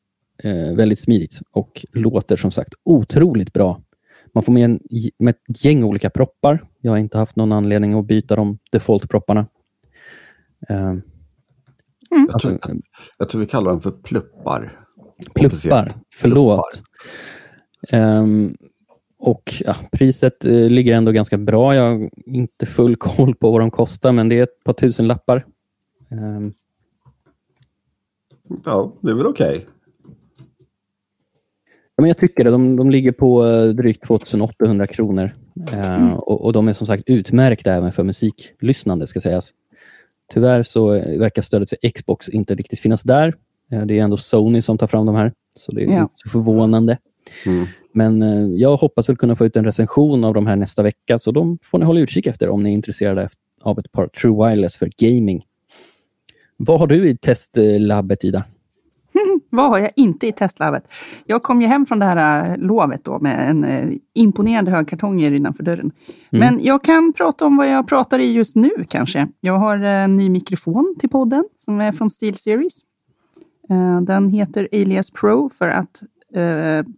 eh, 0.42 0.76
väldigt 0.76 0.98
smidigt 0.98 1.40
och 1.50 1.86
låter 1.92 2.36
som 2.36 2.50
sagt 2.50 2.74
otroligt 2.84 3.52
bra. 3.52 3.80
Man 4.32 4.42
får 4.42 4.52
med, 4.52 4.64
en, 4.64 4.80
med 5.18 5.34
ett 5.34 5.64
gäng 5.64 5.84
olika 5.84 6.10
proppar. 6.10 6.64
Jag 6.80 6.92
har 6.92 6.98
inte 6.98 7.18
haft 7.18 7.36
någon 7.36 7.52
anledning 7.52 7.94
att 7.94 8.06
byta 8.06 8.36
de 8.36 8.58
default-propparna. 8.72 9.46
Uh, 10.70 10.76
mm. 10.76 11.02
jag, 12.10 12.40
tror, 12.40 12.52
alltså, 12.52 12.74
jag, 13.18 13.28
tror, 13.28 13.40
vi 13.40 13.46
kallar 13.46 13.70
dem 13.70 13.80
för 13.80 13.90
pluppar. 13.90 14.80
Pluppar, 15.34 15.92
förlåt. 16.14 16.82
Pluppar. 17.90 18.18
Um, 18.18 18.56
och 19.18 19.52
ja, 19.64 19.74
Priset 19.92 20.46
uh, 20.46 20.70
ligger 20.70 20.94
ändå 20.94 21.12
ganska 21.12 21.38
bra. 21.38 21.74
Jag 21.74 21.82
har 21.82 22.10
inte 22.26 22.66
full 22.66 22.96
koll 23.00 23.34
på 23.34 23.50
vad 23.50 23.60
de 23.60 23.70
kostar, 23.70 24.12
men 24.12 24.28
det 24.28 24.38
är 24.38 24.42
ett 24.42 24.64
par 24.64 24.72
tusen 24.72 25.06
lappar. 25.06 25.46
Um, 26.10 26.52
ja, 28.64 28.94
det 29.00 29.10
är 29.10 29.14
väl 29.14 29.26
okej. 29.26 29.56
Okay. 29.56 29.66
Ja, 31.96 32.02
men 32.02 32.08
jag 32.08 32.18
tycker 32.18 32.44
det. 32.44 32.50
De, 32.50 32.76
de 32.76 32.90
ligger 32.90 33.12
på 33.12 33.46
eh, 33.46 33.68
drygt 33.68 34.06
2800 34.06 34.86
kronor. 34.86 35.30
Eh, 35.72 35.94
mm. 35.94 36.14
och, 36.14 36.44
och, 36.44 36.52
De 36.52 36.68
är 36.68 36.72
som 36.72 36.86
sagt 36.86 37.02
utmärkta 37.06 37.72
även 37.74 37.92
för 37.92 38.04
musiklyssnande, 38.04 39.06
ska 39.06 39.20
sägas. 39.20 39.52
Tyvärr 40.34 40.62
så 40.62 40.88
verkar 41.18 41.42
stödet 41.42 41.68
för 41.68 41.90
Xbox 41.90 42.28
inte 42.28 42.54
riktigt 42.54 42.80
finnas 42.80 43.02
där. 43.02 43.34
Eh, 43.72 43.86
det 43.86 43.98
är 43.98 44.02
ändå 44.02 44.16
Sony 44.16 44.62
som 44.62 44.78
tar 44.78 44.86
fram 44.86 45.06
de 45.06 45.14
här, 45.14 45.32
så 45.54 45.72
det 45.72 45.82
är 45.82 45.90
ja. 45.90 46.02
inte 46.02 46.30
förvånande. 46.32 46.98
Mm. 47.46 47.66
Men 47.92 48.22
eh, 48.22 48.60
jag 48.60 48.76
hoppas 48.76 49.08
väl 49.08 49.16
kunna 49.16 49.36
få 49.36 49.46
ut 49.46 49.56
en 49.56 49.64
recension 49.64 50.24
av 50.24 50.34
de 50.34 50.46
här 50.46 50.56
nästa 50.56 50.82
vecka, 50.82 51.18
så 51.18 51.30
de 51.30 51.58
får 51.62 51.78
ni 51.78 51.84
hålla 51.84 52.00
utkik 52.00 52.26
efter 52.26 52.48
om 52.48 52.62
ni 52.62 52.70
är 52.70 52.74
intresserade 52.74 53.28
av 53.62 53.78
ett 53.78 53.92
par 53.92 54.06
True 54.06 54.48
Wireless 54.48 54.76
för 54.76 54.90
gaming. 54.96 55.42
Vad 56.56 56.80
har 56.80 56.86
du 56.86 57.08
i 57.08 57.16
testlabbet, 57.16 58.24
Ida? 58.24 58.44
Vad 59.50 59.70
har 59.70 59.78
jag 59.78 59.90
inte 59.96 60.26
i 60.26 60.32
testlabbet? 60.32 60.84
Jag 61.26 61.42
kom 61.42 61.62
ju 61.62 61.68
hem 61.68 61.86
från 61.86 61.98
det 61.98 62.04
här 62.04 62.50
äh, 62.50 62.56
lovet 62.56 63.04
då 63.04 63.18
med 63.18 63.50
en 63.50 63.64
eh, 63.64 63.88
imponerande 64.14 64.70
hög 64.70 64.88
kartonger 64.88 65.32
innanför 65.32 65.62
dörren. 65.62 65.80
Mm. 65.80 65.92
Men 66.30 66.64
jag 66.64 66.84
kan 66.84 67.12
prata 67.12 67.46
om 67.46 67.56
vad 67.56 67.68
jag 67.68 67.88
pratar 67.88 68.18
i 68.18 68.32
just 68.32 68.56
nu 68.56 68.70
kanske. 68.88 69.28
Jag 69.40 69.58
har 69.58 69.78
en 69.78 70.16
ny 70.16 70.30
mikrofon 70.30 70.96
till 70.98 71.08
podden 71.08 71.44
som 71.64 71.80
är 71.80 71.92
från 71.92 72.10
SteelSeries. 72.10 72.80
Den 74.02 74.28
heter 74.30 74.68
Alias 74.72 75.10
Pro 75.10 75.50
för 75.50 75.68
att 75.68 76.02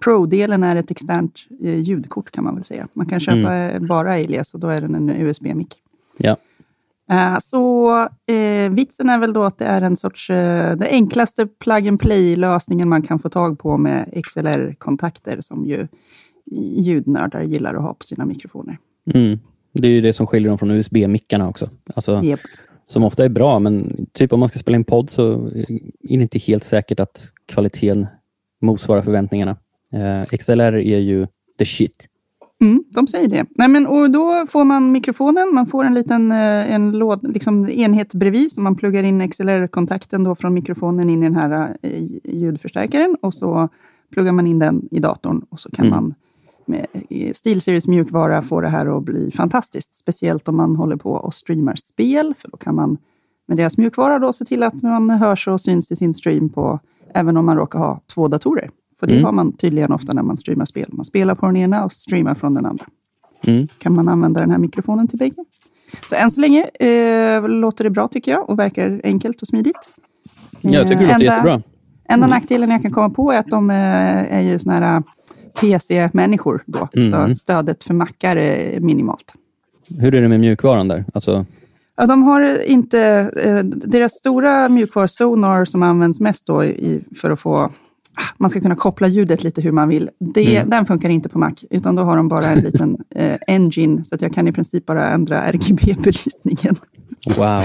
Pro-delen 0.01 0.65
är 0.65 0.77
ett 0.77 0.91
externt 0.91 1.35
ljudkort 1.61 2.31
kan 2.31 2.45
man 2.45 2.55
väl 2.55 2.65
säga. 2.65 2.89
Man 2.93 3.07
kan 3.07 3.21
köpa 3.21 3.55
mm. 3.55 3.87
bara 3.87 4.13
Alias 4.13 4.55
och 4.55 4.61
då 4.61 4.69
är 4.69 4.81
den 4.81 4.95
en 4.95 5.11
USB-mick. 5.11 5.77
Ja. 6.17 6.37
Eh, 7.11 7.39
så 7.41 7.91
eh, 8.27 8.71
vitsen 8.71 9.09
är 9.09 9.19
väl 9.19 9.33
då 9.33 9.45
att 9.45 9.59
det 9.59 9.65
är 9.65 9.83
en 9.83 9.97
sorts, 9.97 10.31
eh, 10.31 10.77
enklaste 10.81 11.47
plug 11.47 11.89
and 11.89 12.01
play-lösningen 12.01 12.89
man 12.89 13.03
kan 13.03 13.19
få 13.19 13.29
tag 13.29 13.59
på 13.59 13.77
med 13.77 14.23
XLR-kontakter 14.27 15.41
som 15.41 15.67
ju 15.67 15.89
ljudnördar 16.77 17.43
gillar 17.43 17.75
att 17.75 17.83
ha 17.83 17.95
på 17.95 18.05
sina 18.05 18.25
mikrofoner. 18.25 18.79
Mm. 19.15 19.39
Det 19.73 19.89
är 19.89 19.93
ju 19.93 20.01
det 20.01 20.13
som 20.13 20.27
skiljer 20.27 20.49
dem 20.49 20.59
från 20.59 20.71
USB-mickarna 20.71 21.49
också. 21.49 21.71
Alltså, 21.95 22.23
yep. 22.25 22.41
Som 22.87 23.05
ofta 23.05 23.25
är 23.25 23.29
bra, 23.29 23.59
men 23.59 24.07
typ 24.13 24.33
om 24.33 24.41
man 24.41 24.49
ska 24.49 24.59
spela 24.59 24.77
in 24.77 24.85
podd 24.85 25.11
så 25.11 25.33
är 26.09 26.17
det 26.17 26.23
inte 26.23 26.39
helt 26.39 26.65
säkert 26.65 27.01
att 27.01 27.33
kvaliteten 27.47 28.07
motsvarar 28.63 29.03
förväntningarna. 29.03 29.57
Eh, 29.93 30.37
XLR 30.39 30.77
är 30.77 30.99
ju 30.99 31.27
the 31.59 31.65
shit. 31.65 32.09
Mm, 32.61 32.85
de 32.95 33.07
säger 33.07 33.29
det. 33.29 33.47
Nej, 33.51 33.69
men, 33.69 33.87
och 33.87 34.11
då 34.11 34.47
får 34.49 34.65
man 34.65 34.93
mikrofonen, 34.93 35.55
man 35.55 35.67
får 35.67 35.85
en 35.85 35.95
liten 35.95 36.33
eh, 36.33 36.75
en 36.75 36.93
låd, 36.93 37.33
liksom, 37.35 37.69
enhet 37.69 38.15
bredvid, 38.15 38.53
så 38.53 38.61
man 38.61 38.77
pluggar 38.77 39.03
in 39.03 39.31
XLR-kontakten 39.31 40.25
då 40.25 40.35
från 40.35 40.55
mikrofonen 40.55 41.11
in 41.11 41.23
i 41.23 41.27
den 41.27 41.35
här 41.35 41.77
eh, 41.83 42.03
ljudförstärkaren 42.25 43.17
och 43.23 43.35
så 43.35 43.69
pluggar 44.13 44.33
man 44.33 44.47
in 44.47 44.59
den 44.59 44.89
i 44.91 45.01
datorn 45.01 45.45
och 45.49 45.61
så 45.61 45.71
kan 45.71 45.87
mm. 45.87 45.97
man 45.97 46.15
med 46.67 46.87
SteelSeries 47.37 47.89
mjukvara 47.89 48.43
få 48.43 48.61
det 48.61 48.69
här 48.69 48.99
att 48.99 49.03
bli 49.03 49.31
fantastiskt. 49.31 49.95
Speciellt 49.95 50.49
om 50.49 50.57
man 50.57 50.77
håller 50.77 50.97
på 50.97 51.13
och 51.13 51.35
streamar 51.35 51.75
spel, 51.75 52.35
för 52.39 52.49
då 52.49 52.57
kan 52.57 52.75
man 52.75 52.99
med 53.47 53.57
deras 53.57 53.79
mjukvara 53.79 54.19
då 54.19 54.33
se 54.33 54.45
till 54.45 54.63
att 54.63 54.83
man 54.83 55.11
hörs 55.11 55.49
och 55.49 55.61
syns 55.61 55.93
i 55.93 55.97
sin 55.97 56.15
stream 56.15 56.49
på, 56.49 56.81
även 57.15 57.37
om 57.37 57.47
man 57.47 57.57
råkar 57.57 57.79
ha 57.79 58.01
två 58.15 58.29
datorer. 58.29 58.71
För 59.01 59.07
det 59.07 59.13
mm. 59.13 59.25
har 59.25 59.33
man 59.33 59.53
tydligen 59.53 59.93
ofta 59.93 60.13
när 60.13 60.23
man 60.23 60.37
streamar 60.37 60.65
spel. 60.65 60.89
Man 60.93 61.05
spelar 61.05 61.35
på 61.35 61.47
den 61.47 61.57
ena 61.57 61.85
och 61.85 61.93
streamar 61.93 62.35
från 62.35 62.55
den 62.55 62.67
andra. 62.67 62.87
Mm. 63.43 63.69
Kan 63.79 63.95
man 63.95 64.09
använda 64.09 64.41
den 64.41 64.51
här 64.51 64.59
mikrofonen 64.59 65.09
till 65.09 65.19
bägge. 65.19 65.45
Så 66.09 66.15
än 66.15 66.31
så 66.31 66.41
länge 66.41 66.63
eh, 66.63 67.49
låter 67.49 67.85
det 67.85 67.91
bra 67.91 68.09
tycker 68.09 68.33
jag 68.33 68.51
och 68.51 68.59
verkar 68.59 69.01
enkelt 69.05 69.43
och 69.43 69.49
smidigt. 69.49 69.91
Jag 70.61 70.89
tycker 70.89 71.01
det 71.01 71.03
låter 71.03 71.15
enda, 71.15 71.25
jättebra. 71.25 71.63
Enda 72.09 72.27
nackdelen 72.27 72.71
jag 72.71 72.83
kan 72.83 72.91
komma 72.91 73.11
på 73.11 73.33
är 73.33 73.39
att 73.39 73.51
de 73.51 73.71
eh, 73.71 74.35
är 74.35 74.41
ju 74.41 74.59
såna 74.59 74.75
här 74.75 74.97
eh, 74.97 75.03
PC-människor 75.61 76.63
då. 76.67 76.89
Mm. 76.97 77.31
Så 77.31 77.37
stödet 77.37 77.85
för 77.85 77.95
mackar 77.95 78.37
är 78.37 78.81
minimalt. 78.81 79.35
Hur 79.89 80.15
är 80.15 80.23
det 80.23 80.29
med 80.29 80.41
mjukvaran 80.41 80.89
där? 80.89 81.05
Alltså... 81.15 81.47
Ja, 81.97 82.07
de 82.07 82.23
har 82.23 82.63
inte... 82.63 83.01
Eh, 83.45 83.65
deras 83.65 84.13
stora 84.13 84.69
mjukvara 84.69 85.09
Sonar 85.09 85.65
som 85.65 85.83
används 85.83 86.21
mest 86.21 86.47
då 86.47 86.65
i, 86.65 87.01
för 87.17 87.31
att 87.31 87.41
få 87.41 87.71
man 88.37 88.51
ska 88.51 88.61
kunna 88.61 88.77
koppla 88.77 89.09
ljudet 89.09 89.45
lite 89.45 89.61
hur 89.61 89.73
man 89.73 89.89
vill. 89.89 90.11
Det, 90.19 90.57
mm. 90.57 90.71
Den 90.71 90.87
funkar 90.87 91.09
inte 91.09 91.29
på 91.29 91.39
Mac, 91.39 91.55
utan 91.71 91.97
då 91.97 92.03
har 92.03 92.17
de 92.17 92.29
bara 92.29 92.47
en 92.47 92.59
liten 92.59 92.97
eh, 93.15 93.39
engine, 93.47 94.05
så 94.05 94.15
att 94.15 94.23
jag 94.23 94.35
kan 94.35 94.49
i 94.49 94.53
princip 94.53 94.87
bara 94.87 95.09
ändra 95.09 95.53
RGB-belysningen. 95.53 96.77
Wow. 97.37 97.61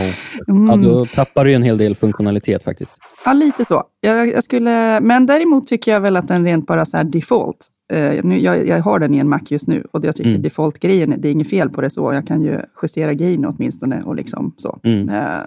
Mm. 0.48 0.70
Ja, 0.70 0.76
då 0.76 1.06
tappar 1.06 1.46
du 1.46 1.54
en 1.54 1.64
hel 1.64 1.78
del 1.78 1.96
funktionalitet 1.96 2.64
faktiskt. 2.64 2.98
Ja, 3.26 3.34
lite 3.34 3.66
så. 3.66 3.84
Jag, 4.02 4.28
jag, 4.32 4.44
skulle, 4.44 5.00
men 5.02 5.26
däremot 5.26 5.68
tycker 5.68 5.92
jag 5.92 6.02
väl 6.02 6.18
att 6.18 6.28
den 6.28 6.46
rent 6.46 6.68
bara 6.68 6.86
så 6.86 7.04
default, 7.04 7.68
eh, 7.94 8.24
nu, 8.24 8.40
jag, 8.40 8.68
jag, 8.68 8.82
har 8.82 9.00
den 9.00 9.14
i 9.14 9.18
en 9.18 9.30
Mac 9.30 9.40
just 9.48 9.68
nu 9.68 9.88
och 9.92 10.06
jag 10.06 10.16
tycker 10.16 10.30
mm. 10.30 10.42
default-grejen, 10.42 11.16
det 11.18 11.28
är 11.28 11.32
inget 11.32 11.50
fel 11.50 11.70
på 11.70 11.82
det 11.82 11.90
så. 11.90 12.14
Jag 12.14 12.28
kan 12.28 12.42
ju 12.42 12.60
justera 12.82 13.14
gain 13.14 13.46
åtminstone 13.46 14.04
och 14.04 14.16
liksom 14.16 14.54
så. 14.58 14.80
Mm. 14.84 15.10
Eh, 15.10 15.42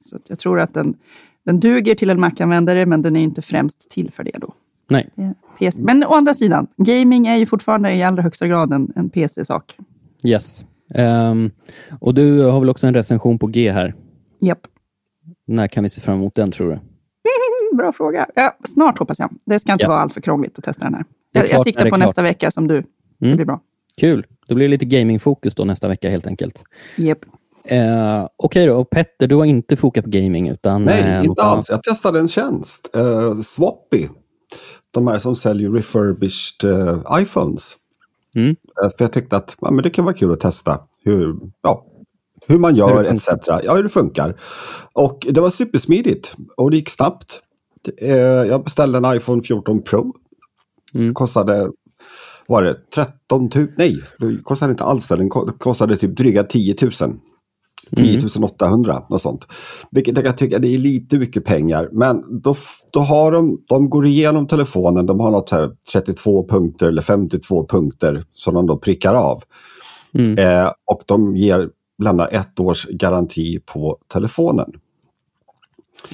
så 0.00 0.18
jag 0.28 0.38
tror 0.38 0.60
att 0.60 0.74
den 0.74 0.94
den 1.50 1.60
duger 1.60 1.94
till 1.94 2.10
en 2.10 2.20
Mac-användare, 2.20 2.86
men 2.86 3.02
den 3.02 3.16
är 3.16 3.20
inte 3.20 3.42
främst 3.42 3.90
till 3.90 4.10
för 4.12 4.24
det 4.24 4.38
då. 4.40 4.54
Nej. 4.88 5.10
PC. 5.58 5.82
Men 5.82 6.04
å 6.04 6.14
andra 6.14 6.34
sidan, 6.34 6.66
gaming 6.76 7.26
är 7.26 7.36
ju 7.36 7.46
fortfarande 7.46 7.92
i 7.92 8.02
allra 8.02 8.22
högsta 8.22 8.46
grad 8.46 8.72
en, 8.72 8.92
en 8.96 9.10
PC-sak. 9.10 9.76
Yes. 10.24 10.64
Um, 10.94 11.50
och 12.00 12.14
du 12.14 12.42
har 12.42 12.60
väl 12.60 12.70
också 12.70 12.86
en 12.86 12.94
recension 12.94 13.38
på 13.38 13.46
G 13.46 13.70
här? 13.70 13.94
Japp. 14.40 14.58
När 15.46 15.66
kan 15.66 15.82
vi 15.82 15.90
se 15.90 16.00
fram 16.00 16.14
emot 16.14 16.34
den, 16.34 16.50
tror 16.50 16.70
du? 16.70 16.78
Bra 17.76 17.92
fråga. 17.92 18.26
Ja, 18.34 18.56
snart 18.64 18.98
hoppas 18.98 19.18
jag. 19.18 19.30
Det 19.44 19.58
ska 19.58 19.72
inte 19.72 19.84
ja. 19.84 19.88
vara 19.88 20.00
allt 20.00 20.14
för 20.14 20.20
krångligt 20.20 20.58
att 20.58 20.64
testa 20.64 20.84
den 20.84 20.94
här. 20.94 21.04
Jag, 21.32 21.50
jag 21.50 21.62
siktar 21.62 21.82
på 21.82 21.88
klart. 21.88 21.98
nästa 21.98 22.22
vecka 22.22 22.50
som 22.50 22.68
du. 22.68 22.82
Det 23.18 23.26
mm. 23.26 23.36
blir 23.36 23.46
bra. 23.46 23.60
Kul. 24.00 24.26
Då 24.46 24.54
blir 24.54 24.66
det 24.66 24.70
lite 24.70 24.84
gamingfokus 24.84 25.54
då 25.54 25.64
nästa 25.64 25.88
vecka 25.88 26.10
helt 26.10 26.26
enkelt. 26.26 26.64
Japp. 26.96 27.18
Eh, 27.64 28.22
Okej 28.22 28.28
okay 28.36 28.66
då, 28.66 28.76
och 28.76 28.90
Petter, 28.90 29.26
du 29.26 29.34
har 29.34 29.44
inte 29.44 29.76
fokat 29.76 30.04
på 30.04 30.10
gaming? 30.10 30.48
Utan, 30.48 30.84
Nej, 30.84 31.02
eh, 31.02 31.24
inte 31.24 31.42
alls. 31.42 31.66
Jag 31.68 31.82
testade 31.82 32.20
en 32.20 32.28
tjänst, 32.28 32.90
eh, 32.94 33.40
Swappy. 33.40 34.08
De 34.90 35.06
här 35.06 35.18
som 35.18 35.36
säljer 35.36 35.70
refurbished 35.70 36.64
eh, 36.64 37.20
iPhones. 37.22 37.76
Mm. 38.34 38.56
Eh, 38.82 38.90
för 38.98 39.04
jag 39.04 39.12
tyckte 39.12 39.36
att 39.36 39.56
ja, 39.60 39.70
men 39.70 39.82
det 39.82 39.90
kan 39.90 40.04
vara 40.04 40.14
kul 40.14 40.32
att 40.32 40.40
testa 40.40 40.80
hur, 41.04 41.36
ja, 41.62 41.86
hur 42.46 42.58
man 42.58 42.76
gör 42.76 43.14
etc. 43.14 43.28
Ja, 43.46 43.74
hur 43.74 43.82
det 43.82 43.88
funkar. 43.88 44.40
Och 44.94 45.26
det 45.30 45.40
var 45.40 45.50
supersmidigt 45.50 46.32
och 46.56 46.70
det 46.70 46.76
gick 46.76 46.90
snabbt. 46.90 47.40
Eh, 47.96 48.16
jag 48.18 48.64
beställde 48.64 48.98
en 48.98 49.16
iPhone 49.16 49.42
14 49.42 49.82
Pro. 49.82 50.14
Mm. 50.94 51.14
Kostade 51.14 51.70
var 52.50 52.62
det 52.62 52.76
13 52.94 53.50
000? 53.54 53.68
Nej, 53.76 54.02
det 54.18 54.42
kostade 54.42 54.70
inte 54.70 54.84
alls 54.84 55.08
det. 55.08 55.16
Den 55.16 55.30
kostade 55.58 55.96
typ 55.96 56.16
dryga 56.16 56.44
10 56.44 56.76
000. 56.82 56.92
10 57.96 58.20
800, 58.42 59.02
något 59.10 59.22
sånt. 59.22 59.46
Vilket 59.90 60.24
jag 60.24 60.38
tycker 60.38 60.58
det 60.58 60.74
är 60.74 60.78
lite 60.78 61.18
mycket 61.18 61.44
pengar. 61.44 61.88
Men 61.92 62.40
då, 62.42 62.56
då 62.92 63.00
har 63.00 63.32
de, 63.32 63.64
de 63.68 63.90
går 63.90 64.06
igenom 64.06 64.46
telefonen, 64.46 65.06
de 65.06 65.20
har 65.20 65.30
något 65.30 65.50
här 65.50 65.70
32 65.92 66.48
punkter 66.48 66.86
eller 66.86 67.02
52 67.02 67.66
punkter 67.66 68.24
som 68.32 68.54
de 68.54 68.66
då 68.66 68.78
prickar 68.78 69.14
av. 69.14 69.42
Mm. 70.14 70.38
Eh, 70.38 70.72
och 70.86 71.02
de 71.06 71.36
ger, 71.36 71.70
lämnar 72.02 72.28
ett 72.28 72.60
års 72.60 72.86
garanti 72.86 73.60
på 73.66 73.98
telefonen. 74.12 74.72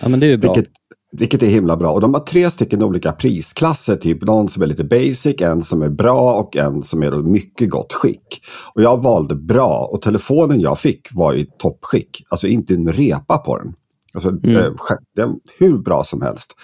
Ja, 0.02 0.08
men 0.08 0.20
det 0.20 0.26
är 0.26 0.30
ju 0.30 0.36
bra. 0.36 0.54
Vilket, 0.54 0.72
vilket 1.18 1.42
är 1.42 1.46
himla 1.46 1.76
bra. 1.76 1.92
Och 1.92 2.00
de 2.00 2.14
har 2.14 2.20
tre 2.20 2.50
stycken 2.50 2.82
olika 2.82 3.12
prisklasser. 3.12 3.96
Typ 3.96 4.22
någon 4.22 4.48
som 4.48 4.62
är 4.62 4.66
lite 4.66 4.84
basic, 4.84 5.40
en 5.40 5.62
som 5.62 5.82
är 5.82 5.88
bra 5.88 6.32
och 6.34 6.56
en 6.56 6.82
som 6.82 7.02
är 7.02 7.22
mycket 7.22 7.70
gott 7.70 7.92
skick. 7.92 8.42
Och 8.74 8.82
jag 8.82 9.02
valde 9.02 9.34
bra 9.34 9.88
och 9.92 10.02
telefonen 10.02 10.60
jag 10.60 10.78
fick 10.78 11.08
var 11.12 11.34
i 11.34 11.46
toppskick. 11.58 12.24
Alltså 12.28 12.46
inte 12.46 12.74
en 12.74 12.92
repa 12.92 13.38
på 13.38 13.58
den. 13.58 13.74
Alltså, 14.14 14.28
mm. 14.28 14.56
Eh, 14.56 14.72
den 15.16 15.40
hur 15.58 15.78
bra 15.78 16.04
som 16.04 16.22
helst. 16.22 16.54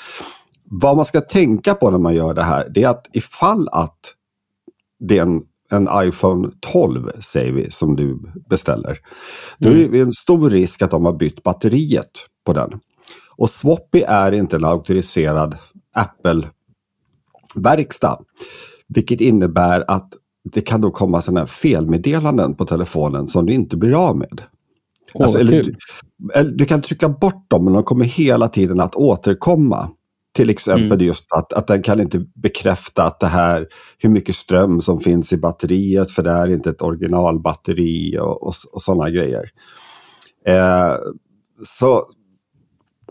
Vad 0.65 0.97
man 0.97 1.05
ska 1.05 1.21
tänka 1.21 1.75
på 1.75 1.91
när 1.91 1.99
man 1.99 2.15
gör 2.15 2.35
det 2.35 2.43
här, 2.43 2.69
det 2.75 2.83
är 2.83 2.89
att 2.89 3.07
ifall 3.13 3.69
att 3.73 3.99
det 5.01 5.19
är 5.19 5.23
en, 5.23 5.43
en 5.71 5.89
iPhone 6.09 6.51
12, 6.61 7.11
säger 7.21 7.53
vi, 7.53 7.71
som 7.71 7.97
du 7.97 8.19
beställer. 8.51 8.99
Då 9.59 9.69
är 9.69 9.75
det 9.75 9.85
mm. 9.85 10.03
en 10.03 10.13
stor 10.13 10.51
risk 10.51 10.83
att 10.83 10.91
de 10.91 11.05
har 11.05 11.13
bytt 11.13 11.43
batteriet 11.43 12.11
på 12.45 12.53
den. 12.53 12.81
Och 13.43 13.51
Swappy 13.51 14.03
är 14.07 14.33
inte 14.33 14.57
en 14.57 14.65
auktoriserad 14.65 15.57
Apple-verkstad. 15.95 18.19
Vilket 18.89 19.21
innebär 19.21 19.85
att 19.89 20.13
det 20.53 20.61
kan 20.61 20.81
då 20.81 20.91
komma 20.91 21.23
sådana 21.23 21.41
här 21.41 21.47
felmeddelanden 21.47 22.55
på 22.55 22.65
telefonen 22.65 23.27
som 23.27 23.47
du 23.47 23.53
inte 23.53 23.77
blir 23.77 24.09
av 24.09 24.17
med. 24.17 24.43
Oh, 25.15 25.23
alltså, 25.23 25.39
eller, 25.39 25.63
du, 25.63 25.75
eller, 26.35 26.51
du, 26.51 26.65
kan 26.65 26.83
trycka 26.83 27.09
bort 27.09 27.51
dem 27.51 27.65
men 27.65 27.75
de 27.75 27.83
kommer 27.83 28.05
hela 28.05 28.49
tiden 28.49 28.81
att 28.81 28.95
återkomma. 28.95 29.91
Till 30.33 30.51
exempel 30.51 30.93
mm. 30.93 31.07
just 31.07 31.33
att, 31.33 31.53
att 31.53 31.67
den 31.67 31.83
kan 31.83 32.01
inte 32.01 32.27
bekräfta 32.35 33.05
att 33.05 33.21
det 33.21 33.27
här, 33.27 33.67
hur 33.99 34.11
mycket 34.11 34.37
ström 34.37 34.81
som 34.81 35.01
finns 35.01 35.33
i 35.33 35.37
batteriet 35.37 36.11
för 36.11 36.23
det 36.23 36.31
är 36.31 36.49
inte 36.49 36.71
ett 36.71 36.83
originalbatteri 36.83 38.19
och, 38.19 38.43
och, 38.43 38.55
och 38.73 38.83
sådana 38.83 39.11
grejer. 39.11 39.51
Eh, 40.47 40.97
så 41.65 42.07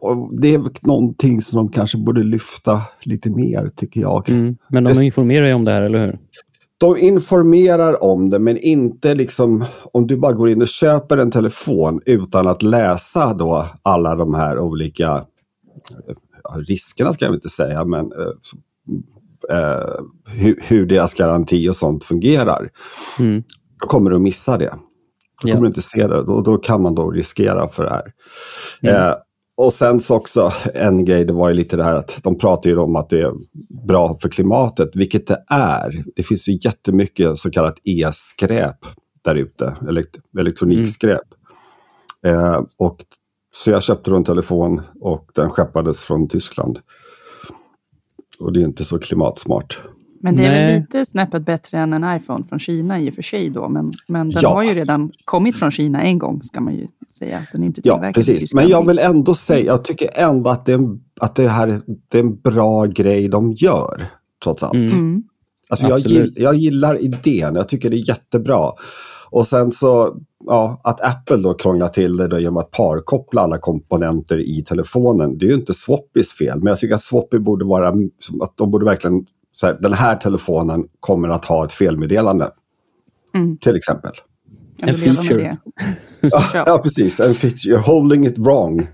och 0.01 0.41
det 0.41 0.53
är 0.53 0.87
någonting 0.87 1.41
som 1.41 1.57
de 1.57 1.71
kanske 1.71 1.97
borde 1.97 2.23
lyfta 2.23 2.81
lite 3.03 3.29
mer, 3.29 3.71
tycker 3.75 4.01
jag. 4.01 4.29
Mm. 4.29 4.57
Men 4.69 4.83
de 4.83 5.01
informerar 5.01 5.47
ju 5.47 5.53
om 5.53 5.65
det 5.65 5.71
här, 5.71 5.81
eller 5.81 6.05
hur? 6.05 6.19
De 6.77 6.97
informerar 6.97 8.03
om 8.03 8.29
det, 8.29 8.39
men 8.39 8.57
inte 8.57 9.15
liksom 9.15 9.65
om 9.93 10.07
du 10.07 10.17
bara 10.17 10.33
går 10.33 10.49
in 10.49 10.61
och 10.61 10.67
köper 10.67 11.17
en 11.17 11.31
telefon 11.31 12.01
utan 12.05 12.47
att 12.47 12.63
läsa 12.63 13.33
då 13.33 13.67
alla 13.81 14.15
de 14.15 14.33
här 14.33 14.59
olika 14.59 15.25
riskerna, 16.55 17.13
ska 17.13 17.25
jag 17.25 17.33
inte 17.33 17.49
säga, 17.49 17.85
men 17.85 18.11
eh, 18.11 19.57
eh, 19.57 19.99
hur, 20.25 20.59
hur, 20.67 20.85
deras 20.85 21.13
garanti 21.13 21.69
och 21.69 21.75
sånt 21.75 22.03
fungerar. 22.03 22.69
Mm. 23.19 23.43
Då 23.81 23.87
kommer 23.87 24.09
du 24.09 24.15
att 24.15 24.21
missa 24.21 24.57
det. 24.57 24.73
Då 25.41 25.41
kommer 25.41 25.55
ja. 25.55 25.61
du 25.61 25.67
inte 25.67 25.81
se 25.81 26.07
det 26.07 26.17
och 26.17 26.43
då 26.43 26.57
kan 26.57 26.81
man 26.81 26.95
då 26.95 27.11
riskera 27.11 27.67
för 27.67 27.83
det 27.83 27.89
här. 27.89 28.13
Mm. 28.81 28.95
Eh, 28.95 29.15
och 29.61 29.73
sen 29.73 29.99
så 29.99 30.15
också 30.15 30.53
en 30.73 31.05
grej, 31.05 31.25
det 31.25 31.33
var 31.33 31.49
ju 31.49 31.55
lite 31.55 31.77
det 31.77 31.83
här 31.83 31.95
att 31.95 32.19
de 32.23 32.37
pratar 32.37 32.69
ju 32.69 32.77
om 32.77 32.95
att 32.95 33.09
det 33.09 33.21
är 33.21 33.33
bra 33.87 34.17
för 34.21 34.29
klimatet, 34.29 34.89
vilket 34.95 35.27
det 35.27 35.43
är. 35.47 36.03
Det 36.15 36.23
finns 36.23 36.47
ju 36.47 36.59
jättemycket 36.61 37.39
så 37.39 37.51
kallat 37.51 37.75
e-skräp 37.83 38.77
där 39.21 39.35
ute, 39.35 39.77
elekt 39.89 40.19
elektronikskräp. 40.39 41.21
Mm. 42.25 42.39
Eh, 42.39 42.61
och, 42.77 42.97
så 43.51 43.71
jag 43.71 43.83
köpte 43.83 44.11
då 44.11 44.17
en 44.17 44.23
telefon 44.23 44.81
och 45.01 45.29
den 45.35 45.49
skeppades 45.49 46.03
från 46.03 46.27
Tyskland. 46.27 46.79
Och 48.39 48.53
det 48.53 48.59
är 48.61 48.65
inte 48.65 48.85
så 48.85 48.99
klimatsmart. 48.99 49.81
Men 50.23 50.35
det 50.35 50.45
är 50.45 50.49
Nej. 50.49 50.65
väl 50.65 50.81
lite 50.81 51.05
snäppet 51.05 51.45
bättre 51.45 51.79
än 51.79 51.93
en 51.93 52.17
iPhone 52.17 52.45
från 52.45 52.59
Kina 52.59 52.99
i 52.99 53.09
och 53.09 53.13
för 53.13 53.21
sig 53.21 53.49
då. 53.49 53.69
Men, 53.69 53.91
men 54.07 54.29
den 54.29 54.41
ja. 54.41 54.53
har 54.53 54.63
ju 54.63 54.73
redan 54.73 55.11
kommit 55.25 55.55
från 55.55 55.71
Kina 55.71 56.01
en 56.01 56.19
gång, 56.19 56.43
ska 56.43 56.61
man 56.61 56.73
ju 56.73 56.87
säga. 57.15 57.39
Den 57.51 57.63
är 57.63 57.67
inte 57.67 57.81
ja, 57.83 58.11
precis. 58.13 58.53
Men 58.53 58.67
jag 58.67 58.87
vill 58.87 58.99
ändå 58.99 59.33
säga, 59.33 59.65
jag 59.65 59.83
tycker 59.83 60.09
ändå 60.13 60.49
att 60.49 60.65
det, 60.65 60.71
är 60.71 60.77
en, 60.77 61.03
att 61.19 61.35
det 61.35 61.47
här 61.47 61.81
det 62.07 62.17
är 62.17 62.23
en 62.23 62.35
bra 62.35 62.85
grej 62.85 63.27
de 63.27 63.51
gör, 63.51 64.05
trots 64.43 64.63
allt. 64.63 64.73
Mm. 64.73 64.91
mm. 64.91 65.23
Alltså 65.69 65.87
jag, 65.87 65.99
gill, 65.99 66.33
jag 66.35 66.55
gillar 66.55 67.03
idén, 67.03 67.55
jag 67.55 67.69
tycker 67.69 67.89
det 67.89 67.95
är 67.95 68.09
jättebra. 68.09 68.71
Och 69.29 69.47
sen 69.47 69.71
så, 69.71 70.15
ja, 70.45 70.81
att 70.83 71.01
Apple 71.01 71.37
då 71.37 71.53
krånglar 71.53 71.87
till 71.87 72.17
det 72.17 72.27
då 72.27 72.39
genom 72.39 72.57
att 72.57 72.71
parkoppla 72.71 73.41
alla 73.41 73.57
komponenter 73.57 74.39
i 74.39 74.63
telefonen. 74.63 75.37
Det 75.37 75.45
är 75.45 75.47
ju 75.47 75.55
inte 75.55 75.73
Swappys 75.73 76.31
fel, 76.31 76.57
men 76.59 76.67
jag 76.67 76.79
tycker 76.79 76.95
att 76.95 77.03
Swappy 77.03 77.39
borde 77.39 77.65
vara, 77.65 77.87
att 78.41 78.57
de 78.57 78.71
borde 78.71 78.85
verkligen 78.85 79.25
så 79.51 79.65
här, 79.65 79.77
den 79.79 79.93
här 79.93 80.15
telefonen 80.15 80.83
kommer 80.99 81.29
att 81.29 81.45
ha 81.45 81.65
ett 81.65 81.73
felmeddelande. 81.73 82.51
Mm. 83.33 83.57
Till 83.57 83.75
exempel. 83.75 84.11
En 84.77 84.95
feature. 84.95 85.57
ja, 86.21 86.43
ja, 86.53 86.77
precis. 86.83 87.19
En 87.19 87.33
feature. 87.33 87.75
You're 87.75 87.81
holding 87.81 88.25
it 88.25 88.37
wrong. 88.37 88.87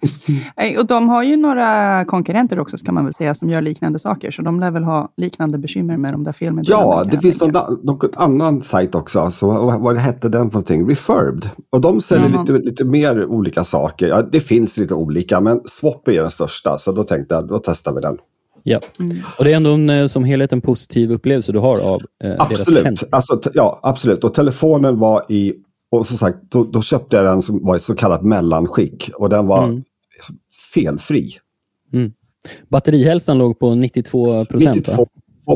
och 0.78 0.86
de 0.86 1.08
har 1.08 1.22
ju 1.22 1.36
några 1.36 2.04
konkurrenter 2.04 2.58
också, 2.58 2.78
ska 2.78 2.92
man 2.92 3.04
väl 3.04 3.14
säga, 3.14 3.34
som 3.34 3.50
gör 3.50 3.62
liknande 3.62 3.98
saker. 3.98 4.30
Så 4.30 4.42
de 4.42 4.60
lär 4.60 4.70
väl 4.70 4.84
ha 4.84 5.12
liknande 5.16 5.58
bekymmer 5.58 5.96
med 5.96 6.14
de 6.14 6.24
där 6.24 6.32
felmeddelandena. 6.32 6.92
Ja, 6.92 7.04
det 7.04 7.20
finns 7.20 7.40
någon, 7.40 7.80
någon 7.82 8.10
annan 8.16 8.62
sajt 8.62 8.94
också. 8.94 9.30
Så 9.30 9.46
vad, 9.46 9.80
vad 9.80 9.98
hette 9.98 10.28
den 10.28 10.50
för 10.50 10.54
någonting? 10.54 10.90
Refurbed. 10.90 11.50
Och 11.70 11.80
de 11.80 12.00
säljer 12.00 12.26
mm. 12.26 12.40
lite, 12.40 12.52
lite 12.52 12.84
mer 12.84 13.26
olika 13.26 13.64
saker. 13.64 14.08
Ja, 14.08 14.22
det 14.22 14.40
finns 14.40 14.76
lite 14.76 14.94
olika, 14.94 15.40
men 15.40 15.60
Swap 15.64 16.08
är 16.08 16.22
den 16.22 16.30
största. 16.30 16.78
Så 16.78 16.92
då 16.92 17.04
tänkte 17.04 17.34
jag, 17.34 17.48
då 17.48 17.58
testar 17.58 17.92
vi 17.92 18.00
den. 18.00 18.18
Ja, 18.62 18.80
mm. 19.00 19.16
och 19.38 19.44
det 19.44 19.52
är 19.52 19.56
ändå 19.56 19.72
en, 19.72 19.90
eh, 19.90 20.06
som 20.06 20.24
helhet 20.24 20.52
en 20.52 20.60
positiv 20.60 21.12
upplevelse 21.12 21.52
du 21.52 21.58
har 21.58 21.78
av 21.80 22.02
eh, 22.24 22.34
absolut. 22.38 22.66
deras 22.66 22.82
tjänst. 22.82 23.08
Alltså, 23.12 23.40
ja, 23.54 23.80
absolut. 23.82 24.24
Och 24.24 24.34
telefonen 24.34 24.98
var 24.98 25.24
i, 25.28 25.54
och 25.90 26.06
som 26.06 26.16
sagt, 26.16 26.38
då, 26.48 26.64
då, 26.64 26.82
köpte 26.82 27.16
jag 27.16 27.24
den 27.24 27.42
som 27.42 27.64
var 27.64 27.76
i 27.76 27.80
så 27.80 27.94
kallat 27.94 28.22
mellanskick 28.22 29.10
och 29.14 29.28
den 29.28 29.46
var 29.46 29.64
mm. 29.64 29.84
felfri. 30.74 31.30
Mm. 31.92 32.12
Batterihälsan 32.68 33.38
låg 33.38 33.58
på 33.58 33.74
92 33.74 34.44
procent? 34.44 34.76
92 34.76 35.06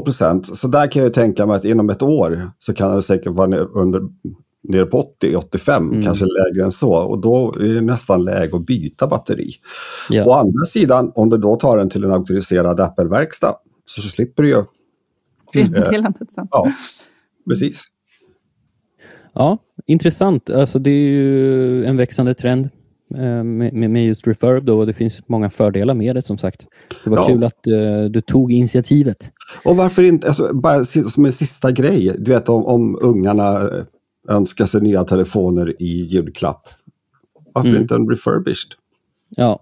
procent. 0.05 0.59
Så 0.59 0.69
där 0.69 0.87
kan 0.87 1.03
jag 1.03 1.15
tänka 1.15 1.47
mig 1.47 1.57
att 1.57 1.65
inom 1.65 1.91
ett 1.91 2.03
år 2.03 2.51
så 2.59 2.75
kan 2.75 2.97
det 2.97 3.03
säkert 3.03 3.33
vara 3.33 3.57
under 3.57 4.03
ner 4.69 4.85
på 4.85 4.99
80, 4.99 5.37
85, 5.37 5.89
mm. 5.89 6.03
kanske 6.03 6.25
lägre 6.25 6.65
än 6.65 6.73
så. 6.73 6.93
Och 6.93 7.19
då 7.19 7.55
är 7.61 7.75
det 7.75 7.81
nästan 7.81 8.25
läge 8.25 8.57
att 8.57 8.67
byta 8.67 9.07
batteri. 9.07 9.51
Ja. 10.11 10.25
Å 10.27 10.33
andra 10.33 10.65
sidan, 10.65 11.13
om 11.15 11.31
du 11.31 11.39
då 11.39 11.57
tar 11.57 11.77
den 11.77 11.91
till 11.91 12.05
en 12.05 12.13
auktoriserad 12.13 12.81
Apple-verkstad 12.81 13.55
så 13.85 14.01
slipper 14.01 14.43
du 14.43 14.49
ju... 14.49 14.65
Felmeddelandet 15.53 16.33
sen. 16.33 16.49
Ja, 16.51 16.73
precis. 17.49 17.85
Ja, 19.35 19.59
intressant. 19.87 20.51
Alltså, 20.51 20.79
det 20.79 20.91
är 20.91 21.09
ju 21.09 21.85
en 21.85 21.97
växande 21.97 22.35
trend 22.35 22.69
eh, 23.15 23.45
med, 23.45 23.91
med 23.91 24.07
just 24.07 24.27
Refurb 24.27 24.65
då, 24.65 24.79
och 24.79 24.87
det 24.87 24.93
finns 24.93 25.29
många 25.29 25.51
fördelar 25.51 25.95
med 25.95 26.17
det 26.17 26.23
som 26.23 26.39
sagt. 26.39 26.67
Det 27.05 27.11
var 27.11 27.17
ja. 27.17 27.27
kul 27.27 27.45
att 27.45 27.67
uh, 27.67 28.05
du 28.05 28.21
tog 28.21 28.53
initiativet. 28.53 29.33
Och 29.65 29.77
varför 29.77 30.03
inte, 30.03 30.29
alltså, 30.29 30.55
bara 30.55 30.85
som 30.85 31.25
en 31.25 31.33
sista 31.33 31.71
grej, 31.71 32.17
du 32.19 32.33
vet 32.33 32.49
om, 32.49 32.67
om 32.67 32.99
ungarna 33.03 33.71
önskar 34.29 34.67
sig 34.67 34.81
nya 34.81 35.05
telefoner 35.05 35.83
i 35.83 36.05
julklapp. 36.05 36.69
Varför 37.53 37.69
mm. 37.69 37.83
inte 37.83 37.95
en 37.95 38.09
refurbished? 38.09 38.73
Ja, 39.29 39.61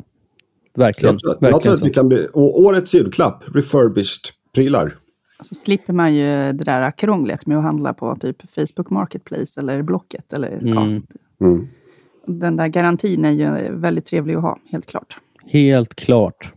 verkligen. 0.74 1.14
Jag 1.14 1.20
tror, 1.20 1.30
verkligen 1.30 1.52
jag 1.52 1.60
tror 1.60 1.72
att 1.72 1.82
vi 1.82 1.90
kan 1.90 2.08
bli, 2.08 2.28
årets 2.34 2.94
julklapp, 2.94 3.44
refurbished-prylar. 3.54 4.96
Så 5.42 5.54
slipper 5.54 5.92
man 5.92 6.14
ju 6.14 6.52
det 6.52 6.64
där 6.64 6.90
krånglet 6.90 7.46
med 7.46 7.58
att 7.58 7.64
handla 7.64 7.94
på 7.94 8.16
typ 8.16 8.50
Facebook 8.50 8.90
Marketplace 8.90 9.60
eller 9.60 9.82
Blocket. 9.82 10.32
Eller, 10.32 10.52
mm. 10.52 10.68
Ja. 10.68 10.82
Mm. 11.46 11.68
Den 12.26 12.56
där 12.56 12.68
garantin 12.68 13.24
är 13.24 13.30
ju 13.30 13.76
väldigt 13.76 14.04
trevlig 14.04 14.34
att 14.34 14.42
ha, 14.42 14.58
helt 14.70 14.86
klart. 14.86 15.18
Helt 15.46 15.94
klart. 15.94 16.52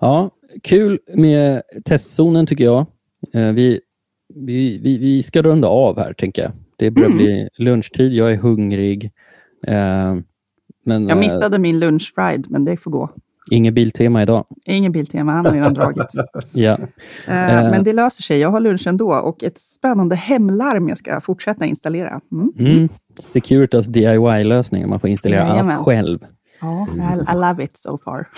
Ja, 0.00 0.30
kul 0.62 0.98
med 1.14 1.62
testzonen 1.84 2.46
tycker 2.46 2.64
jag. 2.64 2.86
Eh, 3.32 3.52
vi, 3.52 3.80
vi, 4.34 4.78
vi, 4.78 4.98
vi 4.98 5.22
ska 5.22 5.42
runda 5.42 5.68
av 5.68 5.98
här, 5.98 6.12
tänker 6.12 6.42
jag. 6.42 6.52
Det 6.76 6.90
börjar 6.90 7.10
mm. 7.10 7.18
bli 7.18 7.48
lunchtid, 7.56 8.12
jag 8.12 8.32
är 8.32 8.36
hungrig. 8.36 9.10
Eh, 9.66 10.16
men, 10.84 11.08
jag 11.08 11.18
missade 11.18 11.56
eh, 11.56 11.60
min 11.60 11.78
lunchride, 11.78 12.44
men 12.48 12.64
det 12.64 12.76
får 12.76 12.90
gå. 12.90 13.10
Inget 13.50 13.74
Biltema 13.74 14.22
idag. 14.22 14.46
Ingen 14.64 14.92
Biltema, 14.92 15.32
han 15.32 15.46
har 15.46 15.52
redan 15.52 15.74
dragit. 15.74 16.12
ja. 16.52 16.78
Eh, 17.26 17.58
eh, 17.58 17.70
men 17.70 17.84
det 17.84 17.92
löser 17.92 18.22
sig, 18.22 18.38
jag 18.38 18.50
har 18.50 18.60
lunch 18.60 18.86
ändå 18.86 19.14
och 19.14 19.42
ett 19.42 19.58
spännande 19.58 20.16
hemlarm 20.16 20.88
jag 20.88 20.98
ska 20.98 21.20
fortsätta 21.20 21.66
installera. 21.66 22.20
Mm. 22.32 22.52
Mm. 22.58 22.88
Securitas 23.18 23.86
DIY-lösning, 23.86 24.88
man 24.88 25.00
får 25.00 25.10
installera 25.10 25.40
Jajamän. 25.40 25.76
allt 25.76 25.84
själv. 25.84 26.18
Ja, 26.60 26.86
I, 26.94 27.32
I 27.32 27.34
love 27.34 27.64
it 27.64 27.76
so 27.76 27.98
far. 27.98 28.28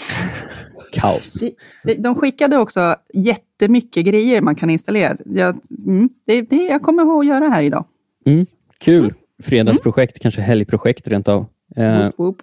Kaos. 0.93 1.43
De, 1.85 1.95
de 1.95 2.15
skickade 2.15 2.57
också 2.57 2.97
jättemycket 3.15 4.07
grejer 4.07 4.43
man 4.43 4.55
kan 4.55 4.71
installera. 4.71 5.17
Jag, 5.25 5.59
mm, 5.87 6.09
det, 6.27 6.43
det, 6.43 6.57
jag 6.57 6.83
kommer 6.83 7.03
ihåg 7.03 7.21
att 7.21 7.27
göra 7.27 7.49
här 7.49 7.63
idag. 7.63 7.85
Mm, 8.29 8.47
kul. 8.79 9.15
Fredagsprojekt, 9.43 10.17
mm. 10.17 10.21
kanske 10.23 10.41
helgprojekt 10.41 11.09
rent 11.09 11.29
av. 11.29 11.47
Eh, 11.77 12.03
woop, 12.03 12.15
woop. 12.19 12.43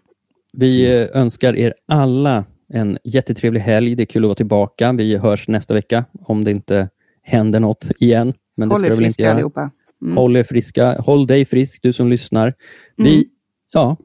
Vi 0.53 1.01
eh, 1.01 1.07
önskar 1.13 1.55
er 1.55 1.73
alla 1.87 2.45
en 2.73 2.97
jättetrevlig 3.03 3.61
helg. 3.61 3.95
Det 3.95 4.03
är 4.03 4.05
kul 4.05 4.23
att 4.23 4.27
vara 4.27 4.35
tillbaka. 4.35 4.93
Vi 4.93 5.17
hörs 5.17 5.47
nästa 5.47 5.73
vecka 5.73 6.05
om 6.21 6.43
det 6.43 6.51
inte 6.51 6.89
händer 7.23 7.59
något 7.59 7.91
igen. 7.99 8.33
Men 8.57 8.71
Håll 8.71 8.85
er 8.85 8.95
friska 8.95 9.31
allihopa. 9.31 9.71
Mm. 10.01 10.17
Håll 10.17 10.35
er 10.35 10.43
friska. 10.43 11.01
Håll 11.01 11.27
dig 11.27 11.45
frisk, 11.45 11.83
du 11.83 11.93
som 11.93 12.09
lyssnar. 12.09 12.53
Vi, 12.97 13.15
mm. 13.15 13.25
ja, 13.73 13.97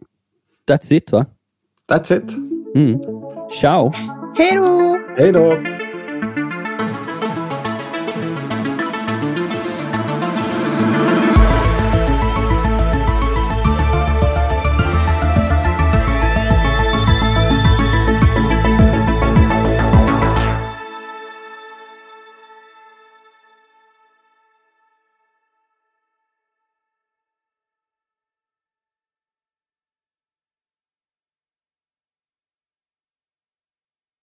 that's 0.71 0.93
it 0.93 1.13
va? 1.13 1.27
That's 1.93 2.17
it. 2.17 2.37
Mm. 2.77 3.01
Ciao. 3.61 3.93
Hej 4.39 4.53
då! 4.55 4.99
Hej 5.17 5.33
då! 5.33 5.80